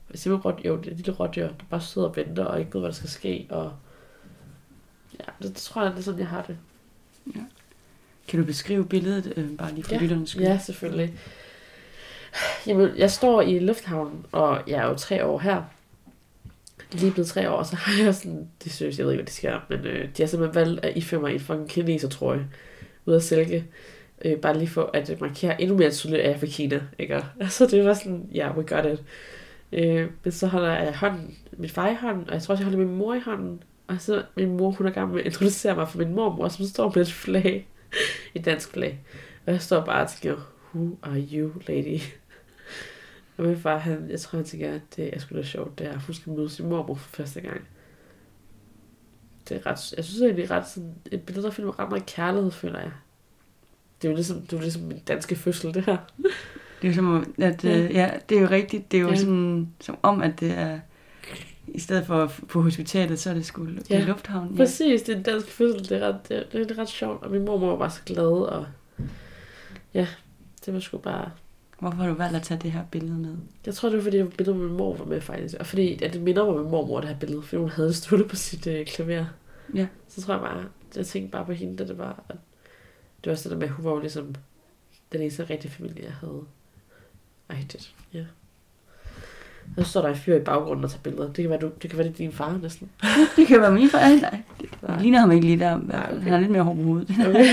Hvad 0.08 0.18
siger 0.18 0.32
man 0.34 0.42
rådyr? 0.42 0.68
Jo, 0.70 0.78
det 0.78 0.92
er 0.92 0.96
lille 0.96 1.12
rådyr, 1.12 1.48
der 1.48 1.54
bare 1.70 1.82
sidder 1.82 2.08
og 2.08 2.16
venter, 2.16 2.46
og 2.46 2.60
ikke 2.60 2.74
ved, 2.74 2.82
hvad 2.82 2.90
der 2.90 2.96
skal 2.96 3.10
ske, 3.10 3.48
og 3.50 3.74
ja, 5.20 5.26
det, 5.42 5.50
det 5.50 5.56
tror 5.56 5.82
jeg, 5.84 5.92
det 5.92 5.98
er 6.00 6.04
sådan, 6.04 6.20
jeg 6.20 6.28
har 6.28 6.42
det. 6.42 6.58
Kan 8.28 8.40
du 8.40 8.46
beskrive 8.46 8.86
billedet, 8.86 9.34
øh, 9.38 9.58
bare 9.58 9.74
lige 9.74 9.84
for 9.84 9.94
Ja. 9.94 10.00
lytternes 10.02 10.30
skyld? 10.30 10.44
Ja, 10.44 10.58
selvfølgelig. 10.58 11.14
Jamen, 12.68 12.98
jeg 12.98 13.12
står 13.12 13.42
i 13.42 13.60
lufthavnen, 13.60 14.26
og 14.32 14.62
jeg 14.68 14.84
er 14.84 14.88
jo 14.88 14.96
tre 14.96 15.26
år 15.26 15.40
her. 15.40 15.64
Lige 16.94 17.12
blevet 17.12 17.28
tre 17.28 17.50
år, 17.50 17.56
og 17.56 17.66
så 17.66 17.76
har 17.76 18.04
jeg 18.04 18.16
sådan, 18.16 18.48
det 18.64 18.72
synes 18.72 18.98
jeg 18.98 19.06
ved 19.06 19.14
ikke, 19.14 19.22
hvad 19.22 19.26
det 19.26 19.34
sker, 19.34 19.60
men 19.70 19.80
øh, 19.80 20.10
de 20.18 20.22
har 20.22 20.28
simpelthen 20.28 20.56
valgt 20.56 20.86
at 20.86 20.98
iføre 20.98 21.22
mig 21.22 21.34
en 21.34 21.40
fucking 21.40 21.70
kineser 21.70 22.10
trøje 22.10 22.48
ud 23.06 23.14
af 23.14 23.22
silke. 23.22 23.66
Øh, 24.26 24.38
bare 24.38 24.58
lige 24.58 24.68
for 24.68 24.90
at 24.94 25.22
markere 25.22 25.62
endnu 25.62 25.78
mere 25.78 25.92
tydeligt, 25.92 26.22
at 26.22 26.28
jeg 26.28 26.36
er 26.36 26.40
fra 26.40 26.46
Kina, 26.46 26.82
ikke? 27.00 27.24
Altså, 27.40 27.66
det 27.72 27.86
var 27.86 27.94
sådan, 27.94 28.30
ja, 28.34 28.46
yeah, 28.46 28.58
we 28.58 28.64
got 28.64 28.86
it. 28.86 29.04
Øh, 29.72 30.08
men 30.24 30.32
så 30.32 30.48
holder 30.48 30.70
jeg 30.70 30.98
hånden, 30.98 31.38
min 31.52 31.70
far 31.70 31.90
i 31.90 31.96
hånden, 31.96 32.28
og 32.28 32.34
jeg 32.34 32.42
tror 32.42 32.54
også, 32.54 32.64
jeg 32.64 32.72
holder 32.72 32.86
min 32.88 32.98
mor 32.98 33.14
i 33.14 33.20
hånden. 33.20 33.64
Og 33.88 33.96
så 34.00 34.24
min 34.36 34.58
mor, 34.58 34.72
hun 34.72 34.88
er 34.88 34.92
gammel 34.92 35.16
med 35.16 35.22
at 35.22 35.26
introducere 35.26 35.76
mig 35.76 35.90
for 35.90 35.98
min 35.98 36.16
mormor, 36.16 36.48
som 36.48 36.66
står 36.66 36.92
med 36.96 37.02
et 37.02 37.12
flag, 37.12 37.68
et 38.36 38.46
dansk 38.46 38.72
flag. 38.72 39.00
Og 39.46 39.54
jeg 39.54 39.62
står 39.62 39.86
bare 39.86 40.04
og 40.04 40.10
tænker, 40.10 40.38
who 40.76 40.98
are 41.04 41.20
you, 41.34 41.52
lady? 41.68 42.00
Og 43.38 43.46
min 43.46 43.58
far, 43.58 43.78
han, 43.78 44.08
jeg 44.10 44.20
tror, 44.20 44.38
han 44.38 44.46
tænker, 44.46 44.74
at 44.74 44.82
det 44.96 45.16
er 45.16 45.20
sgu 45.20 45.36
da 45.36 45.44
sjovt, 45.44 45.80
det 45.80 45.88
er, 45.88 45.92
at 45.92 46.02
hun 46.02 46.16
skal 46.16 46.34
møde 46.34 46.50
sin 46.50 46.70
mormor 46.70 46.96
for 46.96 47.10
første 47.10 47.42
gang. 47.42 47.62
Det 49.50 49.58
er 49.58 49.66
ret, 49.66 49.94
jeg 49.98 50.06
synes 50.06 50.22
egentlig 50.22 50.52
ret 50.52 50.68
sådan, 50.68 50.94
et 51.12 51.22
billede, 51.22 51.46
der 51.46 51.52
finder 51.52 51.80
ret 51.80 51.90
meget 51.90 52.06
kærlighed, 52.06 52.52
føler 52.52 52.80
jeg. 52.80 52.92
Det 54.02 54.08
er 54.08 54.12
jo 54.12 54.16
ligesom, 54.16 54.42
det 54.42 54.54
er 54.54 54.58
jo 54.58 54.62
ligesom 54.62 54.82
min 54.82 55.00
danske 55.08 55.36
fødsel, 55.36 55.74
det 55.74 55.86
her. 55.86 55.98
Det 56.82 56.88
er 56.90 56.92
jo 56.92 56.96
som 56.96 57.08
om, 57.16 57.34
at, 57.38 57.64
Ja. 57.64 57.70
ja. 57.78 57.88
ja, 57.92 58.12
det 58.30 58.38
er 58.38 58.42
jo 58.42 58.48
rigtigt. 58.50 58.92
Det 58.92 58.98
er 58.98 59.02
jo 59.02 59.10
Ja. 59.10 59.16
sådan, 59.16 59.70
som 59.80 59.98
om, 60.02 60.22
at 60.22 60.40
det 60.40 60.52
er, 60.52 60.80
i 61.68 61.80
stedet 61.80 62.06
for 62.06 62.32
på 62.48 62.62
hospitalet, 62.62 63.20
så 63.20 63.30
er 63.30 63.34
det 63.34 63.46
sgu 63.46 63.68
Ja. 63.90 64.00
i 64.02 64.06
lufthavnen. 64.06 64.52
Ja. 64.52 64.58
Præcis, 64.58 65.02
det 65.02 65.14
er 65.14 65.18
en 65.18 65.24
dansk 65.24 65.48
fødsel, 65.48 65.90
det 65.90 65.92
er, 66.04 66.08
ret, 66.08 66.30
det, 66.30 66.38
er, 66.38 66.44
det 66.66 66.72
er 66.72 66.78
ret 66.78 66.90
sjovt, 66.90 67.24
og 67.24 67.32
min 67.32 67.46
mormor 67.46 67.70
var 67.70 67.78
bare 67.78 67.90
så 67.92 68.02
glad, 68.06 68.26
og 68.28 68.66
ja, 69.94 70.08
det 70.66 70.74
var 70.74 70.80
sgu 70.80 70.98
bare, 70.98 71.32
Hvorfor 71.84 71.98
har 71.98 72.08
du 72.08 72.14
valgt 72.14 72.36
at 72.36 72.44
tage 72.44 72.60
det 72.60 72.72
her 72.72 72.84
billede 72.92 73.18
med? 73.20 73.36
Jeg 73.66 73.76
tror, 73.76 73.90
det 73.90 73.98
var 73.98 74.04
fordi, 74.04 74.18
det 74.18 74.26
var 74.26 74.32
billedet 74.32 74.60
med 74.60 74.68
min 74.68 74.78
mor 74.78 74.96
var 74.96 75.06
med, 75.06 75.22
faktisk. 75.22 75.56
Og 75.60 75.66
fordi, 75.66 76.04
at 76.04 76.14
det 76.14 76.22
minder 76.22 76.46
mig 76.46 76.54
om 76.54 76.62
min 76.62 76.72
mormor, 76.72 77.00
det 77.00 77.10
her 77.10 77.20
billede, 77.20 77.42
fordi 77.42 77.60
hun 77.60 77.70
havde 77.70 77.94
stået 77.94 78.28
på 78.30 78.36
sit 78.36 78.68
øh, 78.68 78.86
klaver. 78.86 79.26
Ja. 79.74 79.88
Så 80.08 80.22
tror 80.22 80.34
jeg 80.34 80.42
bare, 80.42 80.66
jeg 80.96 81.06
tænkte 81.06 81.32
bare 81.32 81.46
på 81.46 81.52
hende, 81.52 81.78
da 81.78 81.88
det 81.88 81.98
var, 81.98 82.24
at 82.30 82.36
det 83.24 83.26
var 83.26 83.32
også 83.32 83.50
det 83.50 83.52
der 83.52 83.60
med, 83.60 83.68
at 83.68 83.74
hun 83.74 83.86
var 83.86 83.92
jo 83.92 84.00
ligesom 84.00 84.36
den 85.12 85.22
eneste 85.22 85.44
rigtige 85.50 85.72
familie, 85.72 86.04
jeg 86.04 86.14
havde. 86.14 86.42
Ej, 87.50 87.66
det, 87.72 87.94
ja. 88.14 88.26
Og 89.78 89.84
så 89.86 89.90
står 89.90 90.02
der 90.02 90.10
en 90.10 90.16
fyr 90.16 90.36
i 90.36 90.40
baggrunden 90.40 90.86
og 90.86 90.92
tager 90.92 91.02
billeder. 91.04 91.26
Det 91.26 91.36
kan 91.36 91.50
være, 91.50 91.60
du, 91.60 91.72
det 91.82 91.90
kan 91.90 92.00
være 92.00 92.08
det 92.08 92.14
er 92.14 92.18
din 92.18 92.32
far 92.32 92.58
næsten. 92.58 92.90
Det 93.36 93.48
kan 93.48 93.62
være 93.62 93.72
min 93.72 93.90
far. 93.90 94.00
Nej, 94.00 94.42
nej. 94.88 95.02
Ligner 95.02 95.20
ham 95.20 95.32
ikke 95.32 95.46
lige 95.46 95.60
der. 95.60 95.80
Nej, 95.88 96.08
okay. 96.12 96.22
Han 96.24 96.32
har 96.32 96.40
lidt 96.40 96.52
mere 96.52 96.64
hår 96.64 96.74
på 96.76 96.82
hovedet. 96.82 97.10
Okay. 97.30 97.46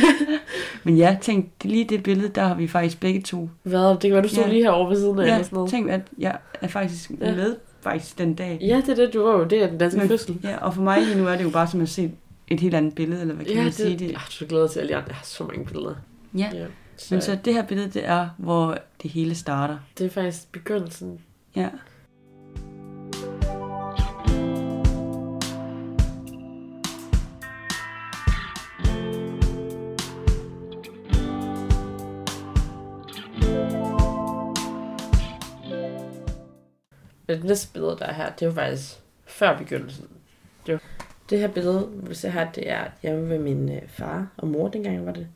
Men 0.84 0.96
ja, 0.96 1.16
tænk, 1.20 1.48
lige 1.64 1.84
det 1.84 2.02
billede, 2.02 2.28
der 2.28 2.42
har 2.44 2.54
vi 2.54 2.66
faktisk 2.68 3.00
begge 3.00 3.20
to. 3.22 3.50
Hvad? 3.62 3.90
Det 3.90 4.00
kan 4.00 4.12
være, 4.12 4.22
du 4.22 4.28
stod 4.28 4.44
Ja. 4.44 4.50
lige 4.50 4.62
herovre 4.62 4.90
ved 4.90 4.96
siden 4.96 5.18
af 5.18 5.22
Ja, 5.26 5.32
eller 5.32 5.44
sådan 5.44 5.56
noget. 5.56 5.70
tænk, 5.70 5.90
at 5.90 6.00
jeg 6.18 6.38
er 6.60 6.68
faktisk 6.68 7.10
Ja. 7.20 7.34
med 7.34 7.56
faktisk 7.80 8.18
den 8.18 8.34
dag. 8.34 8.58
Ja, 8.60 8.76
det 8.86 8.88
er 8.88 8.94
det, 8.94 9.14
du 9.14 9.22
var 9.22 9.32
jo. 9.38 9.44
Det 9.44 9.62
er 9.62 9.66
den 9.66 9.78
danske 9.78 9.98
Men- 10.00 10.08
fødsel. 10.08 10.38
Ja, 10.44 10.56
og 10.56 10.74
for 10.74 10.82
mig 10.82 11.02
lige 11.02 11.18
nu 11.18 11.26
er 11.26 11.36
det 11.36 11.44
jo 11.44 11.50
bare 11.50 11.66
som 11.66 11.80
at 11.80 11.88
se 11.88 12.10
et 12.48 12.60
helt 12.60 12.74
andet 12.74 12.94
billede, 12.94 13.20
eller 13.20 13.34
hvad 13.34 13.44
kan 13.44 13.54
Ja, 13.54 13.60
man 13.60 13.66
det, 13.66 13.74
sige 13.74 13.98
det? 13.98 14.10
Ja, 14.12 14.18
du 14.40 14.44
glæder 14.48 14.68
til 14.68 14.80
alle 14.80 14.94
andre. 14.96 15.08
Jeg 15.08 15.16
har 15.16 15.24
så 15.24 15.44
mange 15.44 15.64
billeder. 15.64 15.94
Ja, 16.38 16.48
Ja. 16.54 16.64
men 17.10 17.20
så 17.20 17.38
det 17.44 17.54
her 17.54 17.62
billede, 17.62 17.88
det 17.90 18.02
er, 18.08 18.28
hvor 18.36 18.78
det 19.02 19.10
hele 19.10 19.34
starter. 19.34 19.76
Det 19.98 20.06
er 20.06 20.10
faktisk 20.10 20.52
begyndelsen. 20.52 21.18
Ja. 21.56 21.68
Det 37.36 37.44
næste 37.44 37.72
billede, 37.72 37.96
der 37.98 38.04
er 38.04 38.12
her, 38.12 38.30
det 38.32 38.42
er 38.42 38.46
jo 38.46 38.52
faktisk 38.52 39.00
før 39.26 39.58
begyndelsen. 39.58 40.08
Det, 40.66 40.72
var, 40.72 40.82
det 41.30 41.38
her 41.38 41.48
billede, 41.48 41.88
vi 41.92 42.14
ser 42.14 42.28
her, 42.30 42.52
det 42.52 42.70
er 42.70 42.84
hjemme 43.02 43.28
ved 43.28 43.38
min 43.38 43.72
øh, 43.72 43.88
far 43.88 44.26
og 44.36 44.48
mor, 44.48 44.68
dengang 44.68 45.06
var 45.06 45.12
det. 45.12 45.28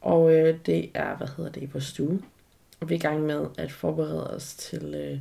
Og 0.00 0.34
øh, 0.34 0.58
det 0.66 0.90
er, 0.94 1.16
hvad 1.16 1.28
hedder 1.36 1.50
det, 1.50 1.62
i 1.62 1.68
vores 1.72 1.84
stue. 1.84 2.22
Og 2.80 2.88
vi 2.88 2.94
er 2.94 2.98
i 2.98 3.00
gang 3.00 3.22
med 3.22 3.46
at 3.58 3.72
forberede 3.72 4.30
os 4.30 4.54
til, 4.54 4.94
øh, 4.94 5.18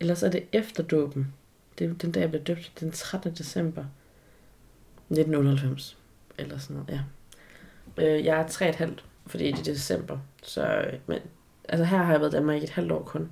ellers 0.00 0.22
er 0.22 0.30
det 0.30 0.44
efter 0.52 0.82
dåben. 0.82 1.34
Det 1.78 1.90
er 1.90 1.94
den 1.94 2.12
dag, 2.12 2.20
jeg 2.20 2.30
blev 2.30 2.42
døbt, 2.42 2.72
den 2.80 2.90
13. 2.90 3.32
december 3.32 3.84
1998. 5.10 5.96
Eller 6.38 6.58
sådan 6.58 6.76
noget, 6.76 6.90
ja. 6.90 7.00
Øh, 8.04 8.24
jeg 8.24 8.40
er 8.40 8.48
tre 8.48 8.66
og 8.66 8.70
et 8.70 8.76
halvt, 8.76 9.04
fordi 9.26 9.52
det 9.52 9.58
er 9.58 9.72
december. 9.72 10.18
Så, 10.42 10.66
øh, 10.66 10.92
men, 11.06 11.18
altså 11.68 11.84
her 11.84 11.98
har 11.98 12.12
jeg 12.12 12.20
været 12.20 12.32
i 12.32 12.36
Danmark 12.36 12.60
i 12.60 12.64
et 12.64 12.70
halvt 12.70 12.92
år 12.92 13.02
kun. 13.02 13.30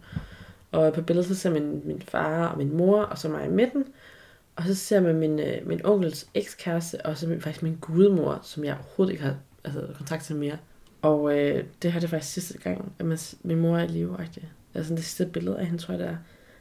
Og 0.72 0.92
på 0.92 1.02
billedet 1.02 1.28
så 1.28 1.34
ser 1.34 1.50
man 1.50 1.82
min 1.84 2.02
far 2.02 2.46
og 2.46 2.58
min 2.58 2.76
mor, 2.76 3.02
og 3.02 3.18
så 3.18 3.28
mig 3.28 3.46
i 3.46 3.50
midten. 3.50 3.84
Og 4.56 4.64
så 4.64 4.74
ser 4.74 5.00
man 5.00 5.14
min, 5.14 5.40
øh, 5.40 5.66
min 5.66 5.86
onkels 5.86 6.28
ekskæreste, 6.34 7.06
og 7.06 7.16
så 7.16 7.28
min, 7.28 7.40
faktisk 7.40 7.62
min 7.62 7.78
gudmor, 7.80 8.40
som 8.42 8.64
jeg 8.64 8.74
overhovedet 8.74 9.12
ikke 9.12 9.24
har 9.24 9.36
altså, 9.64 9.86
kontakt 9.96 10.24
til 10.24 10.36
mere. 10.36 10.56
Og 11.02 11.38
øh, 11.38 11.64
det 11.82 11.92
her 11.92 12.00
det 12.00 12.06
er 12.06 12.10
faktisk 12.10 12.32
sidste 12.32 12.58
gang, 12.58 12.92
at 12.98 13.06
man, 13.06 13.18
min 13.42 13.60
mor 13.60 13.76
er 13.76 13.84
i 13.84 13.86
live. 13.86 14.16
Altså 14.74 14.94
det 14.94 15.04
sidste 15.04 15.26
billede 15.26 15.58
af 15.58 15.66
hende, 15.66 15.82
tror 15.82 15.92
jeg 15.92 15.98
det 15.98 16.08
er. 16.08 16.16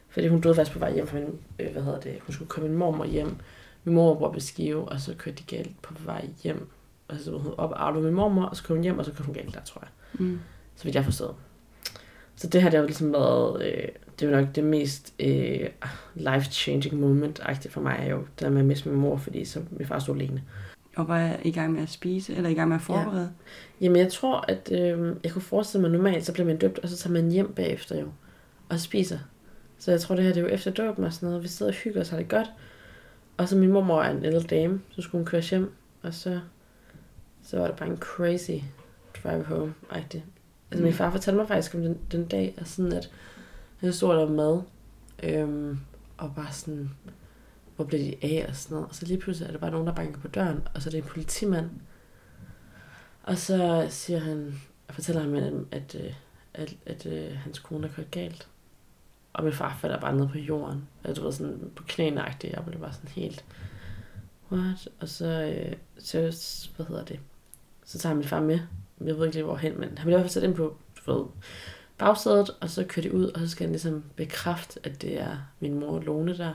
Fordi 0.08 0.28
hun 0.28 0.40
døde 0.40 0.54
faktisk 0.54 0.72
på 0.72 0.78
vej 0.78 0.94
hjem 0.94 1.06
fra 1.06 1.18
min, 1.18 1.38
øh, 1.58 1.72
hvad 1.72 1.82
hedder 1.82 2.00
det, 2.00 2.18
hun 2.26 2.32
skulle 2.32 2.48
komme 2.48 2.68
min 2.68 2.78
mormor 2.78 3.04
hjem. 3.04 3.36
Min 3.84 3.94
mor 3.94 4.14
bor 4.14 4.32
på 4.32 4.40
Skive, 4.40 4.88
og 4.88 5.00
så 5.00 5.14
kørte 5.18 5.38
de 5.38 5.56
galt 5.56 5.82
på 5.82 5.94
vej 6.04 6.28
hjem. 6.42 6.68
Og 7.08 7.16
så 7.20 7.30
var 7.30 7.38
hun 7.38 7.54
op 7.58 7.72
og 7.76 8.02
min 8.02 8.14
mormor, 8.14 8.44
og 8.44 8.56
så 8.56 8.64
kom 8.64 8.76
hun 8.76 8.82
hjem, 8.82 8.98
og 8.98 9.04
så 9.04 9.10
kørte 9.10 9.24
hun 9.24 9.34
galt 9.34 9.54
der, 9.54 9.60
tror 9.60 9.82
jeg. 9.82 10.20
Mm. 10.20 10.40
Så 10.76 10.84
vidt 10.84 10.94
jeg 10.94 11.04
forstod. 11.04 11.34
Så 12.42 12.48
det 12.48 12.62
har 12.62 12.70
jo 12.70 12.84
ligesom 12.84 13.12
været, 13.12 13.62
øh, 13.62 13.88
det 14.18 14.26
er 14.26 14.30
jo 14.30 14.40
nok 14.40 14.54
det 14.54 14.64
mest 14.64 15.14
øh, 15.20 15.68
life-changing 16.14 16.94
moment-agtigt 16.94 17.72
for 17.72 17.80
mig, 17.80 17.96
er 18.00 18.10
jo 18.10 18.18
det 18.18 18.40
der 18.40 18.50
med 18.50 18.60
at 18.60 18.66
miste 18.66 18.88
min 18.88 19.00
mor, 19.00 19.16
fordi 19.16 19.44
så 19.44 19.60
min 19.70 19.86
far 19.86 19.98
stod 19.98 20.16
alene. 20.16 20.42
Og 20.96 21.08
var 21.08 21.18
jeg 21.18 21.40
i 21.44 21.50
gang 21.50 21.72
med 21.72 21.82
at 21.82 21.88
spise, 21.88 22.34
eller 22.34 22.50
i 22.50 22.54
gang 22.54 22.68
med 22.68 22.76
at 22.76 22.82
forberede? 22.82 23.32
Jamen, 23.80 23.98
jeg 23.98 24.12
tror, 24.12 24.44
at 24.48 24.72
øh, 24.72 25.16
jeg 25.24 25.32
kunne 25.32 25.42
forestille 25.42 25.82
mig 25.82 25.90
normalt, 25.90 26.26
så 26.26 26.32
bliver 26.32 26.46
man 26.46 26.56
døbt, 26.56 26.78
og 26.78 26.88
så 26.88 26.96
tager 26.96 27.12
man 27.12 27.30
hjem 27.30 27.52
bagefter 27.54 28.00
jo, 28.00 28.08
og 28.68 28.80
spiser. 28.80 29.18
Så 29.78 29.90
jeg 29.90 30.00
tror, 30.00 30.14
det 30.14 30.24
her 30.24 30.32
det 30.32 30.40
er 30.40 30.48
jo 30.48 30.54
efter 30.54 30.70
dåben 30.70 31.04
og 31.04 31.12
sådan 31.12 31.26
noget. 31.26 31.42
Vi 31.42 31.48
sidder 31.48 31.72
og 31.72 31.76
hygger 31.76 32.00
os, 32.00 32.08
har 32.08 32.16
det 32.16 32.28
godt. 32.28 32.52
Og 33.36 33.48
så 33.48 33.56
min 33.56 33.72
mormor 33.72 34.02
er 34.02 34.10
en 34.10 34.24
ældre 34.24 34.40
dame, 34.40 34.80
så 34.90 35.02
skulle 35.02 35.20
hun 35.20 35.26
køre 35.26 35.42
hjem, 35.42 35.72
og 36.02 36.14
så, 36.14 36.40
så 37.42 37.58
var 37.58 37.66
det 37.66 37.76
bare 37.76 37.88
en 37.88 37.96
crazy 37.96 38.64
drive 39.22 39.44
home-agtig. 39.44 40.22
Altså, 40.72 40.84
min 40.84 40.94
far 40.94 41.10
fortalte 41.10 41.38
mig 41.38 41.48
faktisk 41.48 41.74
om 41.74 41.82
den, 41.82 41.98
den 42.12 42.24
dag, 42.24 42.54
og 42.60 42.66
sådan 42.66 42.92
at 42.92 43.10
han 43.80 43.92
stod 43.92 44.16
der 44.16 44.28
mad, 44.28 44.62
øhm, 45.22 45.78
og 46.16 46.34
bare 46.34 46.52
sådan, 46.52 46.90
hvor 47.76 47.84
blev 47.84 48.00
de 48.00 48.14
af 48.22 48.46
og 48.48 48.56
sådan 48.56 48.74
noget. 48.74 48.88
Og 48.88 48.94
så 48.94 49.06
lige 49.06 49.18
pludselig 49.18 49.48
er 49.48 49.52
der 49.52 49.58
bare 49.58 49.70
nogen, 49.70 49.86
der 49.86 49.94
banker 49.94 50.20
på 50.20 50.28
døren, 50.28 50.60
og 50.74 50.82
så 50.82 50.88
er 50.88 50.90
det 50.90 50.98
en 50.98 51.04
politimand. 51.04 51.70
Og 53.22 53.38
så 53.38 53.86
siger 53.90 54.18
han, 54.18 54.60
og 54.88 54.94
fortæller 54.94 55.22
ham, 55.22 55.34
at, 55.34 55.52
at, 55.70 55.96
at, 56.54 56.76
at, 56.86 57.06
at 57.06 57.36
hans 57.36 57.58
kone 57.58 57.86
er 57.86 57.92
kørt 57.92 58.10
galt. 58.10 58.48
Og 59.32 59.44
min 59.44 59.52
far 59.52 59.78
falder 59.80 60.00
bare 60.00 60.16
ned 60.16 60.28
på 60.28 60.38
jorden. 60.38 60.88
Og 61.04 61.16
du 61.16 61.22
ved, 61.22 61.32
sådan 61.32 61.70
på 61.76 61.82
knæene 61.82 62.24
Jeg 62.42 62.64
blev 62.66 62.80
bare 62.80 62.92
sådan 62.92 63.10
helt, 63.10 63.44
what? 64.52 64.88
Og 65.00 65.08
så, 65.08 65.26
øh, 65.26 65.76
så, 65.98 66.68
hvad 66.76 66.86
hedder 66.86 67.04
det? 67.04 67.20
Så 67.84 67.98
tager 67.98 68.14
min 68.14 68.24
far 68.24 68.40
med. 68.40 68.60
Jeg 69.06 69.16
ved 69.16 69.26
ikke 69.26 69.36
lige 69.36 69.44
hvorhen, 69.44 69.80
men 69.80 69.88
han 69.88 70.06
bliver 70.06 70.18
i 70.18 70.20
hvert 70.20 70.22
fald 70.22 70.30
sat 70.30 70.42
ind 70.42 70.54
på, 70.54 70.76
ved, 71.06 71.24
bagsædet, 71.98 72.50
og 72.60 72.70
så 72.70 72.84
kører 72.88 73.08
de 73.08 73.14
ud, 73.14 73.26
og 73.26 73.40
så 73.40 73.48
skal 73.48 73.64
han 73.64 73.72
ligesom 73.72 74.04
bekræfte, 74.16 74.80
at 74.84 75.02
det 75.02 75.20
er 75.20 75.36
min 75.60 75.80
mor 75.80 76.00
Lone 76.00 76.38
der. 76.38 76.54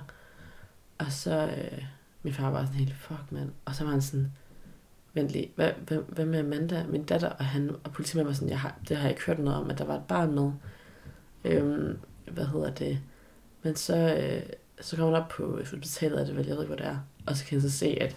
Og 0.98 1.12
så, 1.12 1.48
øh, 1.58 1.84
min 2.24 2.34
far 2.34 2.52
var 2.52 2.66
sådan 2.66 2.80
helt, 2.80 2.96
fuck 2.96 3.32
mand. 3.32 3.52
Og 3.66 3.76
så 3.76 3.84
var 3.84 3.92
han 3.92 4.02
sådan, 4.02 4.32
vent 5.14 5.30
lige, 5.30 5.52
hvad, 5.56 5.72
hvad, 5.88 5.98
hvad 6.08 6.26
med 6.26 6.40
Amanda, 6.40 6.86
min 6.90 7.04
datter? 7.04 7.30
Og, 7.30 7.46
han, 7.46 7.76
og 7.84 7.92
politimanden 7.92 8.28
var 8.28 8.34
sådan, 8.34 8.50
jeg 8.50 8.60
har, 8.60 8.80
det 8.90 8.98
har 8.98 9.04
jeg 9.04 9.12
ikke 9.12 9.26
hørt 9.26 9.40
noget 9.40 9.60
om, 9.60 9.70
at 9.70 9.78
der 9.78 9.86
var 9.86 9.96
et 9.96 10.08
barn 10.08 10.36
med. 10.36 10.52
Øhm, 11.44 12.00
hvad 12.32 12.46
hedder 12.46 12.74
det? 12.74 13.00
Men 13.64 13.76
så, 13.76 13.96
øh, 13.96 14.44
så 14.82 14.96
kommer 14.96 15.16
han 15.16 15.24
op 15.24 15.30
på 15.30 15.58
hospitalet, 15.58 16.22
er 16.22 16.26
det 16.26 16.36
vel, 16.36 16.46
jeg 16.46 16.56
ved 16.56 16.64
ikke, 16.64 16.76
hvor 16.76 16.84
det 16.84 16.86
er. 16.86 16.98
Og 17.26 17.38
så 17.38 17.46
kan 17.46 17.60
han 17.60 17.70
så 17.70 17.78
se, 17.78 17.98
at, 18.02 18.16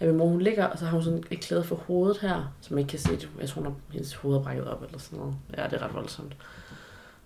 at 0.00 0.08
min 0.08 0.16
mor, 0.16 0.26
hun 0.28 0.40
ligger, 0.40 0.64
og 0.64 0.78
så 0.78 0.84
har 0.84 0.92
hun 0.92 1.02
sådan 1.02 1.24
et 1.30 1.40
klæde 1.40 1.64
for 1.64 1.76
hovedet 1.76 2.18
her, 2.18 2.54
som 2.60 2.74
man 2.74 2.78
ikke 2.78 2.90
kan 2.90 2.98
se. 2.98 3.28
Jeg 3.40 3.48
tror, 3.48 3.62
hun 3.62 3.72
har, 3.72 3.78
hendes 3.92 4.14
hoved 4.14 4.36
er 4.36 4.42
brækket 4.42 4.66
op, 4.66 4.82
eller 4.82 4.98
sådan 4.98 5.18
noget. 5.18 5.34
Ja, 5.56 5.64
det 5.64 5.72
er 5.72 5.82
ret 5.82 5.94
voldsomt. 5.94 6.36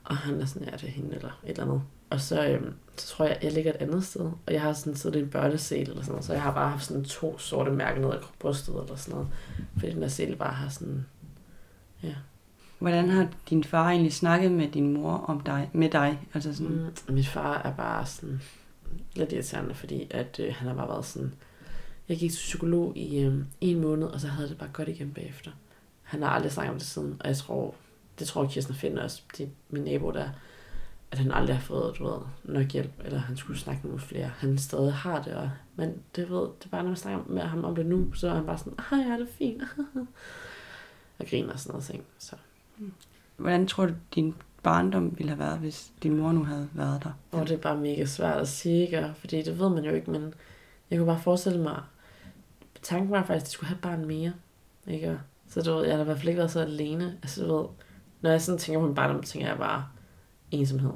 Og 0.04 0.16
han 0.16 0.40
er 0.40 0.46
sådan, 0.46 0.68
ja, 0.68 0.76
det 0.76 0.85
er 0.85 0.92
hende, 0.92 1.14
eller 1.14 1.40
et 1.44 1.50
eller 1.50 1.62
andet. 1.62 1.82
Og 2.11 2.20
så, 2.20 2.46
øhm, 2.46 2.74
så 2.96 3.06
tror 3.06 3.24
jeg, 3.24 3.38
jeg 3.42 3.52
ligger 3.52 3.72
et 3.72 3.76
andet 3.76 4.04
sted, 4.04 4.20
og 4.20 4.52
jeg 4.52 4.62
har 4.62 4.72
sådan 4.72 4.96
siddet 4.96 5.16
i 5.16 5.22
en 5.22 5.30
børnesel 5.30 5.80
eller 5.80 6.02
sådan 6.02 6.12
noget, 6.12 6.24
så 6.24 6.32
jeg 6.32 6.42
har 6.42 6.52
bare 6.52 6.70
haft 6.70 6.85
sådan 6.85 7.04
to 7.04 7.38
sorte 7.38 7.70
mærker 7.70 8.00
ned 8.00 8.11
ad 8.11 8.18
brystet 8.38 8.74
eller 8.74 8.96
sådan 8.96 9.14
noget. 9.14 9.28
Fordi 9.78 9.92
den 9.92 10.02
der 10.02 10.08
sel 10.08 10.37
bare 10.37 10.52
har 10.52 10.68
sådan, 10.68 11.06
ja. 12.02 12.14
Hvordan 12.78 13.08
har 13.08 13.28
din 13.50 13.64
far 13.64 13.88
egentlig 13.88 14.12
snakket 14.12 14.52
med 14.52 14.68
din 14.68 14.92
mor 14.92 15.12
om 15.12 15.40
dig, 15.40 15.70
med 15.72 15.90
dig? 15.90 16.28
Altså 16.35 16.54
sådan, 16.54 16.92
mm. 17.08 17.14
Min 17.14 17.24
far 17.24 17.62
er 17.62 17.72
bare 17.72 18.06
sådan 18.06 18.42
lidt 19.14 19.32
irriterende, 19.32 19.74
fordi 19.74 20.06
at 20.11 20.40
øh, 20.40 20.54
han 20.54 20.68
har 20.68 20.74
bare 20.74 20.88
været 20.88 21.04
sådan... 21.04 21.35
Jeg 22.08 22.16
gik 22.18 22.30
til 22.30 22.36
psykolog 22.36 22.96
i 22.96 23.20
øh, 23.20 23.44
en 23.60 23.80
måned, 23.80 24.06
og 24.06 24.20
så 24.20 24.28
havde 24.28 24.48
det 24.48 24.58
bare 24.58 24.70
godt 24.72 24.88
igen 24.88 25.12
bagefter. 25.12 25.50
Han 26.02 26.22
har 26.22 26.28
aldrig 26.28 26.52
snakket 26.52 26.72
om 26.72 26.78
det 26.78 26.86
siden, 26.86 27.16
og 27.20 27.28
jeg 27.28 27.36
tror, 27.36 27.74
det 28.18 28.26
tror 28.26 28.46
Kirsten 28.46 28.74
finder 28.74 29.02
også, 29.02 29.22
det 29.38 29.44
er 29.44 29.50
min 29.70 29.82
nabo 29.82 30.10
der, 30.10 30.28
at 31.10 31.18
han 31.18 31.32
aldrig 31.32 31.56
har 31.56 31.62
fået, 31.62 31.98
du 31.98 32.04
ved, 32.04 32.18
nok 32.44 32.66
hjælp, 32.66 32.92
eller 33.04 33.18
han 33.18 33.36
skulle 33.36 33.58
snakke 33.58 33.80
med 33.82 33.90
nogle 33.90 34.06
flere. 34.06 34.30
Han 34.38 34.58
stadig 34.58 34.94
har 34.94 35.22
det, 35.22 35.34
og, 35.34 35.50
men 35.76 36.02
det, 36.16 36.30
ved, 36.30 36.40
det 36.40 36.64
er 36.64 36.68
bare, 36.70 36.82
når 36.82 36.90
man 36.90 36.96
snakker 36.96 37.24
med 37.26 37.42
ham 37.42 37.64
om 37.64 37.74
det 37.74 37.86
nu, 37.86 38.12
så 38.14 38.28
er 38.28 38.34
han 38.34 38.46
bare 38.46 38.58
sådan, 38.58 38.78
ah 38.78 38.98
ja, 38.98 39.12
det 39.12 39.20
er 39.20 39.32
fint. 39.32 39.62
og 41.18 41.26
griner 41.26 41.52
og 41.52 41.58
sådan 41.58 41.72
noget 41.72 41.84
ting. 41.84 42.04
Så. 42.18 42.36
hvordan 43.36 43.66
tror 43.66 43.86
du, 43.86 43.94
din 44.14 44.34
barndom 44.62 45.18
ville 45.18 45.30
have 45.30 45.38
været, 45.38 45.58
hvis 45.58 45.92
din 46.02 46.16
mor 46.16 46.32
nu 46.32 46.44
havde 46.44 46.68
været 46.72 47.04
der? 47.04 47.12
Og 47.30 47.48
det 47.48 47.54
er 47.54 47.58
bare 47.58 47.76
mega 47.76 48.04
svært 48.04 48.40
at 48.40 48.48
sige, 48.48 48.82
ikke? 48.82 49.14
fordi 49.14 49.42
det 49.42 49.58
ved 49.58 49.68
man 49.68 49.84
jo 49.84 49.90
ikke, 49.90 50.10
men 50.10 50.34
jeg 50.90 50.98
kunne 50.98 51.06
bare 51.06 51.20
forestille 51.20 51.60
mig, 51.60 51.82
tanken 52.82 53.10
var 53.10 53.24
faktisk, 53.24 53.44
at 53.44 53.46
de 53.46 53.52
skulle 53.52 53.68
have 53.68 53.76
et 53.76 53.82
barn 53.82 54.06
mere, 54.06 54.32
ikke? 54.86 55.18
Så 55.48 55.62
du 55.62 55.74
ved, 55.74 55.84
jeg 55.84 55.94
har 55.94 56.02
i 56.02 56.04
hvert 56.04 56.16
fald 56.16 56.28
ikke 56.28 56.38
været 56.38 56.50
så 56.50 56.60
alene. 56.60 57.16
Altså 57.22 57.44
du 57.44 57.56
ved, 57.56 57.66
når 58.20 58.30
jeg 58.30 58.42
sådan 58.42 58.58
tænker 58.58 58.80
på 58.80 58.87
min 58.87 58.94
barndom, 58.94 59.22
tænker 59.22 59.48
jeg 59.48 59.58
bare 59.58 59.85
ensomhed. 60.50 60.92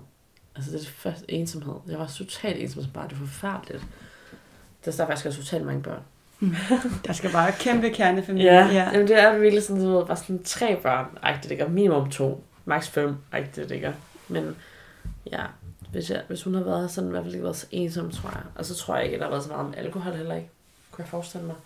Altså 0.57 0.70
det 0.70 0.76
er 0.76 0.82
det 0.82 0.89
første 0.89 1.32
ensomhed. 1.32 1.74
Jeg 1.89 1.99
var 1.99 2.07
totalt 2.07 2.62
ensom 2.62 2.82
som 2.82 2.93
barn, 2.93 3.09
det 3.11 3.20
var 3.20 3.26
forfærdeligt. 3.26 3.87
Der 4.84 4.93
er 4.93 5.07
faktisk 5.07 5.26
også 5.26 5.39
totalt 5.39 5.66
mange 5.66 5.82
børn. 5.82 6.03
Der 7.07 7.12
skal 7.12 7.32
bare 7.32 7.53
kæmpe 7.53 7.91
kernefamilie. 7.91 8.53
Ja, 8.53 8.66
ja. 8.66 8.91
Jamen, 8.93 9.09
det 9.09 9.20
er 9.22 9.39
virkelig 9.39 9.62
sådan, 9.62 9.82
du 9.82 9.99
ved, 9.99 10.07
bare 10.07 10.16
sådan 10.16 10.43
tre 10.43 10.80
børn, 10.82 11.07
rigtigt, 11.24 11.53
ikke? 11.53 11.68
Minimum 11.68 12.11
to, 12.11 12.45
max 12.64 12.89
fem, 12.89 13.16
rigtigt, 13.34 13.70
ikke? 13.70 13.95
Men 14.28 14.57
ja, 15.32 15.43
hvis, 15.93 16.11
jeg, 16.11 16.22
hvis 16.28 16.43
hun 16.43 16.55
har 16.55 16.62
været 16.62 16.91
sådan, 16.91 17.09
i 17.09 17.11
hvert 17.11 17.24
fald 17.24 17.34
ikke 17.34 17.45
været 17.45 17.57
så 17.57 17.66
ensom, 17.70 18.11
tror 18.11 18.30
jeg. 18.30 18.43
Og 18.55 18.64
så 18.64 18.74
tror 18.74 18.97
jeg 18.97 19.05
ikke, 19.05 19.14
at 19.14 19.20
der 19.20 19.26
har 19.26 19.30
været 19.30 19.45
så 19.45 19.51
meget 19.51 19.66
om 19.66 19.74
alkohol 19.76 20.12
heller 20.12 20.34
ikke, 20.34 20.51
kunne 20.91 21.03
jeg 21.03 21.09
forestille 21.09 21.47
mig. 21.47 21.57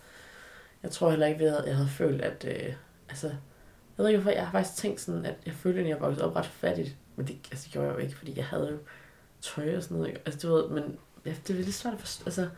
Jeg 0.83 0.91
tror 0.91 1.09
heller 1.09 1.27
ikke, 1.27 1.45
at 1.45 1.67
jeg 1.67 1.75
havde 1.75 1.89
følt, 1.89 2.21
at, 2.21 2.45
øh, 2.47 2.73
altså, 3.09 3.27
jeg 3.27 3.35
ved 3.97 4.07
ikke 4.07 4.21
hvorfor, 4.21 4.35
jeg 4.35 4.45
har 4.45 4.51
faktisk 4.51 4.81
tænkt 4.81 5.01
sådan, 5.01 5.25
at 5.25 5.35
jeg 5.45 5.53
følte, 5.53 5.81
at 5.81 5.87
jeg 5.87 5.99
voksede 5.99 6.25
op 6.27 6.35
ret 6.35 6.45
fattigt, 6.45 6.95
Men 7.15 7.27
det, 7.27 7.35
altså, 7.51 7.63
det 7.65 7.73
gjorde 7.73 7.87
jeg 7.87 7.95
jo 7.95 7.99
ikke, 7.99 8.17
fordi 8.17 8.37
jeg 8.37 8.45
havde 8.45 8.71
jo 8.71 8.77
tøj 9.41 9.77
og 9.77 9.83
sådan 9.83 9.97
noget. 9.97 10.09
ikke? 10.09 10.21
Altså, 10.25 10.47
du 10.47 10.53
ved, 10.53 10.69
men 10.69 10.97
ja, 11.25 11.33
det 11.47 11.59
er 11.59 11.63
lidt 11.63 11.73
svært 11.73 11.93
at 11.93 11.99
forstå. 11.99 12.23
Altså, 12.25 12.49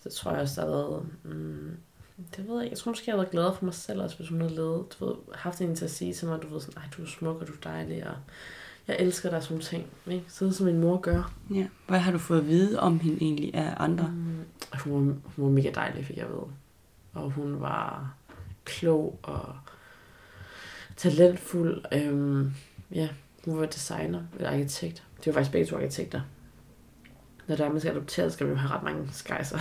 så 0.00 0.10
tror 0.10 0.30
jeg 0.30 0.40
også, 0.40 0.60
der 0.60 0.66
har 0.66 0.74
været... 0.76 1.06
Mm, 1.22 1.76
det 2.36 2.48
ved 2.48 2.54
jeg 2.54 2.64
ikke. 2.64 2.72
Jeg 2.72 2.78
tror 2.78 2.90
måske, 2.90 3.04
jeg 3.06 3.12
havde 3.12 3.22
været 3.22 3.30
glad 3.30 3.54
for 3.54 3.64
mig 3.64 3.74
selv, 3.74 4.02
også, 4.02 4.16
hvis 4.16 4.28
hun 4.28 4.40
havde 4.40 4.54
levet, 4.54 4.96
du 5.00 5.06
ved, 5.06 5.14
haft 5.34 5.60
en 5.60 5.76
til 5.76 5.84
at 5.84 5.90
sige 5.90 6.14
til 6.14 6.28
mig, 6.28 6.42
du 6.42 6.48
ved 6.48 6.60
sådan, 6.60 6.82
ej, 6.82 6.88
du 6.96 7.02
er 7.02 7.06
smuk, 7.06 7.40
og 7.40 7.46
du 7.46 7.52
er 7.52 7.60
dejlig, 7.64 8.06
og 8.06 8.14
jeg 8.88 8.96
elsker 8.98 9.30
dig, 9.30 9.42
sådan 9.42 9.60
ting. 9.60 9.86
Ikke? 10.06 10.24
Sådan 10.28 10.52
som 10.52 10.66
min 10.66 10.80
mor 10.80 11.00
gør. 11.00 11.34
Ja. 11.54 11.66
Hvad 11.88 11.98
har 11.98 12.12
du 12.12 12.18
fået 12.18 12.38
at 12.38 12.46
vide 12.46 12.80
om 12.80 13.00
hende 13.00 13.18
egentlig 13.22 13.54
af 13.54 13.74
andre? 13.76 14.08
Mm, 14.08 14.44
hun, 14.84 14.92
var, 14.92 15.14
hun 15.24 15.44
var 15.44 15.50
mega 15.50 15.70
dejlig, 15.74 16.06
fik 16.06 16.16
jeg 16.16 16.28
ved. 16.28 16.42
Og 17.12 17.30
hun 17.30 17.60
var 17.60 18.14
klog 18.64 19.18
og 19.22 19.54
talentfuld. 20.96 21.84
Øhm, 21.92 22.52
ja, 22.92 23.08
hun 23.44 23.60
var 23.60 23.66
designer 23.66 24.22
eller 24.36 24.50
arkitekt. 24.50 25.02
Det 25.18 25.26
var 25.26 25.32
faktisk 25.32 25.52
begge 25.52 25.66
to 25.66 25.76
arkitekter. 25.76 26.20
Når 27.46 27.56
der 27.56 27.64
er, 27.64 27.70
man 27.72 27.80
skal 27.80 27.92
adoptere, 27.92 28.30
skal 28.30 28.46
man 28.46 28.56
jo 28.56 28.60
have 28.60 28.74
ret 28.74 28.82
mange 28.82 29.08
skejser. 29.12 29.58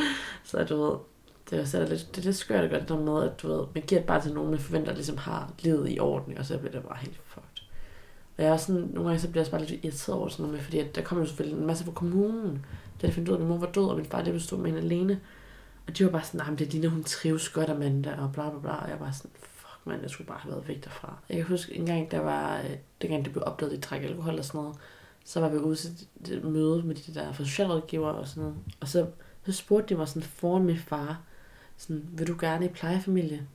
så 0.44 0.64
du 0.64 0.82
ved, 0.82 0.98
det 1.50 1.60
er, 1.60 1.64
så 1.64 1.76
er 1.76 1.80
det, 1.80 1.90
lidt, 1.90 2.08
det 2.16 2.20
er 2.20 2.24
lidt 2.24 2.36
skørt 2.36 2.64
at 2.64 2.70
gøre 2.70 2.80
det 2.80 2.88
der 2.88 3.00
med, 3.00 3.22
at 3.22 3.42
du 3.42 3.48
ved, 3.48 3.66
man 3.74 3.84
giver 3.86 4.00
det 4.00 4.06
bare 4.06 4.22
til 4.22 4.34
nogen, 4.34 4.50
man 4.50 4.60
forventer, 4.60 4.90
at 4.90 4.96
ligesom 4.96 5.16
har 5.16 5.52
livet 5.58 5.90
i 5.90 5.98
orden, 5.98 6.38
og 6.38 6.44
så 6.44 6.58
bliver 6.58 6.72
det 6.72 6.82
bare 6.82 6.98
helt 7.00 7.20
fucked. 7.24 7.64
Og 8.36 8.44
jeg 8.44 8.52
er 8.52 8.56
sådan, 8.56 8.80
nogle 8.80 9.08
gange 9.08 9.20
så 9.20 9.30
bliver 9.30 9.44
jeg 9.44 9.50
bare 9.50 9.64
lidt 9.64 9.84
irriteret 9.84 10.18
over 10.18 10.28
sådan 10.28 10.42
noget 10.42 10.56
med, 10.56 10.64
fordi 10.64 10.78
at 10.78 10.94
der 10.94 11.02
kommer 11.02 11.22
jo 11.22 11.28
selvfølgelig 11.28 11.58
en 11.58 11.66
masse 11.66 11.84
fra 11.84 11.92
kommunen, 11.92 12.66
da 13.02 13.06
jeg 13.06 13.14
fandt 13.14 13.28
ud 13.28 13.34
af, 13.34 13.38
at 13.38 13.40
min 13.40 13.48
mor 13.48 13.58
var 13.58 13.72
død, 13.72 13.84
og 13.84 13.96
min 13.96 14.04
far 14.04 14.22
det 14.22 14.32
bestod 14.32 14.58
med 14.58 14.66
hende 14.66 14.80
alene. 14.80 15.20
Og 15.88 15.98
de 15.98 16.04
var 16.04 16.10
bare 16.10 16.24
sådan, 16.24 16.38
nej, 16.38 16.50
men 16.50 16.58
det 16.58 16.72
ligner, 16.72 16.88
hun 16.88 17.04
trives 17.04 17.48
godt, 17.48 17.70
Amanda, 17.70 18.14
og 18.14 18.32
bla 18.32 18.50
bla 18.50 18.58
bla. 18.60 18.70
Og 18.72 18.88
jeg 18.88 19.00
var 19.00 19.10
sådan, 19.10 19.30
fuck 19.34 19.80
mand, 19.86 20.02
jeg 20.02 20.10
skulle 20.10 20.28
bare 20.28 20.38
have 20.38 20.52
været 20.54 20.68
væk 20.68 20.84
derfra. 20.84 21.18
Jeg 21.28 21.36
kan 21.36 21.46
huske 21.46 21.74
en 21.74 21.86
gang, 21.86 22.10
der 22.10 22.18
var, 22.20 22.58
det 22.62 22.78
dengang 23.02 23.24
det 23.24 23.32
blev 23.32 23.42
opdaget, 23.46 23.72
at 23.72 23.76
de 23.76 23.80
drak 23.82 24.02
alkohol 24.02 24.38
og 24.38 24.44
sådan 24.44 24.60
noget, 24.60 24.76
så 25.24 25.40
var 25.40 25.48
vi 25.48 25.56
ude 25.58 25.76
til 25.76 25.90
et- 26.32 26.44
møde 26.44 26.82
med 26.82 26.94
de 26.94 27.14
der 27.14 27.32
fra 27.32 27.44
socialrådgiver 27.44 28.08
og 28.08 28.28
sådan 28.28 28.42
noget. 28.42 28.56
Og 28.80 28.88
så, 28.88 29.06
så 29.46 29.52
spurgte 29.52 29.94
de 29.94 29.98
mig 29.98 30.08
sådan 30.08 30.22
foran 30.22 30.64
min 30.64 30.78
far, 30.78 31.20
sådan, 31.76 32.04
vil 32.12 32.26
du 32.26 32.36
gerne 32.40 32.64
i 32.64 32.68
plejefamilie? 32.68 33.46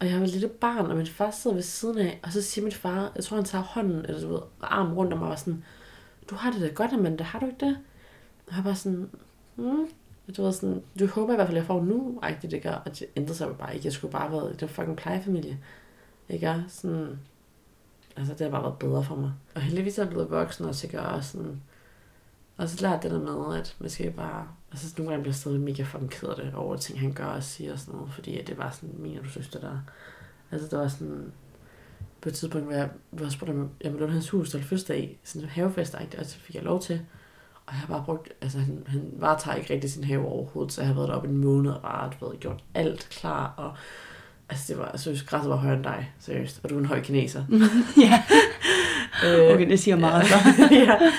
Og 0.00 0.06
jeg 0.08 0.16
var 0.18 0.24
et 0.24 0.30
lille 0.32 0.48
barn, 0.48 0.86
og 0.86 0.96
min 0.96 1.06
far 1.06 1.30
sidder 1.30 1.54
ved 1.56 1.62
siden 1.62 1.98
af, 1.98 2.20
og 2.22 2.32
så 2.32 2.42
siger 2.42 2.62
min 2.64 2.72
far, 2.72 3.12
jeg 3.16 3.24
tror 3.24 3.36
han 3.36 3.44
tager 3.44 3.64
hånden, 3.64 4.04
eller 4.06 4.20
du 4.20 4.28
ved, 4.28 4.40
armen 4.60 4.92
rundt 4.94 5.12
om 5.12 5.18
mig, 5.18 5.26
og 5.26 5.30
var 5.30 5.36
sådan, 5.36 5.64
du 6.30 6.34
har 6.34 6.52
det 6.52 6.60
da 6.60 6.66
godt, 6.66 6.90
det 7.18 7.20
har 7.26 7.38
du 7.38 7.46
ikke 7.46 7.66
det? 7.66 7.78
Og 8.46 8.56
jeg 8.56 8.64
var 8.64 8.74
sådan, 8.74 9.10
mm. 9.56 9.86
Du 10.36 10.42
ved 10.42 10.52
sådan, 10.52 10.82
du 10.98 11.06
håber 11.06 11.32
i 11.32 11.36
hvert 11.36 11.46
fald, 11.46 11.56
jeg 11.56 11.66
får 11.66 11.82
nu, 11.82 12.18
rigtigt, 12.22 12.52
ikke? 12.52 12.70
Og 12.70 12.98
det 12.98 13.06
ændrede 13.16 13.34
sig 13.34 13.56
bare 13.58 13.74
ikke. 13.74 13.86
Jeg 13.86 13.92
skulle 13.92 14.12
bare 14.12 14.28
have 14.28 14.32
været, 14.32 14.52
det 14.52 14.62
var 14.62 14.68
fucking 14.68 14.96
plejefamilie. 14.96 15.58
Ikke? 16.28 16.64
Sådan, 16.68 17.18
altså 18.16 18.32
det 18.32 18.40
har 18.40 18.50
bare 18.50 18.62
været 18.62 18.78
bedre 18.78 19.04
for 19.04 19.16
mig. 19.16 19.32
Og 19.54 19.60
heldigvis 19.60 19.98
er 19.98 20.02
jeg 20.02 20.10
blevet 20.10 20.30
voksen 20.30 20.64
og 20.64 20.84
ikke? 20.84 21.00
Og 21.00 21.24
sådan, 21.24 21.62
og 22.56 22.68
så 22.68 22.82
lært 22.82 23.02
det 23.02 23.10
der 23.10 23.20
med, 23.20 23.58
at 23.58 23.76
man 23.78 23.90
skal 23.90 24.10
bare, 24.10 24.48
altså 24.72 24.94
nogle 24.98 25.10
gange 25.10 25.22
bliver 25.22 25.32
jeg 25.32 25.36
stadig 25.36 25.60
mega 25.60 25.82
fucking 25.82 26.10
ked 26.10 26.28
af 26.28 26.36
det 26.36 26.54
over 26.54 26.76
ting, 26.76 27.00
han 27.00 27.12
gør 27.12 27.26
og 27.26 27.42
siger 27.42 27.72
og 27.72 27.78
sådan 27.78 27.94
noget, 27.94 28.12
fordi 28.12 28.38
at 28.38 28.46
det 28.46 28.58
var 28.58 28.70
sådan, 28.70 28.94
mener 28.98 29.22
du 29.22 29.28
søster 29.28 29.60
der. 29.60 29.78
Altså 30.50 30.68
det 30.68 30.78
var 30.78 30.88
sådan, 30.88 31.32
på 32.20 32.28
et 32.28 32.34
tidspunkt, 32.34 32.66
hvor 32.66 32.74
jeg, 32.74 32.90
hvor 33.10 33.24
jeg 33.24 33.32
spurgte, 33.32 33.52
om 33.52 33.70
jeg 33.80 33.92
ville 33.92 34.00
låne 34.00 34.12
hans 34.12 34.30
hus 34.30 34.50
til 34.50 34.62
fødselsdag 34.62 35.04
i, 35.04 35.18
sådan 35.24 35.42
en 35.42 35.48
havefest, 35.48 35.94
og 35.94 36.26
så 36.26 36.36
fik 36.36 36.54
jeg 36.54 36.62
lov 36.62 36.80
til. 36.80 37.00
Og 37.72 37.76
jeg 37.76 37.86
har 37.86 37.94
bare 37.94 38.04
brugt, 38.04 38.32
altså 38.40 38.58
han, 38.58 38.82
han 38.86 39.02
varetager 39.12 39.56
ikke 39.56 39.74
rigtig 39.74 39.90
sin 39.90 40.04
have 40.04 40.26
overhovedet, 40.26 40.72
så 40.72 40.80
jeg 40.80 40.88
har 40.88 40.94
været 40.94 41.08
deroppe 41.08 41.28
en 41.28 41.36
måned 41.36 41.70
og 41.70 41.82
bare 41.82 42.10
du 42.20 42.28
ved, 42.28 42.38
gjort 42.38 42.64
alt 42.74 43.08
klar. 43.10 43.54
Og, 43.56 43.72
altså 44.48 44.72
det 44.72 44.78
var, 44.78 44.96
seriøst, 44.96 45.26
græsset 45.26 45.50
var 45.50 45.56
højere 45.56 45.76
end 45.76 45.84
dig, 45.84 46.12
seriøst. 46.18 46.60
Og 46.62 46.70
du 46.70 46.74
er 46.74 46.78
en 46.78 46.86
høj 46.86 47.00
kineser. 47.00 47.44
ja, 48.06 48.22
Øh, 49.26 49.54
okay, 49.54 49.68
det 49.68 49.80
siger 49.80 49.96
meget 49.96 50.26
så. 50.26 50.34
ja. 50.86 51.10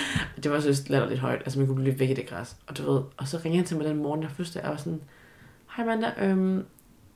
Det 0.44 0.52
var 0.52 0.60
så 0.60 0.86
lidt 0.90 1.20
højt. 1.20 1.42
Altså, 1.46 1.60
man 1.60 1.68
kunne 1.68 1.84
blive 1.84 2.00
væk 2.00 2.10
i 2.10 2.14
det 2.14 2.28
græs. 2.28 2.58
Og 2.68 2.78
du 2.78 2.92
ved, 2.92 3.02
og 3.18 3.28
så 3.28 3.38
ringede 3.38 3.58
han 3.58 3.66
til 3.66 3.78
mig 3.78 3.86
den 3.86 3.98
morgen, 3.98 4.24
jeg 4.24 4.32
fødselsdag, 4.32 4.62
og 4.62 4.66
jeg 4.66 4.72
var 4.72 4.78
sådan, 4.78 5.02
hej 5.76 5.86
Amanda, 5.86 6.12
øhm, 6.20 6.66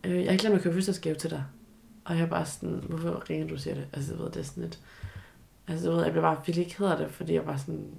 øh, 0.04 0.24
jeg 0.24 0.32
har 0.32 0.38
glemt 0.38 0.56
at 0.56 0.62
købe 0.62 0.74
fødselsdagsgave 0.74 1.16
til 1.16 1.30
dig. 1.30 1.44
Og 2.06 2.16
jeg 2.16 2.24
er 2.24 2.28
bare 2.30 2.46
sådan, 2.46 2.84
hvorfor 2.90 3.30
ringer 3.30 3.48
du 3.48 3.58
siger 3.58 3.74
det? 3.74 3.88
Altså, 3.94 4.14
du 4.14 4.24
ved, 4.24 4.32
det 4.32 4.40
er 4.40 4.44
sådan 4.44 4.64
lidt, 4.64 4.80
altså, 5.68 5.90
du 5.90 5.96
ved, 5.96 6.04
jeg 6.04 6.12
blev 6.12 6.24
bare 6.24 6.38
virkelig 6.46 6.72
ked 6.72 6.86
af 6.86 6.98
det, 6.98 7.12
fordi 7.12 7.34
jeg 7.34 7.46
var 7.46 7.58
sådan, 7.58 7.90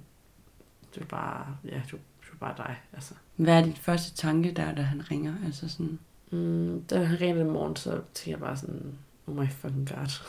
du 0.95 1.01
er 1.01 1.05
bare, 1.05 1.57
ja, 1.65 1.81
du, 1.91 1.97
du 1.97 2.33
er 2.33 2.37
bare 2.39 2.53
dig, 2.57 2.75
altså. 2.93 3.13
Hvad 3.35 3.59
er 3.59 3.65
dit 3.65 3.77
første 3.77 4.15
tanke 4.15 4.51
der, 4.51 4.75
da 4.75 4.81
han 4.81 5.11
ringer? 5.11 5.33
Altså 5.45 5.69
sådan, 5.69 5.99
Mm, 6.31 6.83
da 6.89 7.03
han 7.03 7.21
ringede 7.21 7.39
den 7.39 7.51
morgen, 7.51 7.75
så 7.75 7.91
tænkte 7.91 8.31
jeg 8.31 8.39
bare 8.39 8.57
sådan, 8.57 8.93
oh 9.27 9.35
my 9.35 9.49
fucking 9.49 9.89
god. 9.89 10.21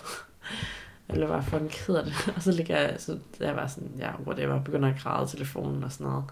jeg 1.09 1.15
blev 1.15 1.29
bare 1.29 1.43
fucking 1.43 1.71
ked 1.71 1.95
af 1.95 2.05
det. 2.05 2.15
Og 2.37 2.43
så 2.43 2.53
ligger 2.53 2.79
jeg, 2.79 2.95
så 2.99 3.19
jeg 3.41 3.57
var 3.57 3.67
sådan, 3.67 3.91
ja, 3.99 4.11
whatever, 4.27 4.63
begynder 4.63 4.89
at 4.89 5.01
græde 5.01 5.29
telefonen 5.29 5.85
og 5.85 5.93
sådan 5.93 6.07
noget. 6.07 6.25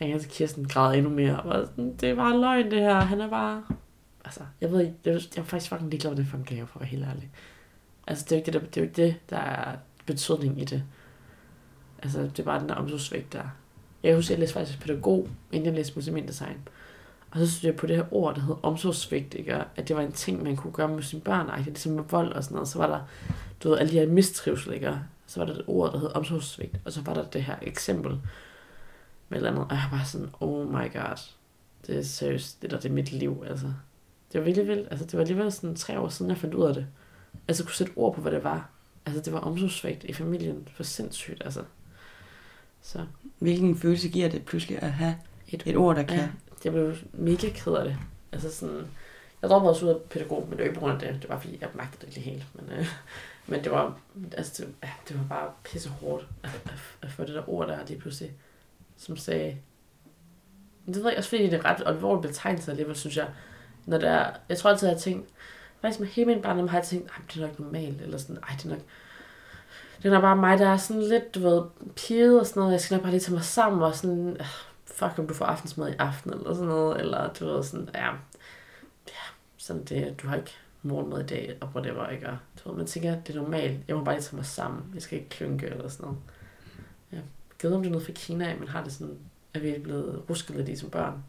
Ringer 0.00 0.18
til 0.18 0.30
Kirsten, 0.30 0.68
græder 0.68 0.92
endnu 0.92 1.10
mere, 1.10 1.40
og 1.40 1.48
var 1.48 1.64
sådan, 1.64 1.96
det 1.96 2.10
er 2.10 2.14
bare 2.14 2.40
løgn 2.40 2.70
det 2.70 2.80
her, 2.80 2.94
han 3.00 3.20
er 3.20 3.30
bare... 3.30 3.64
Altså, 4.24 4.40
jeg 4.60 4.70
ved 4.72 4.80
ikke, 4.80 4.94
jeg, 5.04 5.12
jeg 5.36 5.42
er 5.42 5.46
faktisk 5.46 5.70
fucking 5.70 5.90
ligeglad 5.90 6.10
med 6.10 6.18
det 6.18 6.26
for 6.26 6.36
en 6.36 6.44
gave, 6.44 6.66
for 6.66 6.76
at 6.76 6.80
være 6.80 6.88
helt 6.88 7.04
ærlig. 7.04 7.30
Altså, 8.06 8.24
det 8.24 8.32
er 8.32 8.36
jo 8.36 8.40
ikke 8.40 8.52
det, 8.52 8.60
der, 8.60 8.66
det, 8.66 8.76
er 8.76 8.80
jo 8.80 8.88
ikke 8.88 9.02
det, 9.02 9.30
der 9.30 9.36
er 9.36 9.76
betydning 10.06 10.60
i 10.60 10.64
det. 10.64 10.84
Altså, 12.02 12.30
det 12.36 12.46
var 12.46 12.58
den 12.58 12.68
der 12.68 12.74
omsorgsvægt 12.74 13.32
der. 13.32 13.44
Jeg 14.02 14.16
husker, 14.16 14.34
jeg 14.34 14.40
læste 14.40 14.54
faktisk 14.54 14.80
pædagog, 14.80 15.28
inden 15.52 15.66
jeg 15.66 15.74
læste 15.74 15.94
multimediedesign. 15.94 16.68
Og 17.30 17.38
så 17.38 17.50
synes 17.50 17.64
jeg 17.64 17.76
på 17.76 17.86
det 17.86 17.96
her 17.96 18.14
ord, 18.14 18.34
der 18.34 18.40
hed 18.40 18.54
omsorgsvigt, 18.62 19.34
ikke? 19.34 19.56
Og 19.56 19.64
at 19.76 19.88
det 19.88 19.96
var 19.96 20.02
en 20.02 20.12
ting, 20.12 20.42
man 20.42 20.56
kunne 20.56 20.72
gøre 20.72 20.88
med 20.88 21.02
sine 21.02 21.22
børn, 21.22 21.58
ikke? 21.58 21.70
ligesom 21.70 21.92
med 21.92 22.04
vold 22.10 22.32
og 22.32 22.44
sådan 22.44 22.54
noget. 22.54 22.68
Så 22.68 22.78
var 22.78 22.86
der, 22.86 23.00
du 23.62 23.68
ved, 23.68 23.78
alle 23.78 23.92
de 23.92 23.98
her 23.98 24.06
mistrivsel, 24.06 24.72
ikke? 24.72 24.98
Så 25.26 25.40
var 25.40 25.46
der 25.46 25.54
et 25.54 25.64
ord, 25.66 25.92
der 25.92 25.98
hed 25.98 26.16
omsorgsvigt, 26.16 26.76
og 26.84 26.92
så 26.92 27.02
var 27.02 27.14
der 27.14 27.24
det 27.24 27.42
her 27.42 27.56
eksempel 27.62 28.10
med 29.28 29.38
et 29.38 29.46
eller 29.46 29.50
andet. 29.50 29.64
Og 29.64 29.70
jeg 29.70 29.88
var 29.92 30.04
sådan, 30.04 30.28
oh 30.40 30.68
my 30.68 30.92
god, 30.92 31.30
det 31.86 31.98
er 31.98 32.02
seriøst, 32.02 32.62
det 32.62 32.70
der 32.70 32.80
det 32.80 32.88
er 32.88 32.92
mit 32.92 33.12
liv, 33.12 33.44
altså. 33.48 33.66
Det 34.32 34.40
var 34.40 34.44
virkelig 34.44 34.68
vildt, 34.68 34.88
altså 34.90 35.04
det 35.06 35.14
var 35.14 35.20
alligevel 35.20 35.52
sådan 35.52 35.76
tre 35.76 35.98
år 35.98 36.08
siden, 36.08 36.30
jeg 36.30 36.38
fandt 36.38 36.54
ud 36.54 36.64
af 36.64 36.74
det. 36.74 36.86
Altså 37.48 37.64
kunne 37.64 37.74
sætte 37.74 37.92
ord 37.96 38.14
på, 38.14 38.20
hvad 38.20 38.32
det 38.32 38.44
var. 38.44 38.70
Altså 39.06 39.22
det 39.22 39.32
var 39.32 39.38
omsorgsvigt 39.38 40.04
i 40.04 40.12
familien, 40.12 40.68
for 40.74 40.82
sindssygt, 40.82 41.42
altså. 41.44 41.62
Så 42.82 43.06
hvilken 43.38 43.78
følelse 43.78 44.08
giver 44.08 44.28
det 44.28 44.44
pludselig 44.44 44.82
at 44.82 44.92
have 44.92 45.16
et, 45.48 45.62
et 45.66 45.76
ord, 45.76 45.96
der 45.96 46.02
kan? 46.02 46.18
Ja, 46.18 46.28
jeg 46.64 46.72
blev 46.72 46.94
mega 47.12 47.48
ked 47.50 47.72
af 47.72 47.84
det. 47.84 47.96
Altså 48.32 48.50
sådan, 48.52 48.86
jeg 49.42 49.50
droppede 49.50 49.70
også 49.70 49.86
ud 49.86 49.90
af 49.90 49.96
pædagog, 50.10 50.42
men 50.42 50.50
det 50.50 50.58
var 50.58 50.64
ikke 50.64 50.74
på 50.74 50.80
grund 50.80 50.92
af 50.92 50.98
det. 51.12 51.22
Det 51.22 51.30
var 51.30 51.38
fordi, 51.38 51.58
jeg 51.60 51.68
magtede 51.74 52.06
det 52.06 52.16
ikke 52.16 52.30
helt. 52.30 52.44
Men, 52.54 52.78
øh, 52.78 52.86
men 53.46 53.64
det 53.64 53.72
var, 53.72 53.98
altså, 54.36 54.62
det, 54.62 54.74
det 55.08 55.18
var 55.18 55.24
bare 55.28 55.50
pisse 55.64 55.88
hårdt 55.88 56.26
at, 56.42 56.50
at, 56.64 56.72
at, 57.02 57.10
få 57.12 57.24
det 57.24 57.34
der 57.34 57.48
ord 57.48 57.68
der 57.68 57.86
lige 57.86 58.00
pludselig, 58.00 58.32
som 58.96 59.16
sagde, 59.16 59.56
det 60.86 60.96
ved 60.96 61.08
jeg 61.08 61.18
også, 61.18 61.30
fordi 61.30 61.42
det 61.44 61.54
er 61.54 61.64
ret 61.64 61.82
alvorligt 61.86 62.26
betegnelse 62.32 62.70
alligevel, 62.70 62.96
synes 62.96 63.16
jeg. 63.16 63.28
Når 63.86 63.98
der 63.98 64.10
er, 64.10 64.32
jeg 64.48 64.58
tror 64.58 64.70
altid, 64.70 64.88
at 64.88 64.90
jeg 64.90 64.96
har 64.96 65.00
tænkt, 65.00 65.28
faktisk 65.80 66.00
med 66.00 66.08
hele 66.08 66.26
min 66.26 66.42
barndom 66.42 66.68
har 66.68 66.78
jeg 66.78 66.86
tænkt, 66.86 67.10
"Ej, 67.10 67.16
det 67.34 67.42
er 67.42 67.46
nok 67.46 67.58
normalt, 67.58 68.00
eller 68.00 68.18
sådan, 68.18 68.38
ej, 68.42 68.54
det 68.56 68.64
er 68.64 68.68
nok, 68.68 68.82
det 70.02 70.12
er 70.12 70.20
bare 70.20 70.36
mig, 70.36 70.58
der 70.58 70.68
er 70.68 70.76
sådan 70.76 71.02
lidt, 71.02 71.34
du 71.34 71.40
ved, 71.40 71.62
piget 71.96 72.40
og 72.40 72.46
sådan 72.46 72.60
noget, 72.60 72.72
jeg 72.72 72.80
skal 72.80 72.94
nok 72.94 73.02
bare 73.02 73.12
lige 73.12 73.20
tage 73.20 73.34
mig 73.34 73.44
sammen, 73.44 73.82
og 73.82 73.94
sådan, 73.94 74.28
øh, 74.28 74.46
fuck 74.86 75.18
om 75.18 75.26
du 75.26 75.34
får 75.34 75.44
aftensmad 75.44 75.92
i 75.92 75.96
aften, 75.98 76.32
eller 76.32 76.54
sådan 76.54 76.68
noget, 76.68 77.00
eller 77.00 77.32
du 77.32 77.46
ved, 77.46 77.62
sådan, 77.62 77.88
ja, 77.94 78.06
ja 79.08 79.22
sådan 79.56 79.84
det, 79.84 80.22
du 80.22 80.28
har 80.28 80.36
ikke 80.36 80.52
morgenmad 80.82 81.20
i 81.20 81.26
dag, 81.26 81.58
og 81.60 81.68
whatever, 81.74 82.08
ikke, 82.08 82.28
og 82.28 82.36
du 82.64 82.68
ved, 82.68 82.76
man 82.76 82.86
tænker, 82.86 83.20
det 83.20 83.36
er 83.36 83.40
normalt, 83.42 83.80
jeg 83.88 83.96
må 83.96 84.04
bare 84.04 84.14
lige 84.14 84.22
tage 84.22 84.36
mig 84.36 84.46
sammen, 84.46 84.82
jeg 84.94 85.02
skal 85.02 85.18
ikke 85.18 85.30
klynke, 85.30 85.66
eller 85.66 85.88
sådan 85.88 86.04
noget. 86.04 86.18
Ja, 87.12 87.16
jeg 87.62 87.70
ved, 87.70 87.76
om 87.76 87.82
det 87.82 87.88
er 87.88 87.92
noget 87.92 88.06
fra 88.06 88.12
Kina, 88.12 88.50
af, 88.50 88.58
men 88.58 88.68
har 88.68 88.84
det 88.84 88.92
sådan, 88.92 89.18
er 89.54 89.58
vi 89.58 89.78
blevet 89.82 90.22
rusket 90.30 90.56
lidt 90.56 90.68
i 90.68 90.76
som 90.76 90.90
børn? 90.90 91.24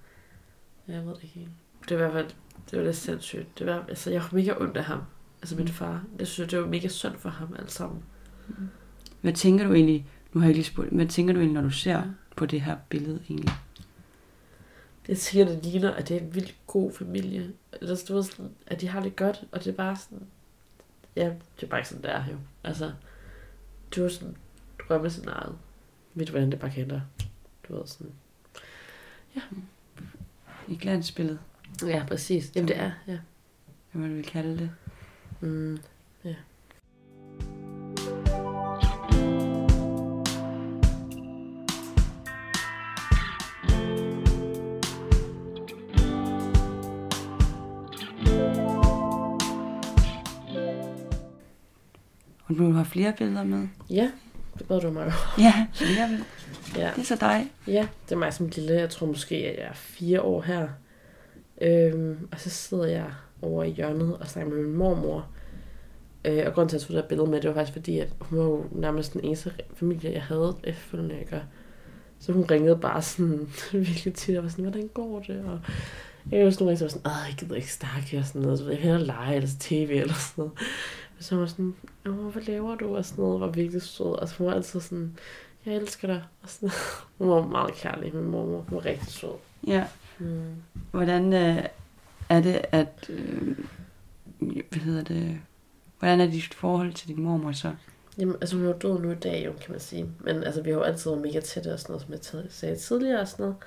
Jeg 0.88 1.06
ved 1.06 1.16
det 1.16 1.24
ikke 1.24 1.36
helt. 1.36 1.52
Det 1.84 1.92
er 1.92 1.96
i 1.96 1.98
hvert 1.98 2.14
fald, 2.14 2.30
det 2.72 2.80
var 2.80 2.86
lidt 2.86 2.96
sindssygt. 2.96 3.60
Det 3.60 3.68
var, 3.68 3.86
altså, 3.90 4.12
jeg 4.12 4.22
var 4.22 4.30
mega 4.32 4.54
ondt 4.60 4.78
af 4.78 4.84
ham. 4.84 5.02
Altså 5.42 5.56
min 5.56 5.68
far. 5.68 6.04
Jeg 6.20 6.28
synes, 6.28 6.50
det 6.50 6.60
var 6.60 6.68
mega 6.68 6.88
synd 6.88 7.16
for 7.18 7.30
ham 7.30 7.56
alt 7.60 7.72
sammen. 7.72 8.04
Hvad 9.22 9.34
tænker 9.34 9.68
du 9.68 9.74
egentlig, 9.74 10.08
nu 10.34 10.42
har 10.42 10.48
jeg 10.48 10.56
lige 10.56 10.66
spurgt, 10.66 10.90
hvad 10.90 11.06
tænker 11.06 11.34
du 11.34 11.40
egentlig, 11.40 11.62
når 11.62 11.70
du 11.70 11.76
ser 11.76 12.04
på 12.36 12.46
det 12.46 12.62
her 12.62 12.78
billede 12.90 13.20
egentlig? 13.30 13.54
Jeg 15.08 15.18
tænker, 15.18 15.54
det 15.54 15.66
ligner, 15.66 15.92
at 15.92 16.10
det 16.10 16.18
er 16.18 16.22
en 16.22 16.36
vildt 16.36 16.56
god 16.68 16.92
familie. 16.92 17.52
Eller 17.82 18.04
du 18.08 18.14
ved, 18.14 18.24
sådan, 18.24 18.52
at 18.68 18.82
de 18.82 18.88
har 18.88 19.02
det 19.04 19.16
godt, 19.16 19.44
og 19.52 19.64
det 19.64 19.72
er 19.72 19.76
bare 19.76 19.96
sådan... 19.96 20.28
Ja, 21.16 21.26
det 21.26 21.64
er 21.64 21.68
bare 21.68 21.80
ikke 21.80 21.90
sådan, 21.90 22.04
det 22.04 22.12
er 22.12 22.24
jo. 22.32 22.38
Altså, 22.64 22.94
det 23.96 24.04
var 24.04 24.10
sådan 24.10 24.36
drømmescenariet. 24.88 25.58
Mit 26.14 26.30
hvordan 26.30 26.52
det 26.52 26.60
bare 26.60 26.72
kender. 26.72 27.02
Du 27.68 27.76
ved 27.78 27.88
sådan... 27.88 28.12
I 30.68 30.76
glansbillede, 30.76 31.40
Ja, 31.82 32.06
præcis. 32.08 32.52
Jamen 32.56 32.68
det 32.68 32.78
er, 32.78 32.92
ja. 33.08 33.18
hvad 33.92 34.02
man 34.02 34.16
vil 34.16 34.26
kalde 34.26 34.58
det. 34.58 34.72
Mm, 35.42 35.80
Og 52.54 52.68
du 52.68 52.72
har 52.72 52.84
flere 52.84 53.14
billeder 53.18 53.44
med. 53.44 53.68
Ja, 53.90 54.12
Det 54.60 54.68
bad 54.68 54.82
du 54.82 54.92
mig 54.92 55.06
jo. 55.06 55.12
Ja, 55.44 55.68
så 55.74 55.86
det 55.86 56.00
er, 56.00 56.08
Ja. 56.78 56.92
det 56.96 57.02
er 57.02 57.06
så 57.06 57.16
dig. 57.20 57.52
ja, 57.68 57.88
det 58.10 58.16
er 58.16 58.20
mig 58.20 58.34
som 58.34 58.48
lille. 58.56 58.74
Jeg 58.74 58.90
tror 58.90 59.08
måske, 59.08 59.36
at 59.36 59.60
jeg 59.60 59.66
er 59.70 59.74
fire 59.74 60.22
år 60.22 60.42
her. 60.42 60.68
Øhm, 61.62 62.18
og 62.32 62.40
så 62.40 62.50
sidder 62.50 62.86
jeg 62.86 63.06
over 63.42 63.64
i 63.64 63.70
hjørnet 63.70 64.18
og 64.18 64.28
snakker 64.28 64.52
med 64.54 64.64
min 64.64 64.74
mormor. 64.76 65.26
Øh, 66.26 66.44
og 66.46 66.54
grunden 66.54 66.70
til, 66.70 66.76
at 66.78 66.82
jeg 66.82 66.88
tog 66.88 66.96
det 66.98 67.06
billede 67.06 67.30
med, 67.30 67.42
det 67.42 67.48
var 67.50 67.54
faktisk 67.56 67.74
fordi, 67.74 68.00
at 68.00 68.10
hun 68.20 68.40
var 68.40 68.46
jo 68.46 68.66
nærmest 68.72 69.14
den 69.14 69.24
eneste 69.24 69.52
familie, 69.76 70.12
jeg 70.12 70.22
havde 70.24 70.56
efterfølgende. 70.64 71.16
Og 71.32 71.40
Så 72.20 72.32
hun 72.32 72.44
ringede 72.52 72.78
bare 72.78 73.02
sådan 73.02 73.48
virkelig 73.72 74.14
tit 74.14 74.38
og 74.38 74.44
var 74.44 74.50
sådan, 74.50 74.66
hvordan 74.66 74.90
går 74.94 75.20
det? 75.28 75.44
Og 75.46 75.60
jeg 76.32 76.40
kan 76.40 76.48
også 76.48 76.64
nogle 76.64 76.70
gange 76.70 76.78
så 76.78 76.86
var 76.86 76.90
sådan, 76.90 77.08
Åh, 77.12 77.28
jeg 77.30 77.36
gider 77.38 77.56
ikke 77.56 77.74
snakke 77.74 78.18
og 78.18 78.26
sådan 78.26 78.42
noget. 78.42 78.60
Så 78.60 78.64
jeg 78.66 78.70
vil 78.72 78.78
hellere 78.78 79.06
lege 79.06 79.36
eller 79.36 79.50
tv 79.60 79.90
eller 80.02 80.14
sådan 80.14 80.34
noget. 80.38 80.52
Så 81.24 81.36
var 81.36 81.46
sådan, 81.46 81.76
Åh, 82.06 82.14
hvad 82.14 82.42
laver 82.42 82.76
du? 82.76 82.98
Og 82.98 83.06
sådan 83.06 83.24
noget 83.24 83.42
var 83.42 83.48
virkelig 83.48 83.82
sød. 83.82 84.20
Og 84.20 84.30
så 84.30 84.36
hun 84.38 84.48
var 84.48 84.54
altid 84.54 84.80
sådan, 84.80 85.18
jeg 85.66 85.76
elsker 85.76 86.08
dig. 86.08 86.24
Og 86.44 86.50
sådan, 86.50 86.70
hun 87.18 87.30
var 87.30 87.48
meget 87.48 87.74
kærlig, 87.74 88.16
min 88.16 88.26
mormor. 88.26 88.66
Hun 88.70 88.76
var 88.76 88.86
rigtig 88.86 89.08
sød. 89.08 89.30
Ja. 89.68 89.88
Mm. 90.20 90.56
Hvordan 90.92 91.34
øh, 91.34 91.64
er 92.30 92.42
det, 92.42 92.62
at... 92.72 93.10
Øh, 93.10 93.58
hvad 94.40 94.80
hedder 94.80 95.04
det... 95.04 95.40
Hvordan 96.00 96.22
er 96.22 96.32
dit 96.32 96.54
forhold 96.54 96.94
til 96.94 97.08
din 97.08 97.24
mormor 97.24 97.52
så? 97.52 97.72
Jamen, 98.18 98.36
altså 98.42 98.56
hun 98.56 98.66
er 98.66 98.70
jo 98.70 98.78
død 98.82 99.00
nu 99.00 99.12
i 99.12 99.16
dag, 99.16 99.46
jo, 99.46 99.54
kan 99.62 99.72
man 99.72 99.80
sige. 99.80 100.10
Men 100.20 100.44
altså, 100.44 100.62
vi 100.62 100.70
har 100.70 100.78
jo 100.78 100.84
altid 100.84 101.12
været 101.12 101.22
mega 101.22 101.40
tætte 101.40 101.74
og 101.74 101.80
sådan 101.80 101.92
noget, 101.94 102.22
som 102.22 102.42
jeg 102.42 102.52
sagde 102.52 102.76
tidligere 102.76 103.22
og 103.22 103.28
sådan 103.28 103.44
noget. 103.44 103.58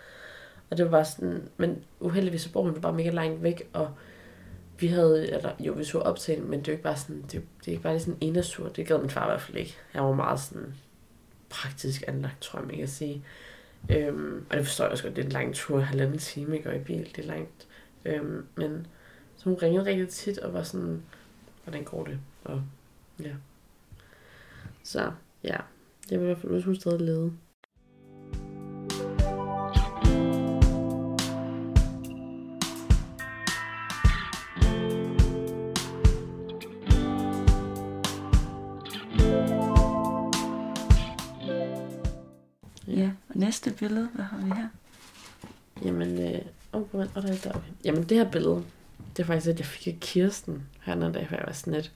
Og 0.71 0.77
det 0.77 0.85
var 0.85 0.91
bare 0.91 1.05
sådan, 1.05 1.49
men 1.57 1.79
uheldigvis 2.01 2.43
så 2.43 2.53
bor 2.53 2.63
hun 2.63 2.75
jo 2.75 2.81
bare 2.81 2.93
mega 2.93 3.11
langt 3.11 3.43
væk, 3.43 3.69
og 3.73 3.91
vi 4.79 4.87
havde, 4.87 5.31
eller 5.31 5.53
jo, 5.61 5.73
vi 5.73 5.85
så 5.85 5.99
op 5.99 6.19
til 6.19 6.43
men 6.43 6.61
det 6.61 6.69
er 6.69 6.73
ikke 6.73 6.85
bare 6.85 6.97
sådan, 6.97 7.23
det, 7.23 7.33
det 7.33 7.69
er 7.69 7.71
ikke 7.71 7.83
bare 7.83 7.93
lige 7.93 8.05
sådan 8.05 8.19
en 8.21 8.43
sur. 8.43 8.69
Det 8.69 8.87
gad 8.87 8.99
min 8.99 9.11
far 9.11 9.27
i 9.27 9.31
hvert 9.31 9.43
fald 9.43 9.57
ikke. 9.57 9.77
Han 9.91 10.03
var 10.03 10.13
meget 10.13 10.41
sådan 10.41 10.75
praktisk 11.49 12.05
anlagt, 12.09 12.43
tror 12.43 12.59
jeg, 12.59 12.67
man 12.67 12.77
kan 12.77 12.89
sige. 12.89 13.25
Øhm, 13.91 14.47
og 14.51 14.57
det 14.57 14.67
forstår 14.67 14.85
jeg 14.85 14.93
også 14.93 15.05
godt, 15.05 15.17
det 15.17 15.23
er 15.23 15.27
en 15.27 15.33
lang 15.33 15.55
tur, 15.55 15.81
halvanden 15.81 16.19
time, 16.19 16.57
ikke, 16.57 16.71
og 16.71 16.77
i 16.77 16.79
bil, 16.79 17.13
det 17.17 17.25
er 17.25 17.29
langt. 17.29 17.67
Øhm, 18.05 18.47
men 18.55 18.87
så 19.37 19.45
hun 19.45 19.55
ringede 19.55 19.87
rigtig 19.87 20.09
tit 20.09 20.39
og 20.39 20.53
var 20.53 20.63
sådan, 20.63 21.03
hvordan 21.65 21.85
går 21.85 22.05
det? 22.05 22.19
Og 22.45 22.63
ja. 23.23 23.35
Så 24.83 25.13
ja, 25.45 25.57
jeg 26.11 26.19
vil 26.19 26.25
i 26.25 26.27
hvert 26.27 26.39
fald, 26.39 26.53
hvis 26.53 26.65
hun 26.65 26.77
stadig 26.77 27.01
levede. 27.01 27.33
Næste 43.57 43.79
billede, 43.79 44.09
hvad 44.15 44.25
har 44.25 44.39
vi 44.39 44.51
her? 44.51 44.69
Jamen, 45.85 46.35
øh, 46.35 46.41
oh, 46.73 46.83
oh, 46.95 47.01
oh, 47.01 47.23
der 47.23 47.33
er 47.33 47.37
der. 47.45 47.51
Okay. 47.51 47.69
Jamen, 47.85 48.03
det 48.03 48.17
her 48.17 48.31
billede, 48.31 48.65
det 49.17 49.23
er 49.23 49.27
faktisk, 49.27 49.51
at 49.51 49.59
jeg 49.59 49.67
fik 49.67 49.95
af 49.95 50.01
Kirsten 50.01 50.63
her 50.83 50.95
den 50.95 51.03
anden 51.03 51.15
dag, 51.15 51.29
for 51.29 51.35
jeg 51.37 51.45
var 51.47 51.53
sådan 51.53 51.73
lidt, 51.73 51.93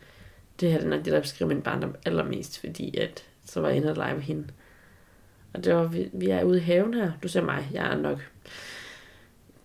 det 0.60 0.72
her 0.72 0.78
det 0.78 0.86
er 0.86 0.90
nok 0.90 1.04
det, 1.04 1.12
der 1.12 1.20
beskriver 1.20 1.48
min 1.48 1.62
barndom 1.62 1.94
allermest, 2.04 2.60
fordi 2.60 2.96
at, 2.96 3.24
så 3.44 3.60
var 3.60 3.68
jeg 3.68 3.76
inde 3.76 3.90
og 3.90 3.96
lege 3.96 4.14
med 4.14 4.22
hende. 4.22 4.48
Og 5.52 5.64
det 5.64 5.74
var, 5.74 5.84
vi, 5.84 6.10
vi 6.12 6.30
er 6.30 6.44
ude 6.44 6.58
i 6.58 6.62
haven 6.62 6.94
her. 6.94 7.12
Du 7.22 7.28
ser 7.28 7.42
mig, 7.42 7.68
jeg 7.72 7.92
er 7.92 7.96
nok 7.96 8.18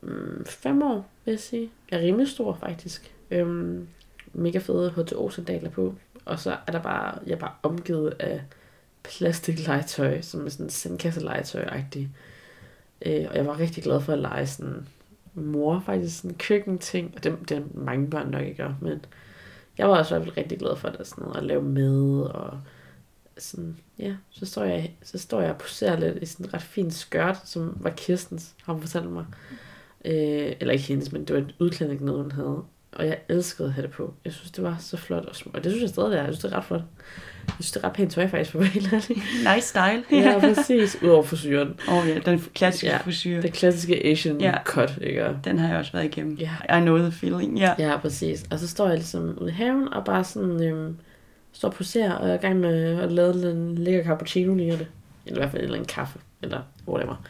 mm, 0.01 0.45
fem 0.45 0.81
år, 0.81 1.09
vil 1.25 1.31
jeg 1.31 1.39
sige. 1.39 1.71
Jeg 1.91 1.99
er 1.99 2.03
rimelig 2.03 2.27
stor, 2.27 2.53
faktisk. 2.55 3.13
Øhm, 3.31 3.87
mega 4.33 4.59
fede 4.59 4.91
HTO-sandaler 4.91 5.69
på. 5.69 5.95
Og 6.25 6.39
så 6.39 6.57
er 6.67 6.71
der 6.71 6.81
bare, 6.81 7.19
jeg 7.25 7.33
er 7.33 7.39
bare 7.39 7.53
omgivet 7.63 8.13
af 8.19 8.41
plastiklegetøj, 9.09 10.21
som 10.21 10.45
er 10.45 10.49
sådan 10.49 10.69
sandkasselegetøj-agtig. 10.69 12.09
Øh, 13.05 13.25
og 13.29 13.35
jeg 13.35 13.45
var 13.45 13.59
rigtig 13.59 13.83
glad 13.83 14.01
for 14.01 14.13
at 14.13 14.19
lege 14.19 14.47
sådan 14.47 14.87
mor, 15.33 15.83
faktisk 15.85 16.17
sådan 16.17 16.37
køkkenting. 16.37 17.13
Og 17.15 17.23
det, 17.23 17.37
det 17.49 17.57
er 17.57 17.61
mange 17.73 18.09
børn 18.09 18.27
nok 18.27 18.41
ikke 18.41 18.63
gør, 18.63 18.73
men 18.81 19.05
jeg 19.77 19.89
var 19.89 19.97
også 19.97 20.15
i 20.15 20.17
hvert 20.17 20.27
fald 20.27 20.37
rigtig 20.37 20.59
glad 20.59 20.75
for 20.75 20.89
det, 20.89 21.07
sådan 21.07 21.23
noget, 21.23 21.37
at 21.37 21.43
lave 21.43 21.63
med, 21.63 22.21
og 22.21 22.59
sådan, 23.37 23.77
ja, 23.99 24.15
så 24.29 24.45
står 24.45 24.63
jeg, 24.63 24.95
så 25.03 25.17
står 25.17 25.41
jeg 25.41 25.51
og 25.51 25.57
poserer 25.57 25.99
lidt 25.99 26.17
i 26.23 26.25
sådan 26.25 26.45
en 26.45 26.53
ret 26.53 26.61
fin 26.61 26.91
skørt, 26.91 27.49
som 27.49 27.77
var 27.79 27.89
Kirstens, 27.89 28.55
har 28.63 28.73
hun 28.73 28.81
fortalt 28.81 29.09
mig. 29.09 29.25
Øh, 30.05 30.53
eller 30.59 30.73
ikke 30.73 30.85
hendes, 30.85 31.11
men 31.11 31.25
det 31.25 31.35
var 31.35 31.41
et 31.41 31.55
udklædning, 31.59 32.03
noget 32.03 32.21
hun 32.21 32.31
havde. 32.31 32.63
Og 32.95 33.07
jeg 33.07 33.17
elskede 33.29 33.67
at 33.67 33.73
have 33.73 33.81
det 33.87 33.91
på. 33.91 34.13
Jeg 34.25 34.33
synes, 34.33 34.51
det 34.51 34.63
var 34.63 34.75
så 34.79 34.97
flot 34.97 35.25
og 35.25 35.35
smukt. 35.35 35.57
Og 35.57 35.63
det 35.63 35.71
synes 35.71 35.81
jeg 35.81 35.89
stadig, 35.89 36.13
er. 36.17 36.23
Jeg 36.23 36.25
synes, 36.25 36.39
det 36.39 36.53
er 36.53 36.57
ret 36.57 36.63
flot. 36.65 36.81
Jeg 37.47 37.53
synes, 37.59 37.71
det 37.71 37.83
er 37.83 37.87
ret 37.87 37.93
pænt 37.93 38.11
tøj, 38.11 38.27
faktisk, 38.27 38.51
for 38.51 38.59
ærlig. 38.59 39.23
Nice 39.55 39.67
style. 39.67 40.03
Ja, 40.11 40.39
præcis. 40.39 40.97
Udover 41.03 41.23
frisyren. 41.23 41.79
Åh 41.87 41.97
oh, 41.97 42.09
ja, 42.09 42.19
den 42.25 42.39
klassiske 42.53 42.87
Ja, 42.87 42.97
frisyr. 42.97 43.41
Det 43.41 43.53
klassiske 43.53 44.05
Asian 44.05 44.41
Ja. 44.41 44.53
cut, 44.63 44.97
ikke? 45.01 45.29
Den 45.43 45.59
har 45.59 45.67
jeg 45.69 45.77
også 45.77 45.91
været 45.91 46.05
igennem. 46.05 46.35
Ja. 46.35 46.77
I 46.77 46.81
know 46.81 46.97
the 46.97 47.11
feeling, 47.11 47.57
ja. 47.59 47.73
Ja, 47.79 47.97
præcis. 47.97 48.45
Og 48.51 48.59
så 48.59 48.67
står 48.67 48.87
jeg 48.87 48.95
ligesom 48.95 49.37
ude 49.41 49.49
i 49.49 49.53
haven 49.53 49.93
og 49.93 50.05
bare 50.05 50.23
sådan, 50.23 50.63
øhm, 50.63 50.97
står 51.53 51.67
og 51.69 51.73
poserer 51.73 52.13
og 52.13 52.29
er 52.29 52.33
i 52.33 52.37
gang 52.37 52.59
med 52.59 52.99
at 52.99 53.11
lave 53.11 53.51
en 53.51 53.75
lækker 53.77 54.03
cappuccino 54.03 54.55
lige 54.55 54.71
det. 54.71 54.87
Eller 55.25 55.37
i 55.37 55.41
hvert 55.41 55.51
fald 55.51 55.61
en 55.61 55.63
eller 55.63 55.75
anden 55.77 55.87
kaffe, 55.87 56.19
eller 56.41 56.61
whatever. 56.87 57.23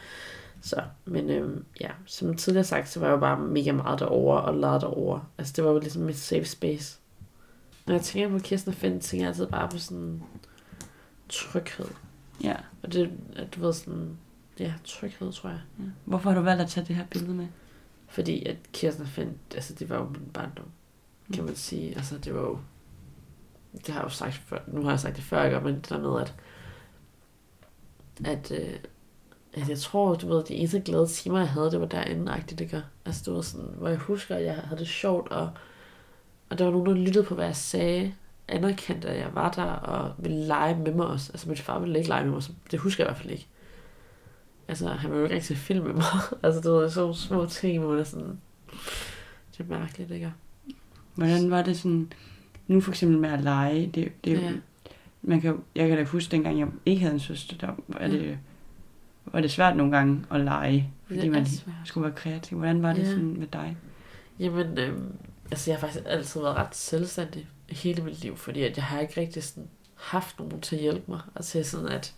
Så, 0.66 0.82
men 1.04 1.30
øhm, 1.30 1.64
ja, 1.80 1.90
som 2.06 2.36
tidligere 2.36 2.64
sagt, 2.64 2.88
så 2.88 3.00
var 3.00 3.06
jeg 3.06 3.14
jo 3.14 3.20
bare 3.20 3.38
mega 3.40 3.72
meget 3.72 3.98
derovre 3.98 4.42
og 4.42 4.54
lavede 4.54 4.80
derovre. 4.80 5.24
Altså 5.38 5.52
det 5.56 5.64
var 5.64 5.70
jo 5.70 5.78
ligesom 5.78 6.02
mit 6.02 6.16
safe 6.16 6.44
space. 6.44 6.98
Når 7.86 7.94
jeg 7.94 8.02
tænker 8.02 8.38
på 8.38 8.44
Kirsten 8.44 8.68
og 8.68 8.74
Finn, 8.74 9.00
tænker 9.00 9.24
jeg 9.24 9.28
altid 9.28 9.46
bare 9.46 9.68
på 9.68 9.78
sådan 9.78 10.22
tryghed. 11.28 11.86
ja. 12.42 12.56
Og 12.82 12.92
det, 12.92 13.10
at 13.36 13.54
du 13.54 13.60
ved 13.60 13.72
sådan, 13.72 14.18
ja, 14.58 14.74
tryghed, 14.84 15.32
tror 15.32 15.50
jeg. 15.50 15.60
ja. 15.78 15.84
Hvorfor 16.04 16.30
har 16.30 16.36
du 16.38 16.42
valgt 16.42 16.62
at 16.62 16.68
tage 16.68 16.86
det 16.86 16.96
her 16.96 17.06
billede 17.10 17.34
med? 17.34 17.46
Fordi 18.08 18.44
at 18.44 18.56
Kirsten 18.72 19.02
og 19.02 19.08
Finn, 19.08 19.38
altså 19.54 19.74
det 19.74 19.88
var 19.90 19.96
jo 19.96 20.04
min 20.04 20.30
barndom, 20.34 20.68
kan 21.34 21.44
man 21.44 21.56
sige. 21.56 21.96
Altså 21.96 22.18
det 22.18 22.34
var 22.34 22.40
jo, 22.40 22.58
det 23.72 23.88
har 23.88 24.00
jeg 24.00 24.04
jo 24.04 24.08
sagt 24.08 24.34
før, 24.34 24.58
nu 24.66 24.82
har 24.82 24.90
jeg 24.90 25.00
sagt 25.00 25.16
det 25.16 25.24
før, 25.24 25.60
men 25.60 25.74
det 25.74 25.88
der 25.88 25.98
med, 26.00 26.20
at, 26.20 26.34
at, 28.24 28.52
øh, 28.60 28.78
at 29.56 29.68
jeg 29.68 29.78
tror, 29.78 30.14
du 30.14 30.28
ved, 30.28 30.44
de 30.44 30.54
eneste 30.54 30.80
glade 30.80 31.06
timer, 31.06 31.38
jeg 31.38 31.48
havde, 31.48 31.70
det 31.70 31.80
var 31.80 31.86
derinde, 31.86 32.32
agtigt, 32.32 32.58
det 32.58 32.70
gør. 32.70 32.80
Altså 33.04 33.22
det 33.26 33.34
var 33.34 33.40
sådan, 33.40 33.70
hvor 33.78 33.88
jeg 33.88 33.98
husker, 33.98 34.36
at 34.36 34.44
jeg 34.44 34.54
havde 34.54 34.80
det 34.80 34.88
sjovt, 34.88 35.30
og, 35.30 35.50
og 36.50 36.58
der 36.58 36.64
var 36.64 36.72
nogen, 36.72 36.86
der 36.86 36.94
lyttede 36.94 37.24
på, 37.24 37.34
hvad 37.34 37.44
jeg 37.44 37.56
sagde, 37.56 38.14
anerkendte, 38.48 39.08
at 39.08 39.18
jeg 39.18 39.34
var 39.34 39.50
der, 39.50 39.62
og 39.62 40.12
ville 40.18 40.46
lege 40.46 40.76
med 40.78 40.94
mig 40.94 41.06
også. 41.06 41.32
Altså 41.32 41.48
min 41.48 41.56
far 41.56 41.78
ville 41.78 41.98
ikke 41.98 42.08
lege 42.08 42.24
med 42.24 42.32
mig, 42.32 42.42
så 42.42 42.52
det 42.70 42.78
husker 42.78 43.04
jeg 43.04 43.10
i 43.10 43.12
hvert 43.12 43.22
fald 43.22 43.32
ikke. 43.32 43.46
Altså, 44.68 44.88
han 44.88 45.10
ville 45.10 45.18
jo 45.18 45.24
ikke 45.24 45.34
rigtig 45.34 45.56
se 45.56 45.62
film 45.62 45.84
med 45.84 45.94
mig. 45.94 46.04
altså, 46.42 46.60
det 46.60 46.70
var 46.70 46.88
sådan 46.88 47.14
små 47.14 47.46
ting, 47.46 47.84
hvor 47.84 47.96
er 47.96 48.04
sådan... 48.04 48.38
Det 49.52 49.60
er 49.60 49.78
mærkeligt, 49.78 50.10
ikke? 50.10 50.32
Hvordan 51.14 51.50
var 51.50 51.62
det 51.62 51.76
sådan, 51.76 52.12
nu 52.66 52.80
for 52.80 52.90
eksempel 52.90 53.18
med 53.18 53.30
at 53.30 53.42
lege, 53.42 53.90
det, 53.94 54.12
det, 54.24 54.32
Ja. 54.32 54.40
ja. 54.40 54.52
man 55.22 55.40
kan, 55.40 55.60
jeg 55.74 55.88
kan 55.88 55.98
da 55.98 56.04
huske, 56.04 56.30
dengang 56.30 56.58
jeg 56.58 56.68
ikke 56.86 57.00
havde 57.00 57.14
en 57.14 57.20
søster, 57.20 57.56
der 57.56 57.68
var 57.88 58.06
det, 58.06 58.38
var 59.32 59.40
det 59.40 59.50
svært 59.50 59.76
nogle 59.76 59.96
gange 59.96 60.24
at 60.30 60.40
lege, 60.40 60.90
fordi 61.06 61.28
man 61.28 61.46
svært. 61.46 61.74
skulle 61.84 62.04
være 62.04 62.14
kreativ. 62.16 62.58
Hvordan 62.58 62.82
var 62.82 62.92
det 62.92 63.02
Ja. 63.02 63.06
sådan 63.10 63.38
med 63.38 63.46
dig? 63.46 63.76
Jamen, 64.38 64.78
øhm, 64.78 65.12
altså 65.50 65.70
jeg 65.70 65.78
har 65.80 65.86
faktisk 65.86 66.04
altid 66.08 66.40
været 66.40 66.56
ret 66.56 66.74
selvstændig 66.76 67.46
hele 67.68 68.02
mit 68.02 68.22
liv, 68.22 68.36
fordi 68.36 68.62
at 68.62 68.76
jeg 68.76 68.84
har 68.84 69.00
ikke 69.00 69.20
rigtig 69.20 69.42
sådan 69.44 69.68
haft 69.94 70.38
nogen 70.38 70.60
til 70.60 70.76
at 70.76 70.82
hjælpe 70.82 71.10
mig, 71.10 71.20
og 71.34 71.44
til 71.44 71.64
sådan 71.64 71.88
at 71.88 72.14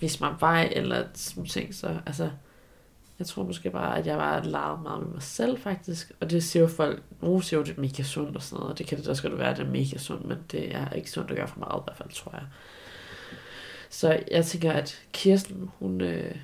vise 0.00 0.24
mig 0.24 0.34
vej, 0.40 0.72
eller 0.76 1.04
sådan 1.14 1.44
ting, 1.46 1.74
så 1.74 2.00
altså, 2.06 2.30
jeg 3.18 3.26
tror 3.26 3.42
måske 3.44 3.70
bare, 3.70 3.98
at 3.98 4.06
jeg 4.06 4.18
var 4.18 4.42
leget 4.44 4.82
meget 4.82 5.02
med 5.02 5.12
mig 5.12 5.22
selv 5.22 5.58
faktisk, 5.58 6.12
og 6.20 6.30
det 6.30 6.44
siger 6.44 6.62
jo 6.62 6.68
folk, 6.68 7.02
nogle 7.22 7.42
siger 7.42 7.60
jo, 7.60 7.64
det 7.64 7.76
er 7.76 7.80
mega 7.80 8.02
sundt 8.02 8.36
og 8.36 8.42
sådan 8.42 8.56
noget, 8.60 8.72
og 8.72 8.78
det 8.78 8.86
kan 8.86 8.98
det 8.98 9.08
også 9.08 9.22
godt 9.22 9.38
være, 9.38 9.50
at 9.50 9.56
det 9.56 9.66
er 9.66 9.70
mega 9.70 9.98
sundt, 9.98 10.26
men 10.26 10.38
det 10.52 10.74
er 10.74 10.90
ikke 10.90 11.10
sundt 11.10 11.30
at 11.30 11.36
gøre 11.36 11.48
for 11.48 11.58
meget 11.58 11.80
i 11.80 11.84
hvert 11.86 11.96
fald, 11.96 12.08
tror 12.10 12.32
jeg. 12.32 12.42
Så 13.90 14.22
jeg 14.30 14.46
tænker, 14.46 14.72
at 14.72 15.02
Kirsten, 15.12 15.70
hun, 15.78 16.00
øh, 16.00 16.36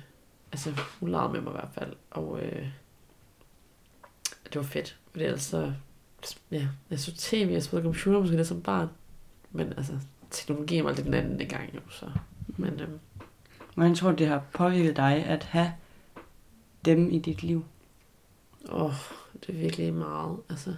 altså, 0.51 0.71
hun 0.99 1.09
legede 1.09 1.33
med 1.33 1.41
mig 1.41 1.49
i 1.49 1.57
hvert 1.59 1.71
fald, 1.73 1.93
og 2.11 2.39
øh, 2.41 2.67
det 4.43 4.55
var 4.55 4.63
fedt, 4.63 4.97
fordi 5.11 5.23
ellers 5.23 5.43
så, 5.43 5.73
ja, 6.51 6.67
jeg 6.89 6.99
så 6.99 7.15
tv, 7.17 7.49
jeg 7.51 7.63
spillede 7.63 7.85
computer 7.85 8.19
måske 8.19 8.35
lidt 8.35 8.47
som 8.47 8.61
barn, 8.61 8.89
men 9.51 9.73
altså, 9.77 9.93
teknologien 10.31 10.85
var 10.85 10.91
lidt 10.91 11.05
den 11.05 11.13
anden 11.13 11.47
gang 11.47 11.75
jo, 11.75 11.79
så, 11.89 12.11
men 12.57 12.79
øhm, 12.79 12.99
Hvordan 13.77 13.95
tror 13.95 14.11
du, 14.11 14.15
det 14.15 14.27
har 14.27 14.43
påvirket 14.53 14.95
dig 14.95 15.25
at 15.25 15.43
have 15.43 15.73
dem 16.85 17.11
i 17.11 17.19
dit 17.19 17.43
liv? 17.43 17.65
Åh, 18.69 18.93
det 19.33 19.55
er 19.55 19.59
virkelig 19.59 19.93
meget, 19.93 20.37
altså. 20.49 20.75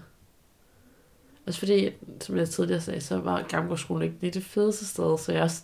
Også 1.48 1.60
fordi, 1.60 1.90
som 2.22 2.38
jeg 2.38 2.50
tidligere 2.50 2.82
sagde, 2.82 3.02
så 3.02 3.18
var 3.18 3.44
Gamgårdsskolen 3.50 4.04
ikke 4.04 4.16
lige 4.22 4.32
det 4.32 4.44
fedeste 4.44 4.86
sted, 4.86 5.18
så 5.18 5.32
jeg 5.32 5.44
også, 5.44 5.64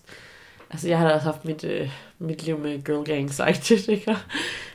altså 0.69 0.87
jeg 0.87 0.99
har 0.99 1.07
da 1.07 1.13
også 1.13 1.25
haft 1.25 1.45
mit, 1.45 1.63
øh, 1.63 1.91
mit 2.19 2.43
liv 2.43 2.59
med 2.59 2.83
girl 2.83 3.05
gang 3.05 3.33
side 3.33 3.91
ikke? 3.95 4.17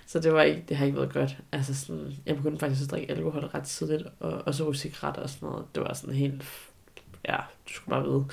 Så 0.07 0.20
det 0.20 0.32
var 0.32 0.43
ikke, 0.43 0.64
det 0.68 0.76
har 0.76 0.86
ikke 0.86 0.99
været 0.99 1.12
godt. 1.12 1.36
Altså 1.53 1.74
sådan, 1.74 2.12
jeg 2.26 2.36
begyndte 2.36 2.59
faktisk 2.59 2.82
at 2.82 2.91
drikke 2.91 3.12
alkohol 3.12 3.45
ret 3.45 3.64
tidligt, 3.64 4.03
og, 4.20 4.43
og 4.47 4.55
så 4.55 4.72
cigaretter 4.72 5.22
og 5.22 5.30
sådan 5.30 5.49
noget. 5.49 5.64
Det 5.74 5.82
var 5.82 5.95
sådan 5.95 6.14
helt 6.14 6.43
ja, 7.28 7.36
du 7.68 7.72
skulle 7.72 7.95
bare 7.95 8.05
vide. 8.05 8.24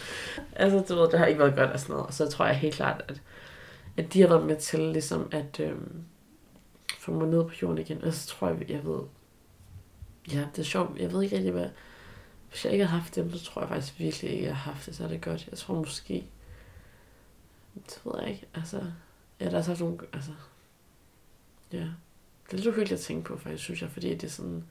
Altså, 0.55 0.93
du 0.93 1.01
ved, 1.01 1.11
det 1.11 1.19
har 1.19 1.25
ikke 1.25 1.39
været 1.39 1.55
godt 1.55 1.71
og 1.71 1.79
sådan 1.79 1.93
noget. 1.93 2.07
Og 2.07 2.13
så 2.13 2.29
tror 2.29 2.45
jeg 2.45 2.57
helt 2.57 2.75
klart, 2.75 3.03
at, 3.07 3.21
at 3.97 4.13
de 4.13 4.21
har 4.21 4.27
været 4.27 4.45
med 4.45 4.55
til 4.55 4.79
ligesom 4.79 5.29
at 5.31 5.59
øh, 5.59 5.75
få 6.99 7.11
mig 7.11 7.27
ned 7.27 7.43
på 7.43 7.51
jorden 7.61 7.77
igen. 7.77 8.03
Og 8.03 8.13
så 8.13 8.27
tror 8.27 8.47
jeg, 8.47 8.69
jeg 8.69 8.85
ved, 8.85 8.99
ja, 10.31 10.45
det 10.55 10.59
er 10.59 10.63
sjovt. 10.63 10.99
Jeg 10.99 11.11
ved 11.11 11.23
ikke 11.23 11.35
rigtig, 11.35 11.51
hvad, 11.51 11.69
hvis 12.49 12.65
jeg 12.65 12.73
ikke 12.73 12.85
havde 12.85 13.01
haft 13.01 13.15
dem, 13.15 13.33
så 13.33 13.45
tror 13.45 13.61
jeg 13.61 13.69
faktisk 13.69 13.99
virkelig 13.99 14.31
ikke, 14.31 14.45
jeg 14.45 14.55
har 14.55 14.71
haft 14.71 14.85
det 14.85 14.95
så 14.95 15.03
er 15.03 15.07
det 15.07 15.21
godt. 15.21 15.47
Jeg 15.51 15.57
tror 15.57 15.75
måske, 15.75 16.27
det 17.85 18.01
ved 18.05 18.13
jeg 18.21 18.29
ikke, 18.29 18.47
altså, 18.53 18.83
ja, 19.39 19.49
der 19.49 19.57
er 19.57 19.61
så 19.61 19.75
nogle, 19.79 19.97
altså, 20.13 20.31
ja, 21.73 21.77
det 21.77 22.51
er 22.51 22.55
lidt 22.55 22.67
uhyggeligt 22.67 22.99
at 22.99 23.05
tænke 23.05 23.23
på, 23.23 23.37
faktisk, 23.37 23.63
synes 23.63 23.81
jeg, 23.81 23.89
fordi 23.89 24.09
det 24.09 24.23
er 24.23 24.29
sådan, 24.29 24.63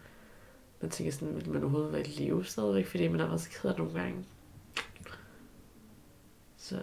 man 0.81 0.91
tænker 0.91 1.13
sådan, 1.13 1.35
vil 1.35 1.51
man 1.51 1.63
overhovedet 1.63 1.93
være 1.93 2.07
i 2.07 2.11
live 2.11 2.45
stadigvæk, 2.45 2.87
fordi 2.87 3.09
man 3.09 3.21
har 3.21 3.27
været 3.27 3.41
så 3.41 3.51
ked 3.51 3.71
af 3.71 3.79
nogle 3.79 4.01
gange. 4.01 4.25
Så, 6.57 6.83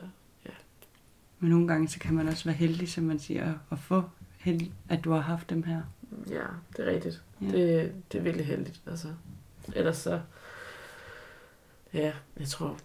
Men 1.39 1.49
nogle 1.49 1.67
gange, 1.67 1.87
så 1.87 1.99
kan 1.99 2.13
man 2.13 2.27
også 2.27 2.45
være 2.45 2.55
heldig, 2.55 2.89
som 2.89 3.03
man 3.03 3.19
siger, 3.19 3.53
at 3.71 3.79
få 3.79 4.03
held, 4.37 4.71
at 4.89 5.03
du 5.03 5.11
har 5.11 5.19
haft 5.19 5.49
dem 5.49 5.63
her. 5.63 5.81
ja, 6.29 6.43
det 6.77 6.87
er 6.87 6.91
rigtigt. 6.91 7.23
Ja. 7.41 7.45
Ja. 7.47 7.51
Det, 7.57 7.93
det 8.11 8.17
er 8.17 8.23
virkelig 8.23 8.45
heldigt, 8.45 8.81
altså. 8.87 9.07
Ellers 9.75 9.97
så, 9.97 10.21
ja, 11.93 12.13
jeg 12.39 12.47
tror, 12.47 12.77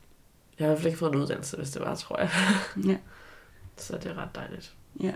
jeg 0.58 0.66
har 0.66 0.66
i 0.66 0.68
hvert 0.68 0.78
fald 0.78 0.86
ikke 0.86 0.98
fået 0.98 1.14
en 1.14 1.20
uddannelse, 1.20 1.56
hvis 1.56 1.70
det 1.70 1.82
var, 1.82 1.94
tror 1.94 2.20
jeg. 2.20 2.30
Ja. 2.86 2.98
Så 3.80 3.96
det 3.96 4.06
er 4.06 4.18
ret 4.18 4.34
dejligt. 4.34 4.74
ja. 5.02 5.12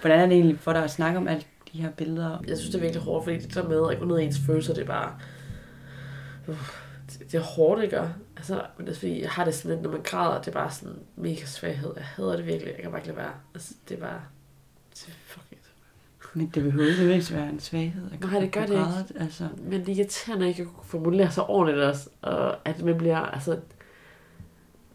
Hvordan 0.00 0.20
er 0.20 0.26
det 0.26 0.32
egentlig 0.32 0.58
for 0.58 0.72
dig 0.72 0.84
at 0.84 0.90
snakke 0.90 1.18
om 1.18 1.28
alle 1.28 1.42
de 1.72 1.82
her 1.82 1.90
billeder? 1.90 2.38
Jeg 2.48 2.56
synes, 2.56 2.70
det 2.70 2.78
er 2.78 2.82
virkelig 2.82 3.02
hårdt, 3.02 3.24
fordi 3.24 3.38
det 3.38 3.54
der 3.54 3.68
med 3.68 3.90
at 3.90 3.98
gå 3.98 4.04
ned 4.04 4.18
i 4.18 4.24
ens 4.24 4.38
følelser, 4.46 4.74
det 4.74 4.82
er 4.82 4.86
bare... 4.86 5.14
Uh, 6.46 6.54
det, 7.10 7.32
det 7.32 7.34
er 7.34 7.42
hårdt, 7.42 7.82
ikke? 7.82 8.00
Altså, 8.36 8.62
men 8.76 8.86
det 8.86 8.92
er 8.92 8.98
fordi, 8.98 9.22
jeg 9.22 9.30
har 9.30 9.44
det 9.44 9.54
sådan 9.54 9.70
lidt, 9.70 9.82
når 9.82 9.90
man 9.90 10.00
græder, 10.02 10.38
det 10.38 10.48
er 10.48 10.52
bare 10.52 10.70
sådan 10.70 10.98
mega 11.16 11.44
svaghed. 11.44 11.92
Jeg 11.96 12.04
hader 12.04 12.36
det 12.36 12.46
virkelig. 12.46 12.72
Jeg 12.72 12.82
kan 12.82 12.90
bare 12.90 13.00
ikke 13.00 13.08
lade 13.08 13.18
være. 13.18 13.32
Altså, 13.54 13.74
det 13.88 13.96
er 13.96 14.00
bare... 14.00 14.20
Det 14.94 15.08
er 15.08 15.12
fucking... 15.26 15.60
Men 16.34 16.46
det 16.46 16.62
behøver 16.62 16.86
ikke 16.86 16.98
nødvendigvis 17.00 17.32
være 17.32 17.48
en 17.48 17.60
svaghed. 17.60 18.02
At 18.12 18.20
Nej, 18.20 18.40
det 18.40 18.52
gør 18.52 18.66
det 18.66 18.72
ikke. 18.72 19.22
Altså, 19.22 19.48
Men 19.58 19.86
det 19.86 19.88
er 19.88 19.96
irriterende 19.96 20.48
ikke 20.48 20.62
at 20.62 20.68
kunne 20.68 20.84
formulere 20.84 21.30
sig 21.30 21.44
ordentligt 21.44 21.84
også. 21.84 22.08
Og 22.22 22.68
at 22.68 22.82
man 22.82 22.98
bliver, 22.98 23.18
altså... 23.18 23.58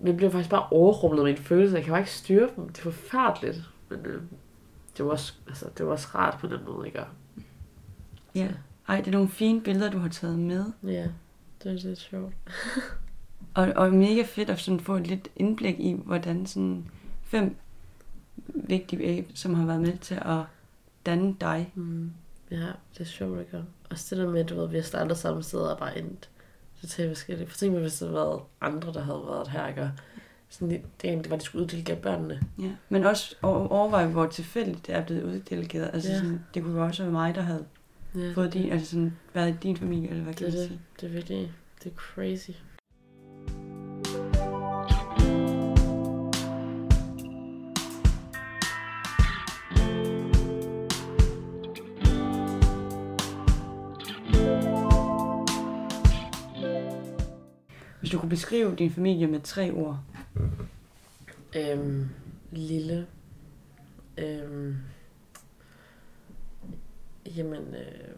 Man 0.03 0.17
bliver 0.17 0.29
faktisk 0.31 0.49
bare 0.49 0.67
overrumlet 0.71 1.19
af 1.19 1.23
mine 1.25 1.37
følelser. 1.37 1.77
Jeg 1.77 1.83
kan 1.83 1.91
bare 1.91 2.01
ikke 2.01 2.11
styre 2.11 2.49
dem. 2.55 2.69
Det 2.69 2.77
er 2.79 2.83
forfærdeligt. 2.83 3.61
Men 3.89 3.99
øh, 4.05 4.21
det 4.97 5.05
var 5.05 5.11
også, 5.11 5.33
altså, 5.47 5.65
det 5.77 5.85
var 5.85 5.91
også 5.91 6.07
rart 6.15 6.37
på 6.39 6.47
den 6.47 6.59
måde, 6.65 6.87
ikke? 6.87 6.99
Og- 6.99 7.07
ja. 8.35 8.47
Ej, 8.87 8.97
det 8.97 9.07
er 9.07 9.11
nogle 9.11 9.29
fine 9.29 9.61
billeder, 9.61 9.91
du 9.91 9.97
har 9.97 10.09
taget 10.09 10.39
med. 10.39 10.65
Ja, 10.83 11.07
det 11.63 11.71
er 11.71 11.87
lidt 11.87 11.99
sjovt. 11.99 12.33
Og, 13.53 13.67
og 13.75 13.93
mega 13.93 14.23
fedt 14.25 14.49
at 14.49 14.59
sådan 14.59 14.79
få 14.79 14.95
et 14.95 15.07
lidt 15.07 15.27
indblik 15.35 15.79
i, 15.79 15.95
hvordan 16.05 16.45
sådan 16.45 16.85
fem 17.23 17.55
vigtige 18.47 19.27
som 19.35 19.53
har 19.53 19.65
været 19.65 19.81
med 19.81 19.97
til 19.97 20.15
at 20.15 20.41
danne 21.05 21.35
dig. 21.41 21.71
Mm. 21.75 22.11
Ja, 22.51 22.55
det 22.93 22.99
er 22.99 23.03
sjovt, 23.05 23.39
ikke? 23.39 23.63
Også 23.89 24.15
det 24.15 24.23
der 24.25 24.31
med, 24.31 24.39
at 24.39 24.49
du 24.49 24.55
ved, 24.55 24.67
vi 24.67 24.75
har 24.75 24.83
startet 24.83 25.17
samme 25.17 25.43
sted 25.43 25.59
og 25.59 25.77
bare 25.77 25.97
endt 25.99 26.29
totalt 26.81 27.09
forskelligt. 27.17 27.49
For 27.49 27.57
tænk 27.57 27.71
mig, 27.73 27.81
hvis 27.81 27.93
der 27.99 28.05
havde 28.05 28.15
været 28.15 28.39
andre, 28.61 28.93
der 28.93 29.01
havde 29.01 29.21
været 29.27 29.47
her, 29.47 29.67
ikke? 29.67 29.91
Sådan, 30.49 30.69
det, 30.69 30.81
det, 31.23 31.29
var, 31.29 31.37
de 31.37 31.43
skulle 31.43 31.63
uddelegere 31.63 31.95
børnene. 31.97 32.41
Ja. 32.59 32.71
Men 32.89 33.03
også 33.05 33.35
over- 33.41 33.67
overveje, 33.67 34.07
hvor 34.07 34.25
tilfældigt 34.27 34.87
det 34.87 34.95
er 34.95 35.05
blevet 35.05 35.23
uddelegeret. 35.23 35.89
Altså, 35.93 36.11
Ja. 36.11 36.17
sådan, 36.17 36.45
det 36.53 36.63
kunne 36.63 36.79
jo 36.79 36.85
også 36.85 37.03
være 37.03 37.11
mig, 37.11 37.35
der 37.35 37.41
havde 37.41 37.65
Ja, 38.15 38.31
fået 38.35 38.53
din, 38.53 38.71
altså 38.71 38.89
sådan, 38.89 39.17
været 39.33 39.49
i 39.49 39.55
din 39.63 39.77
familie, 39.77 40.09
eller 40.09 40.23
hvad 40.23 40.33
det 40.33 40.37
kan 40.43 40.47
man 40.47 40.57
det. 40.57 40.67
sige. 40.67 40.79
Det 41.01 41.07
er 41.09 41.13
virkelig, 41.13 41.53
det 41.83 41.91
er 41.91 41.95
crazy. 41.95 42.49
Hvis 58.11 58.15
du 58.15 58.19
kunne 58.19 58.29
beskrive 58.29 58.75
din 58.75 58.91
familie 58.91 59.27
med 59.27 59.41
tre 59.41 59.71
ord. 59.71 59.99
Øhm, 61.55 62.09
lille. 62.51 63.07
Øhm, 64.17 64.77
jamen, 67.25 67.75
øh, 67.75 68.15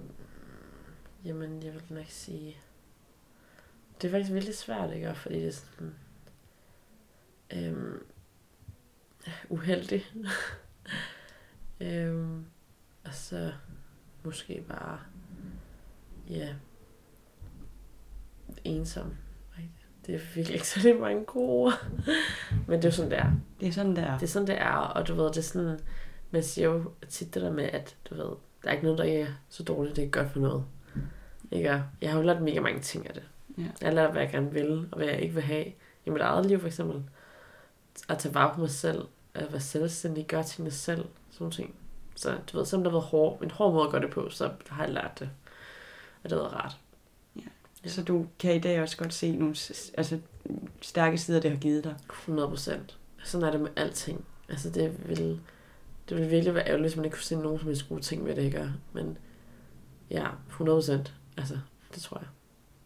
jamen, 1.25 1.63
jeg 1.63 1.73
vil 1.73 1.83
nok 1.89 2.05
sige... 2.07 2.57
Det 4.01 4.07
er 4.07 4.11
faktisk 4.11 4.33
vildt 4.33 4.55
svært, 4.55 4.93
ikke? 4.93 5.15
Fordi 5.15 5.35
det 5.35 5.47
er 5.47 5.51
sådan... 5.51 5.95
Øhm, 7.53 8.05
uheldig. 9.49 10.05
øhm, 11.87 12.45
og 13.03 13.13
så 13.13 13.53
måske 14.23 14.65
bare... 14.67 14.99
Ja... 16.29 16.55
Ensom. 18.63 19.22
Det 20.05 20.15
er 20.15 20.19
virkelig 20.35 20.53
ikke 20.53 20.67
så 20.67 20.97
mange 20.99 21.25
gode 21.25 21.49
ord. 21.49 21.85
Men 22.67 22.77
det 22.77 22.85
er 22.85 22.89
jo 22.89 22.95
sådan, 22.95 23.11
det 23.11 23.19
er. 23.19 23.31
Det 23.59 23.67
er 23.67 23.71
sådan, 23.71 23.95
der. 23.95 24.13
Det 24.13 24.23
er 24.23 24.27
sådan, 24.27 24.47
det 24.47 24.61
er, 24.61 24.71
og 24.71 25.07
du 25.07 25.15
ved, 25.15 25.25
det 25.25 25.37
er 25.37 25.41
sådan, 25.41 25.79
man 26.31 26.43
siger 26.43 26.67
jo 26.67 26.91
tit 27.09 27.33
det 27.33 27.41
der 27.41 27.51
med, 27.51 27.63
at 27.63 27.95
du 28.09 28.15
ved, 28.15 28.29
der 28.63 28.69
er 28.69 28.71
ikke 28.71 28.83
noget, 28.83 28.99
der 28.99 29.21
er 29.21 29.27
så 29.49 29.63
dårligt, 29.63 29.95
det 29.95 30.03
er 30.03 30.09
godt 30.09 30.31
for 30.31 30.39
noget. 30.39 30.65
Ikke? 31.51 31.83
Jeg 32.01 32.11
har 32.11 32.17
jo 32.17 32.25
lært 32.25 32.41
mega 32.41 32.59
mange 32.59 32.81
ting 32.81 33.07
af 33.07 33.13
det. 33.13 33.23
Ja. 33.57 33.63
Jeg 33.81 33.89
har 33.89 33.95
lært, 33.95 34.11
hvad 34.11 34.21
jeg 34.21 34.31
gerne 34.31 34.51
vil, 34.51 34.87
og 34.91 34.97
hvad 34.97 35.07
jeg 35.07 35.21
ikke 35.21 35.33
vil 35.33 35.43
have 35.43 35.65
i 36.05 36.09
mit 36.09 36.21
eget 36.21 36.45
liv, 36.45 36.59
for 36.59 36.67
eksempel. 36.67 37.03
At 38.09 38.17
tage 38.17 38.35
vare 38.35 38.53
på 38.53 38.59
mig 38.59 38.69
selv, 38.69 39.07
at 39.33 39.51
være 39.51 39.61
selvstændig, 39.61 40.27
gøre 40.27 40.43
tingene 40.43 40.71
selv, 40.71 41.05
sådan 41.31 41.51
ting. 41.51 41.75
Så 42.15 42.37
du 42.51 42.57
ved, 42.57 42.65
selvom 42.65 42.83
det 42.83 42.91
har 42.91 42.99
været 42.99 43.09
hård, 43.09 43.43
en 43.43 43.51
hård 43.51 43.73
måde 43.73 43.85
at 43.85 43.91
gøre 43.91 44.01
det 44.01 44.09
på, 44.09 44.29
så 44.29 44.49
har 44.69 44.83
jeg 44.83 44.93
lært 44.93 45.19
det. 45.19 45.29
Og 46.23 46.29
det 46.29 46.31
har 46.31 46.43
været 46.43 46.53
rart. 46.53 46.77
Ja. 47.85 47.89
Så 47.89 48.03
du 48.03 48.25
kan 48.39 48.55
i 48.55 48.59
dag 48.59 48.81
også 48.81 48.97
godt 48.97 49.13
se 49.13 49.31
nogle 49.31 49.55
altså, 49.97 50.19
stærke 50.81 51.17
sider, 51.17 51.39
det 51.39 51.51
har 51.51 51.57
givet 51.57 51.83
dig. 51.83 51.95
100 52.09 52.47
procent. 52.47 52.97
Sådan 53.23 53.47
er 53.47 53.51
det 53.51 53.61
med 53.61 53.69
alting. 53.75 54.25
Altså, 54.49 54.69
det 54.69 55.09
vil, 55.09 55.39
det 56.09 56.17
vil 56.17 56.31
virkelig 56.31 56.53
være 56.53 56.67
ærgerligt, 56.67 56.89
hvis 56.89 56.95
man 56.95 57.05
ikke 57.05 57.15
kunne 57.15 57.23
se 57.23 57.35
nogen 57.35 57.59
som 57.59 57.67
helst 57.67 57.89
gode 57.89 58.01
ting 58.01 58.25
ved 58.25 58.35
det, 58.35 58.41
ikke? 58.43 58.71
Men 58.93 59.17
ja, 60.09 60.27
100 60.49 60.77
procent. 60.77 61.13
Altså, 61.37 61.57
det 61.95 62.01
tror 62.01 62.17
jeg. 62.17 62.27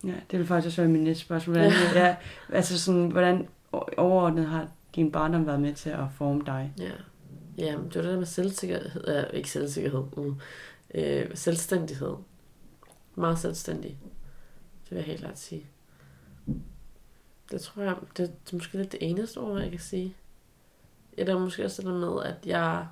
Ja, 0.10 0.20
det 0.32 0.39
vil 0.39 0.48
faktisk 0.48 0.68
også 0.68 0.82
være 0.82 0.91
min 0.91 1.04
næste 1.04 1.24
spørgsmål. 1.24 1.58
Hvordan, 1.58 1.72
ja. 1.95 2.16
altså 2.50 2.80
sådan, 2.80 3.08
hvordan 3.12 3.48
overordnet 3.98 4.45
har 4.45 4.68
din 4.95 5.12
barndom 5.12 5.48
været 5.48 5.60
med 5.60 5.74
til 5.74 5.89
at 5.89 6.06
forme 6.18 6.43
dig? 6.45 6.74
Ja. 6.80 6.91
Ja, 7.58 7.72
det 7.72 7.95
var 7.95 8.02
det 8.02 8.12
der 8.12 8.18
med 8.18 8.26
selvsikkerhed. 8.26 9.08
Øh, 9.08 9.24
ikke 9.34 9.50
selvsikkerhed. 9.50 10.04
Mm. 10.18 10.36
Øh, 10.95 11.26
selvstændighed. 11.34 12.16
Meget 13.16 13.39
selvstændig. 13.39 13.98
Det 14.90 14.92
vil 14.92 14.98
jeg 14.98 15.06
helt 15.06 15.20
klart 15.20 15.40
sige. 15.40 15.66
Det 17.52 17.62
tror 17.62 17.82
jeg, 17.84 17.96
det, 18.18 18.18
det 18.18 18.52
er 18.52 18.56
måske 18.56 18.78
lidt 18.78 18.92
det 18.92 19.00
eneste 19.02 19.38
ord, 19.38 19.62
jeg 19.62 19.72
kan 19.72 19.80
sige. 19.80 20.16
Ja, 21.18 21.24
der 21.24 21.36
er 21.36 21.40
måske 21.40 21.66
også 21.66 21.82
det 21.82 21.92
der 21.92 22.00
med, 22.00 22.24
at 22.24 22.46
jeg... 22.46 22.88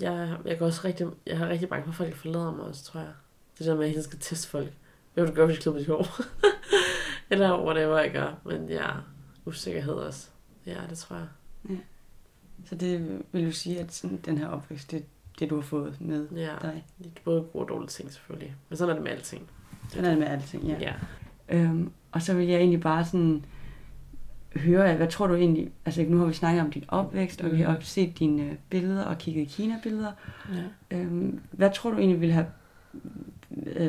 Jeg, 0.00 0.36
jeg, 0.44 0.58
går 0.58 0.66
også 0.66 0.80
rigtig, 0.84 1.06
jeg 1.26 1.38
har 1.38 1.48
rigtig 1.48 1.68
bange 1.68 1.84
for, 1.84 1.90
at 1.90 1.96
folk 1.96 2.14
forlader 2.14 2.52
mig 2.52 2.64
også, 2.64 2.84
tror 2.84 3.00
jeg. 3.00 3.12
Det 3.58 3.66
der 3.66 3.74
med, 3.74 3.80
at 3.80 3.86
jeg 3.86 3.90
hele 3.90 4.02
skal 4.02 4.18
teste 4.18 4.48
folk. 4.48 4.72
Hvad 5.14 5.24
vil 5.24 5.30
du 5.30 5.36
gøre, 5.36 5.46
hvis 5.46 5.58
du 5.58 5.62
klipper 5.62 5.78
dit 5.78 5.88
hår? 5.88 6.06
Eller 7.30 7.64
whatever 7.64 7.98
jeg 7.98 8.12
gør. 8.12 8.34
Men 8.44 8.68
ja, 8.68 8.90
usikkerhed 9.44 9.94
også. 9.94 10.28
Ja, 10.66 10.80
det 10.90 10.98
tror 10.98 11.16
jeg. 11.16 11.28
Så 12.64 12.74
det 12.74 13.22
vil 13.32 13.46
du 13.46 13.52
sige, 13.52 13.80
at 13.80 13.92
sådan, 13.92 14.16
den 14.24 14.38
her 14.38 14.48
opvækst, 14.48 14.90
det 14.90 15.04
det, 15.38 15.50
du 15.50 15.54
har 15.54 15.62
fået 15.62 16.00
med 16.00 16.28
Ja, 16.28 16.56
dig? 16.62 16.84
det 16.98 17.06
er 17.06 17.20
både 17.24 17.42
gode 17.52 17.64
og 17.64 17.68
dårlige 17.68 17.88
ting 17.88 18.12
selvfølgelig. 18.12 18.56
Men 18.68 18.76
sådan 18.76 18.90
er 18.90 18.94
det 18.94 19.02
med 19.02 19.12
alting. 19.12 19.50
Sådan 19.92 20.04
er 20.04 20.10
det 20.10 20.18
med 20.18 20.26
alting, 20.26 20.64
ja. 20.64 20.76
ja. 20.80 20.92
Øhm, 21.48 21.90
og 22.12 22.22
så 22.22 22.34
vil 22.34 22.46
jeg 22.46 22.58
egentlig 22.58 22.80
bare 22.80 23.04
sådan 23.04 23.44
høre, 24.56 24.90
af, 24.90 24.96
hvad 24.96 25.08
tror 25.08 25.26
du 25.26 25.34
egentlig, 25.34 25.70
altså 25.84 26.04
nu 26.08 26.18
har 26.18 26.26
vi 26.26 26.32
snakket 26.32 26.62
om 26.62 26.70
din 26.70 26.84
opvækst, 26.88 27.40
og 27.40 27.52
vi 27.52 27.60
har 27.60 27.76
set 27.80 28.18
dine 28.18 28.56
billeder 28.70 29.04
og 29.04 29.18
kigget 29.18 29.48
Kina-billeder. 29.48 30.12
ja. 30.54 30.96
Øhm, 30.96 31.40
hvad 31.50 31.70
tror 31.70 31.90
du 31.90 31.98
egentlig 31.98 32.20
ville 32.20 32.34
have 32.34 32.46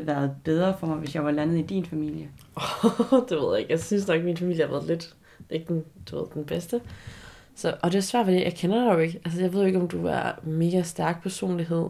været 0.06 0.32
bedre 0.44 0.78
for 0.80 0.88
mig, 0.88 0.98
hvis 0.98 1.16
jeg 1.16 1.26
var 1.26 1.32
landet 1.32 1.60
i 1.60 1.62
din 1.62 1.86
familie? 1.86 2.30
det 3.30 3.38
ved 3.38 3.52
jeg 3.52 3.60
ikke. 3.60 3.72
Jeg 3.72 3.80
synes 3.80 4.08
nok, 4.08 4.18
at 4.18 4.26
min 4.26 4.38
familie 4.38 4.64
har 4.66 4.72
været 4.72 4.88
lidt 4.88 5.16
ikke 5.50 5.66
den, 5.68 5.84
du 6.12 6.18
ved, 6.18 6.26
den 6.34 6.46
bedste. 6.46 6.82
Så, 7.56 7.76
og 7.82 7.92
det 7.92 7.98
er 7.98 8.02
svært, 8.02 8.26
fordi 8.26 8.44
jeg 8.44 8.54
kender 8.54 8.86
dig 8.86 8.94
jo 8.94 9.00
ikke. 9.00 9.22
Altså, 9.26 9.42
jeg 9.42 9.54
ved 9.54 9.60
jo 9.60 9.66
ikke, 9.66 9.80
om 9.80 9.88
du 9.88 10.06
er 10.06 10.32
mega 10.44 10.82
stærk 10.82 11.24
personlighed, 11.24 11.86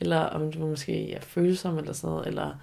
eller 0.00 0.18
om 0.18 0.52
du 0.52 0.66
måske 0.66 1.12
er 1.12 1.20
følsom 1.20 1.78
eller 1.78 1.92
sådan 1.92 2.10
noget, 2.10 2.26
eller 2.26 2.54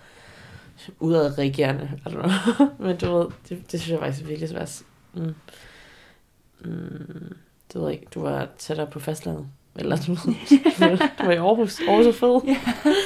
udadreagerende. 0.99 1.91
I 2.05 2.09
don't 2.09 2.11
know. 2.11 2.67
Men 2.88 2.97
du 2.97 3.17
ved, 3.17 3.26
det, 3.49 3.71
det 3.71 3.82
synes 3.82 3.89
jeg 3.91 3.99
faktisk 3.99 4.23
er 4.23 4.28
virkelig 4.28 4.49
svært. 4.49 4.82
Mm. 5.13 5.34
Mm, 6.65 7.36
det 7.73 7.82
ved 7.82 7.84
jeg 7.84 7.93
ikke. 7.93 8.07
Du 8.15 8.21
var 8.21 8.47
tættere 8.57 8.88
på 8.88 8.99
fastlandet. 8.99 9.47
Eller 9.80 9.95
du, 10.07 10.15
du 11.19 11.26
var 11.26 11.32
i 11.32 11.36
Aarhus. 11.36 11.80
Aarhus 11.88 12.05
er 12.05 12.11
fed. 12.11 12.41
Ja. 12.47 12.57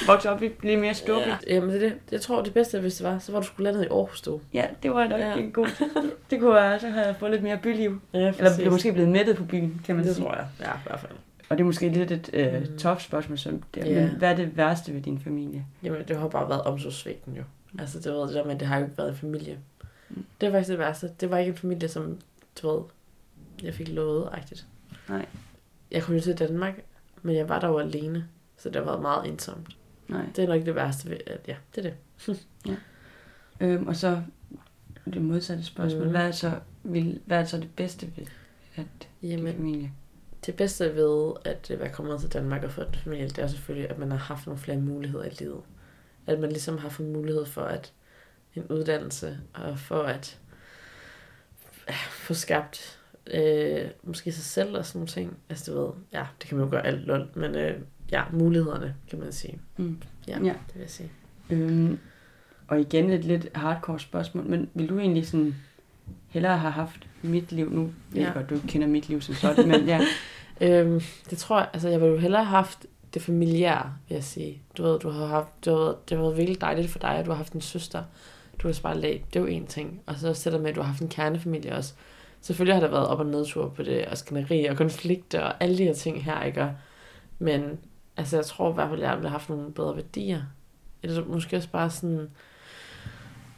Vokse 0.07 0.29
op 0.29 0.43
i 0.43 0.49
lidt 0.63 0.79
mere 0.79 0.93
storby. 0.93 1.27
Ja. 1.27 1.55
Jamen, 1.55 1.69
det, 1.69 1.81
det, 1.81 1.93
jeg 2.11 2.21
tror, 2.21 2.41
det 2.43 2.53
bedste, 2.53 2.79
hvis 2.79 2.95
det 2.95 3.05
var, 3.07 3.19
så 3.19 3.31
var 3.31 3.39
du 3.39 3.45
skulle 3.45 3.63
landet 3.71 3.83
i 3.83 3.87
Aarhus, 3.87 4.21
du. 4.21 4.41
ja, 4.53 4.65
det 4.83 4.91
var 4.91 5.07
nok 5.07 5.19
Ja. 5.19 5.35
en 5.37 5.51
god 5.51 5.67
Det 6.29 6.39
kunne 6.39 6.53
være, 6.53 6.79
så 6.79 6.89
havde 6.89 7.07
jeg 7.07 7.15
fået 7.15 7.31
lidt 7.31 7.43
mere 7.43 7.57
byliv. 7.63 8.01
Ja, 8.13 8.19
Eller 8.37 8.57
blev 8.57 8.71
måske 8.71 8.93
blevet 8.93 9.09
mættet 9.09 9.35
på 9.37 9.43
byen, 9.43 9.81
kan 9.85 9.95
man 9.95 10.05
Det 10.05 10.15
sige. 10.15 10.25
tror 10.25 10.35
jeg. 10.35 10.47
Ja, 10.59 10.71
i 10.73 10.79
hvert 10.85 10.99
fald. 10.99 11.11
Og 11.49 11.57
det 11.57 11.63
er 11.63 11.65
måske 11.65 11.89
lidt 11.89 12.11
et 12.11 12.29
øh, 12.33 12.53
Mm. 12.53 12.77
tough 12.77 12.99
spørgsmål, 13.01 13.37
som 13.37 13.63
det, 13.75 13.85
Ja. 13.85 14.01
men 14.01 14.09
hvad 14.17 14.29
er 14.31 14.35
det 14.35 14.57
værste 14.57 14.93
ved 14.93 15.01
din 15.01 15.19
familie? 15.19 15.65
Jamen, 15.83 16.01
det 16.07 16.17
har 16.17 16.27
bare 16.27 16.49
været 16.49 16.61
omsorgsvigten 16.61 17.33
jo. 17.35 17.43
Altså, 17.79 17.99
det 17.99 18.13
var 18.13 18.25
det 18.25 18.33
der 18.35 18.43
med, 18.43 18.53
at 18.53 18.59
det 18.59 18.67
har 18.67 18.77
jo 18.77 18.85
ikke 18.85 18.97
været 18.97 19.09
en 19.09 19.15
familie. 19.15 19.59
Mm. 20.09 20.25
Det 20.41 20.47
er 20.47 20.51
faktisk 20.51 20.69
det 20.69 20.79
værste. 20.79 21.11
Det 21.19 21.29
var 21.29 21.37
ikke 21.37 21.49
en 21.49 21.57
familie, 21.57 21.89
som, 21.89 22.19
du 22.61 22.71
ved, 22.71 22.83
jeg 23.63 23.73
fik 23.73 23.87
lovet-agtigt. 23.87 24.65
Nej. 25.09 25.25
Jeg 25.91 26.03
kom 26.03 26.15
jo 26.15 26.21
til 26.21 26.39
Danmark, 26.39 26.81
men 27.21 27.35
jeg 27.35 27.49
var 27.49 27.59
der 27.59 27.67
jo 27.67 27.79
alene. 27.79 28.27
Så 28.57 28.69
det 28.69 28.75
har 28.75 28.83
været 28.83 29.01
meget 29.01 29.27
ensomt. 29.27 29.77
Nej. 30.07 30.25
Det 30.35 30.43
er 30.43 30.47
nok 30.47 30.65
det 30.65 30.75
værste 30.75 31.09
ved, 31.09 31.17
at 31.27 31.39
ja, 31.47 31.55
det 31.75 31.85
er 31.85 31.91
det. 31.91 32.39
Øhm, 33.61 33.87
og 33.87 33.95
så 33.95 34.21
det 35.13 35.21
modsatte 35.21 35.63
spørgsmål. 35.63 36.03
Mm. 36.03 36.09
Hvad, 36.09 36.27
er 36.27 36.31
så, 36.31 36.59
vil, 36.83 37.21
hvad 37.25 37.39
er 37.39 37.45
så 37.45 37.57
det 37.57 37.69
bedste 37.75 38.11
ved 38.17 38.25
at 38.75 39.09
Jamen, 39.23 39.53
familie? 39.53 39.91
det 40.45 40.55
bedste 40.55 40.95
ved 40.95 41.33
at 41.45 41.71
være 41.79 41.89
kommet 41.89 42.19
til 42.19 42.33
Danmark 42.33 42.63
og 42.63 42.71
få 42.71 42.81
en 42.81 42.95
familie, 43.03 43.27
det 43.27 43.39
er 43.39 43.47
selvfølgelig, 43.47 43.89
at 43.89 43.97
man 43.97 44.11
har 44.11 44.17
haft 44.17 44.45
nogle 44.47 44.59
flere 44.59 44.77
muligheder 44.77 45.23
i 45.23 45.29
livet. 45.39 45.61
At 46.29 46.39
man 46.39 46.49
ligesom 46.49 46.77
har 46.77 46.89
fået 46.89 47.09
mulighed 47.09 47.45
for 47.45 47.61
at 47.61 47.93
en 48.55 48.63
uddannelse, 48.69 49.37
og 49.53 49.79
for 49.79 50.01
at 50.03 50.39
ja, 51.89 51.93
få 52.09 52.33
skabt 52.33 52.99
øh, 53.33 53.85
måske 54.03 54.31
sig 54.31 54.43
selv 54.43 54.77
og 54.77 54.85
sådan 54.85 54.97
nogle 54.99 55.07
ting. 55.07 55.37
Altså 55.49 55.71
du 55.71 55.81
ved, 55.85 55.91
ja, 56.13 56.25
det 56.41 56.49
kan 56.49 56.57
man 56.57 56.65
jo 56.65 56.71
gøre 56.71 56.85
alt 56.85 57.01
lol, 57.05 57.27
men 57.35 57.55
øh, 57.55 57.81
ja, 58.11 58.23
mulighederne, 58.31 58.95
kan 59.09 59.19
man 59.19 59.31
sige. 59.31 59.59
Mm. 59.77 59.97
Ja, 60.27 60.37
Ja. 60.39 60.43
det 60.67 60.73
vil 60.75 60.81
jeg 60.81 60.89
sige. 60.89 61.11
Øhm, 61.49 61.99
og 62.67 62.79
igen 62.79 63.09
et 63.09 63.25
lidt 63.25 63.47
hardcore 63.55 63.99
spørgsmål, 63.99 64.45
men 64.45 64.69
vil 64.73 64.89
du 64.89 64.99
egentlig 64.99 65.27
sådan 65.27 65.55
hellere 66.27 66.57
have 66.57 66.71
haft 66.71 67.07
mit 67.21 67.51
liv 67.51 67.69
nu? 67.71 67.91
Jeg 68.15 68.21
Ja. 68.21 68.31
godt, 68.33 68.49
du 68.49 68.55
ikke 68.55 68.67
kender 68.67 68.87
mit 68.87 69.09
liv 69.09 69.21
som 69.21 69.35
sådan, 69.35 69.67
men 69.67 69.85
ja. 69.85 70.01
Øhm, 70.61 71.01
det 71.29 71.37
tror 71.37 71.59
jeg, 71.59 71.69
altså 71.73 71.89
jeg 71.89 72.01
ville 72.01 72.13
jo 72.13 72.19
hellere 72.19 72.43
have 72.43 72.55
haft 72.55 72.85
det 73.13 73.21
familiære, 73.21 73.93
vil 74.07 74.15
jeg 74.15 74.23
sige. 74.23 74.61
Du 74.77 74.83
ved, 74.83 74.99
du 74.99 75.09
har 75.09 75.25
haft, 75.25 75.65
du 75.65 75.75
ved, 75.75 75.93
det 76.09 76.17
har 76.17 76.23
været 76.23 76.37
virkelig 76.37 76.61
dejligt 76.61 76.91
for 76.91 76.99
dig, 76.99 77.09
at 77.15 77.25
du 77.25 77.31
har 77.31 77.37
haft 77.37 77.53
en 77.53 77.61
søster. 77.61 78.03
Du 78.59 78.67
har 78.67 78.79
bare 78.83 78.97
lag, 78.99 79.25
det 79.33 79.39
er 79.39 79.43
jo 79.43 79.45
en 79.45 79.67
ting. 79.67 80.01
Og 80.05 80.15
så 80.15 80.33
sætter 80.33 80.59
med, 80.59 80.69
at 80.69 80.75
du 80.75 80.81
har 80.81 80.87
haft 80.87 81.01
en 81.01 81.07
kernefamilie 81.09 81.75
også. 81.75 81.93
Selvfølgelig 82.41 82.75
har 82.75 82.81
der 82.81 82.87
været 82.91 83.07
op- 83.07 83.19
og 83.19 83.25
nedtur 83.25 83.69
på 83.69 83.83
det, 83.83 84.05
og 84.05 84.17
skænderi 84.17 84.65
og 84.65 84.77
konflikter 84.77 85.41
og 85.41 85.63
alle 85.63 85.77
de 85.77 85.83
her 85.83 85.93
ting 85.93 86.23
her, 86.23 86.43
ikke? 86.43 86.61
Og- 86.61 86.73
Men 87.39 87.79
altså, 88.17 88.37
jeg 88.37 88.45
tror 88.45 88.71
i 88.71 88.73
hvert 88.73 88.89
fald, 88.89 89.01
at 89.01 89.07
jeg 89.07 89.15
ville 89.17 89.29
have 89.29 89.39
haft 89.39 89.49
nogle 89.49 89.71
bedre 89.71 89.95
værdier. 89.95 90.41
Eller 91.03 91.25
måske 91.25 91.57
også 91.57 91.69
bare 91.69 91.89
sådan, 91.89 92.29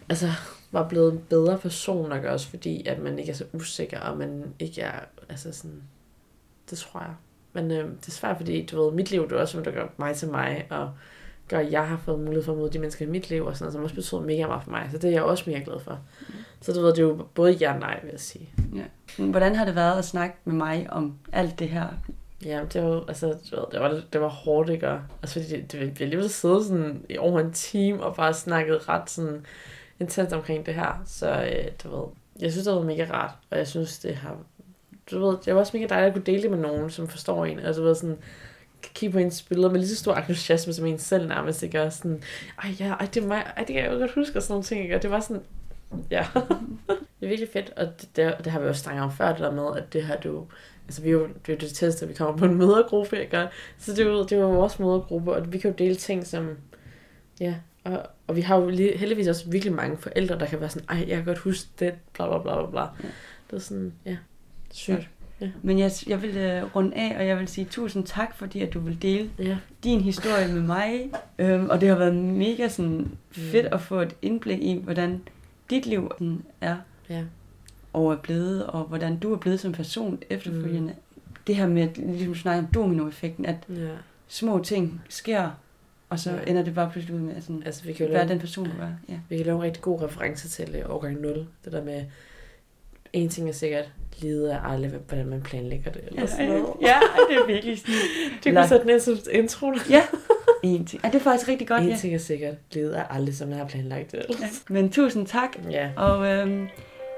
altså, 0.09 0.27
var 0.71 0.87
blevet 0.89 1.13
en 1.13 1.19
bedre 1.29 1.57
person 1.57 2.09
nok 2.09 2.23
også, 2.23 2.47
fordi 2.47 2.87
at 2.87 2.99
man 2.99 3.19
ikke 3.19 3.31
er 3.31 3.35
så 3.35 3.45
usikker, 3.53 3.99
og 3.99 4.17
man 4.17 4.53
ikke 4.59 4.81
er, 4.81 4.99
altså 5.29 5.51
sådan, 5.51 5.83
det 6.69 6.77
tror 6.77 6.99
jeg. 6.99 7.13
Men 7.53 7.71
øh, 7.71 7.77
det 8.01 8.07
er 8.07 8.11
svært, 8.11 8.37
fordi 8.37 8.65
du 8.65 8.83
ved, 8.83 8.91
mit 8.93 9.11
liv, 9.11 9.29
det 9.29 9.35
er 9.37 9.41
også, 9.41 9.57
hvad 9.57 9.65
der 9.73 9.79
gør 9.79 9.87
mig 9.97 10.15
til 10.15 10.27
mig, 10.29 10.65
og 10.69 10.91
gør, 11.47 11.59
at 11.59 11.71
jeg 11.71 11.87
har 11.87 11.97
fået 12.05 12.19
mulighed 12.19 12.43
for 12.43 12.51
at 12.51 12.57
møde 12.57 12.69
de 12.69 12.79
mennesker 12.79 13.05
i 13.05 13.09
mit 13.09 13.29
liv, 13.29 13.45
og 13.45 13.55
sådan 13.57 13.63
noget, 13.65 13.73
som 13.73 13.83
også 13.83 13.95
betyder 13.95 14.21
mega 14.21 14.47
meget 14.47 14.63
for 14.63 14.71
mig. 14.71 14.87
Så 14.91 14.97
det 14.97 15.07
er 15.07 15.11
jeg 15.11 15.23
også 15.23 15.43
mega 15.49 15.61
glad 15.65 15.79
for. 15.79 15.99
Så 16.61 16.73
du 16.73 16.81
ved, 16.81 16.89
det 16.89 16.97
er 16.99 17.03
jo 17.03 17.25
både 17.35 17.51
ja 17.51 17.73
og 17.73 17.79
nej, 17.79 17.99
vil 18.03 18.09
jeg 18.11 18.19
sige. 18.19 18.49
Men 19.17 19.31
Hvordan 19.31 19.55
har 19.55 19.65
det 19.65 19.75
været 19.75 19.97
at 19.97 20.05
snakke 20.05 20.35
med 20.45 20.53
mig 20.55 20.87
om 20.89 21.17
alt 21.31 21.59
det 21.59 21.69
her? 21.69 21.87
Ja, 22.45 22.61
det 22.73 22.83
var, 22.83 22.89
jo- 22.89 23.05
altså, 23.07 23.27
du 23.27 23.55
ved, 23.55 23.65
det 23.71 23.79
var, 23.79 24.01
det 24.13 24.21
var 24.21 24.27
hårdt, 24.27 24.69
ikke? 24.69 24.99
Også 25.21 25.33
fordi 25.41 25.45
det, 25.61 25.71
det, 25.71 25.99
vi 25.99 26.03
alligevel 26.03 26.29
siddet 26.29 26.65
sådan 26.65 27.05
i 27.09 27.17
over 27.17 27.39
en 27.39 27.53
time 27.53 28.03
og 28.03 28.15
bare 28.15 28.33
snakket 28.33 28.89
ret 28.89 29.09
sådan 29.09 29.45
intens 29.99 30.33
omkring 30.33 30.65
det 30.65 30.73
her. 30.73 31.01
Så 31.05 31.31
øh, 31.43 31.65
du 31.83 31.95
ved, 31.97 32.05
jeg 32.41 32.51
synes, 32.51 32.67
det 32.67 32.75
var 32.75 32.81
mega 32.81 33.05
rart, 33.11 33.31
og 33.51 33.57
jeg 33.57 33.67
synes, 33.67 33.99
det 33.99 34.15
har... 34.15 34.37
Du 35.11 35.25
ved, 35.27 35.37
det 35.45 35.53
var 35.53 35.59
også 35.59 35.77
mega 35.77 35.87
dejligt 35.87 36.07
at 36.07 36.13
kunne 36.13 36.25
dele 36.25 36.41
det 36.43 36.51
med 36.51 36.59
nogen, 36.59 36.89
som 36.89 37.07
forstår 37.07 37.45
en. 37.45 37.59
Altså, 37.59 37.81
du 37.81 37.87
ved, 37.87 37.95
sådan, 37.95 38.17
kigge 38.93 39.13
på 39.13 39.19
ens 39.19 39.41
billeder 39.41 39.69
med 39.69 39.79
lige 39.79 39.89
så 39.89 39.95
stor 39.95 40.15
entusiasme 40.15 40.73
som 40.73 40.85
en 40.85 40.99
selv 40.99 41.27
nærmest, 41.27 41.63
ikke? 41.63 41.81
Og 41.81 41.93
sådan, 41.93 42.23
ej 42.63 42.69
ja, 42.79 42.93
ej, 42.93 43.07
det 43.13 43.23
er 43.23 43.27
mig, 43.27 43.37
ej, 43.57 43.63
det 43.63 43.67
kan 43.75 43.83
jeg 43.83 43.91
jo 43.91 43.97
godt 43.97 44.11
huske, 44.15 44.37
og 44.39 44.43
sådan 44.43 44.51
nogle 44.53 44.63
ting, 44.63 44.81
ikke? 44.83 44.95
Og 44.95 45.01
det 45.01 45.11
var 45.11 45.19
sådan, 45.19 45.41
ja. 46.11 46.25
det 47.19 47.25
er 47.25 47.27
virkelig 47.27 47.49
fedt, 47.53 47.73
og 47.77 47.85
det, 48.01 48.09
det, 48.15 48.35
det 48.43 48.47
har 48.51 48.59
vi 48.59 48.67
også 48.67 48.81
snakket 48.81 49.03
om 49.03 49.11
før, 49.11 49.29
det 49.31 49.39
der 49.39 49.51
med, 49.51 49.77
at 49.77 49.93
det 49.93 50.03
her, 50.03 50.19
du, 50.19 50.45
altså 50.87 51.01
vi 51.01 51.07
er 51.09 51.13
jo, 51.13 51.27
det 51.27 51.49
er 51.49 51.53
jo 51.53 51.57
det 51.59 51.69
tætteste, 51.73 52.07
vi 52.07 52.13
kommer 52.13 52.37
på 52.37 52.45
en 52.45 52.55
mødergruppe, 52.57 53.21
ikke? 53.21 53.39
Og 53.39 53.47
Så 53.77 53.91
det 53.91 53.99
er, 53.99 54.09
jo, 54.11 54.23
det 54.23 54.31
er 54.31 54.37
jo 54.37 54.51
vores 54.51 54.79
mødergruppe, 54.79 55.33
og 55.33 55.53
vi 55.53 55.57
kan 55.57 55.71
jo 55.71 55.75
dele 55.77 55.95
ting, 55.95 56.27
som, 56.27 56.57
ja, 57.39 57.55
og, 57.83 58.03
og 58.27 58.35
vi 58.35 58.41
har 58.41 58.57
jo 58.59 58.69
lige- 58.69 58.97
heldigvis 58.97 59.27
også 59.27 59.49
virkelig 59.49 59.73
mange 59.73 59.97
forældre, 59.97 60.39
der 60.39 60.45
kan 60.45 60.59
være 60.59 60.69
sådan, 60.69 60.87
ej, 60.89 60.97
jeg 61.07 61.15
kan 61.17 61.25
godt 61.25 61.37
huske 61.37 61.69
det, 61.79 61.93
bla 62.13 62.27
bla 62.27 62.37
bla 62.41 62.55
bla 62.61 62.69
bla. 62.71 62.81
Ja. 62.81 63.07
Det 63.49 63.55
er 63.55 63.59
sådan, 63.59 63.93
ja, 64.05 64.17
sygt. 64.73 65.09
Men 65.61 65.79
jeg, 65.79 65.91
jeg 66.07 66.21
vil 66.21 66.29
uh, 66.63 66.75
runde 66.75 66.95
af, 66.95 67.17
og 67.17 67.27
jeg 67.27 67.39
vil 67.39 67.47
sige 67.47 67.65
tusind 67.65 68.03
tak, 68.05 68.35
fordi 68.37 68.61
at 68.61 68.73
du 68.73 68.79
vil 68.79 69.01
dele 69.01 69.29
Ja, 69.39 69.57
din 69.83 70.01
historie 70.01 70.47
med 70.53 70.61
mig. 70.61 71.11
Øhm, 71.39 71.69
og 71.69 71.81
det 71.81 71.89
har 71.89 71.95
været 71.95 72.15
mega 72.15 72.67
sådan, 72.67 73.11
fedt 73.31 73.65
Mm. 73.65 73.73
at 73.73 73.81
få 73.81 73.99
et 74.01 74.15
indblik 74.21 74.59
i, 74.61 74.79
hvordan 74.83 75.21
dit 75.69 75.85
liv 75.85 76.11
sådan, 76.17 76.41
er 76.61 76.75
ja, 77.09 77.23
og 77.93 78.11
er 78.13 78.17
blevet, 78.17 78.65
og 78.67 78.83
hvordan 78.83 79.17
du 79.19 79.33
er 79.33 79.37
blevet 79.37 79.59
som 79.59 79.71
person 79.71 80.19
efterfølgende. 80.29 80.93
Det 81.47 81.55
her 81.55 81.67
med, 81.67 81.87
ligesom 81.95 82.33
du 82.33 82.39
snakker 82.39 82.63
om 82.63 82.73
dominoeffekten, 82.73 83.45
at 83.45 83.57
ja. 83.69 83.89
små 84.27 84.63
ting 84.63 85.01
sker, 85.09 85.49
og 86.09 86.19
så 86.19 86.31
Ja. 86.31 86.37
ender 86.47 86.63
det 86.63 86.75
bare 86.75 86.89
pludselig 86.91 87.15
ud 87.15 87.21
med 87.21 87.35
at 87.35 87.43
sådan, 87.43 87.63
Altså, 87.65 87.83
vi 87.83 87.93
kan 87.93 88.05
være 88.09 88.17
lave, 88.17 88.29
den 88.29 88.39
person, 88.39 88.65
du 88.65 88.71
er. 88.81 88.89
Ja. 89.09 89.19
vi 89.29 89.37
kan 89.37 89.45
lave 89.45 89.55
en 89.57 89.63
rigtig 89.63 89.81
god 89.83 90.01
reference 90.01 90.49
til 90.49 90.75
øh, 90.75 90.95
årgang 90.95 91.21
0. 91.21 91.45
Det 91.65 91.71
der 91.71 91.83
med, 91.83 92.03
en 93.13 93.29
ting 93.29 93.49
er 93.49 93.53
sikkert, 93.53 93.85
livet 94.19 94.53
er 94.53 94.59
aldrig, 94.61 94.91
hvordan 95.07 95.25
man 95.25 95.41
planlægger 95.41 95.91
det. 95.91 96.01
Eller 96.07 96.25
sådan 96.25 96.47
noget. 96.47 96.65
ja, 96.81 96.99
det 97.29 97.37
er 97.37 97.45
virkelig 97.47 97.77
sådan. 97.79 97.93
Det 98.43 98.53
kunne 98.55 98.67
sætte 98.67 98.99
som 98.99 99.17
intro. 99.31 99.73
Ja, 99.89 100.03
en 100.63 100.85
ting. 100.85 101.03
Ja, 101.03 101.09
det 101.09 101.15
er 101.15 101.19
faktisk 101.19 101.47
rigtig 101.47 101.67
godt, 101.67 101.81
En 101.83 101.89
ja. 101.89 101.95
ting 101.97 102.13
er 102.13 102.17
sikkert, 102.19 102.55
livet 102.73 102.97
er 102.97 103.03
aldrig, 103.03 103.35
som 103.35 103.49
jeg 103.49 103.57
har 103.57 103.67
planlagt 103.67 104.11
det. 104.11 104.25
ja. 104.41 104.47
Men 104.69 104.91
tusind 104.91 105.27
tak, 105.27 105.49
Ja. 105.71 105.89
og 105.97 106.27
øhm, 106.27 106.67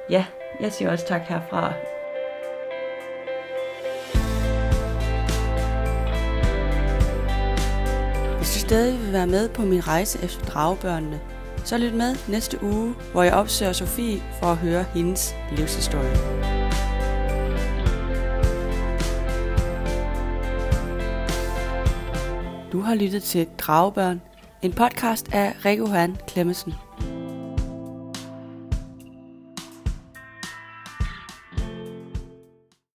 ja, 0.09 0.25
jeg 0.61 0.73
siger 0.73 0.91
også 0.91 1.07
tak 1.07 1.21
herfra. 1.21 1.73
Hvis 8.37 8.53
du 8.53 8.59
stadig 8.59 8.99
vil 8.99 9.13
være 9.13 9.27
med 9.27 9.49
på 9.49 9.61
min 9.61 9.87
rejse 9.87 10.19
efter 10.23 10.45
dragebørnene, 10.45 11.19
så 11.63 11.77
lyt 11.77 11.93
med 11.93 12.15
næste 12.29 12.63
uge, 12.63 12.95
hvor 13.11 13.23
jeg 13.23 13.33
opsøger 13.33 13.73
Sofie 13.73 14.21
for 14.39 14.47
at 14.47 14.57
høre 14.57 14.85
hendes 14.93 15.35
livshistorie. 15.51 16.15
Du 22.71 22.81
har 22.81 22.95
lyttet 22.95 23.23
til 23.23 23.47
Dragebørn, 23.57 24.21
en 24.61 24.73
podcast 24.73 25.33
af 25.33 25.65
Rikke 25.65 25.83
Johan 25.83 26.17
Klemmensen. 26.27 26.73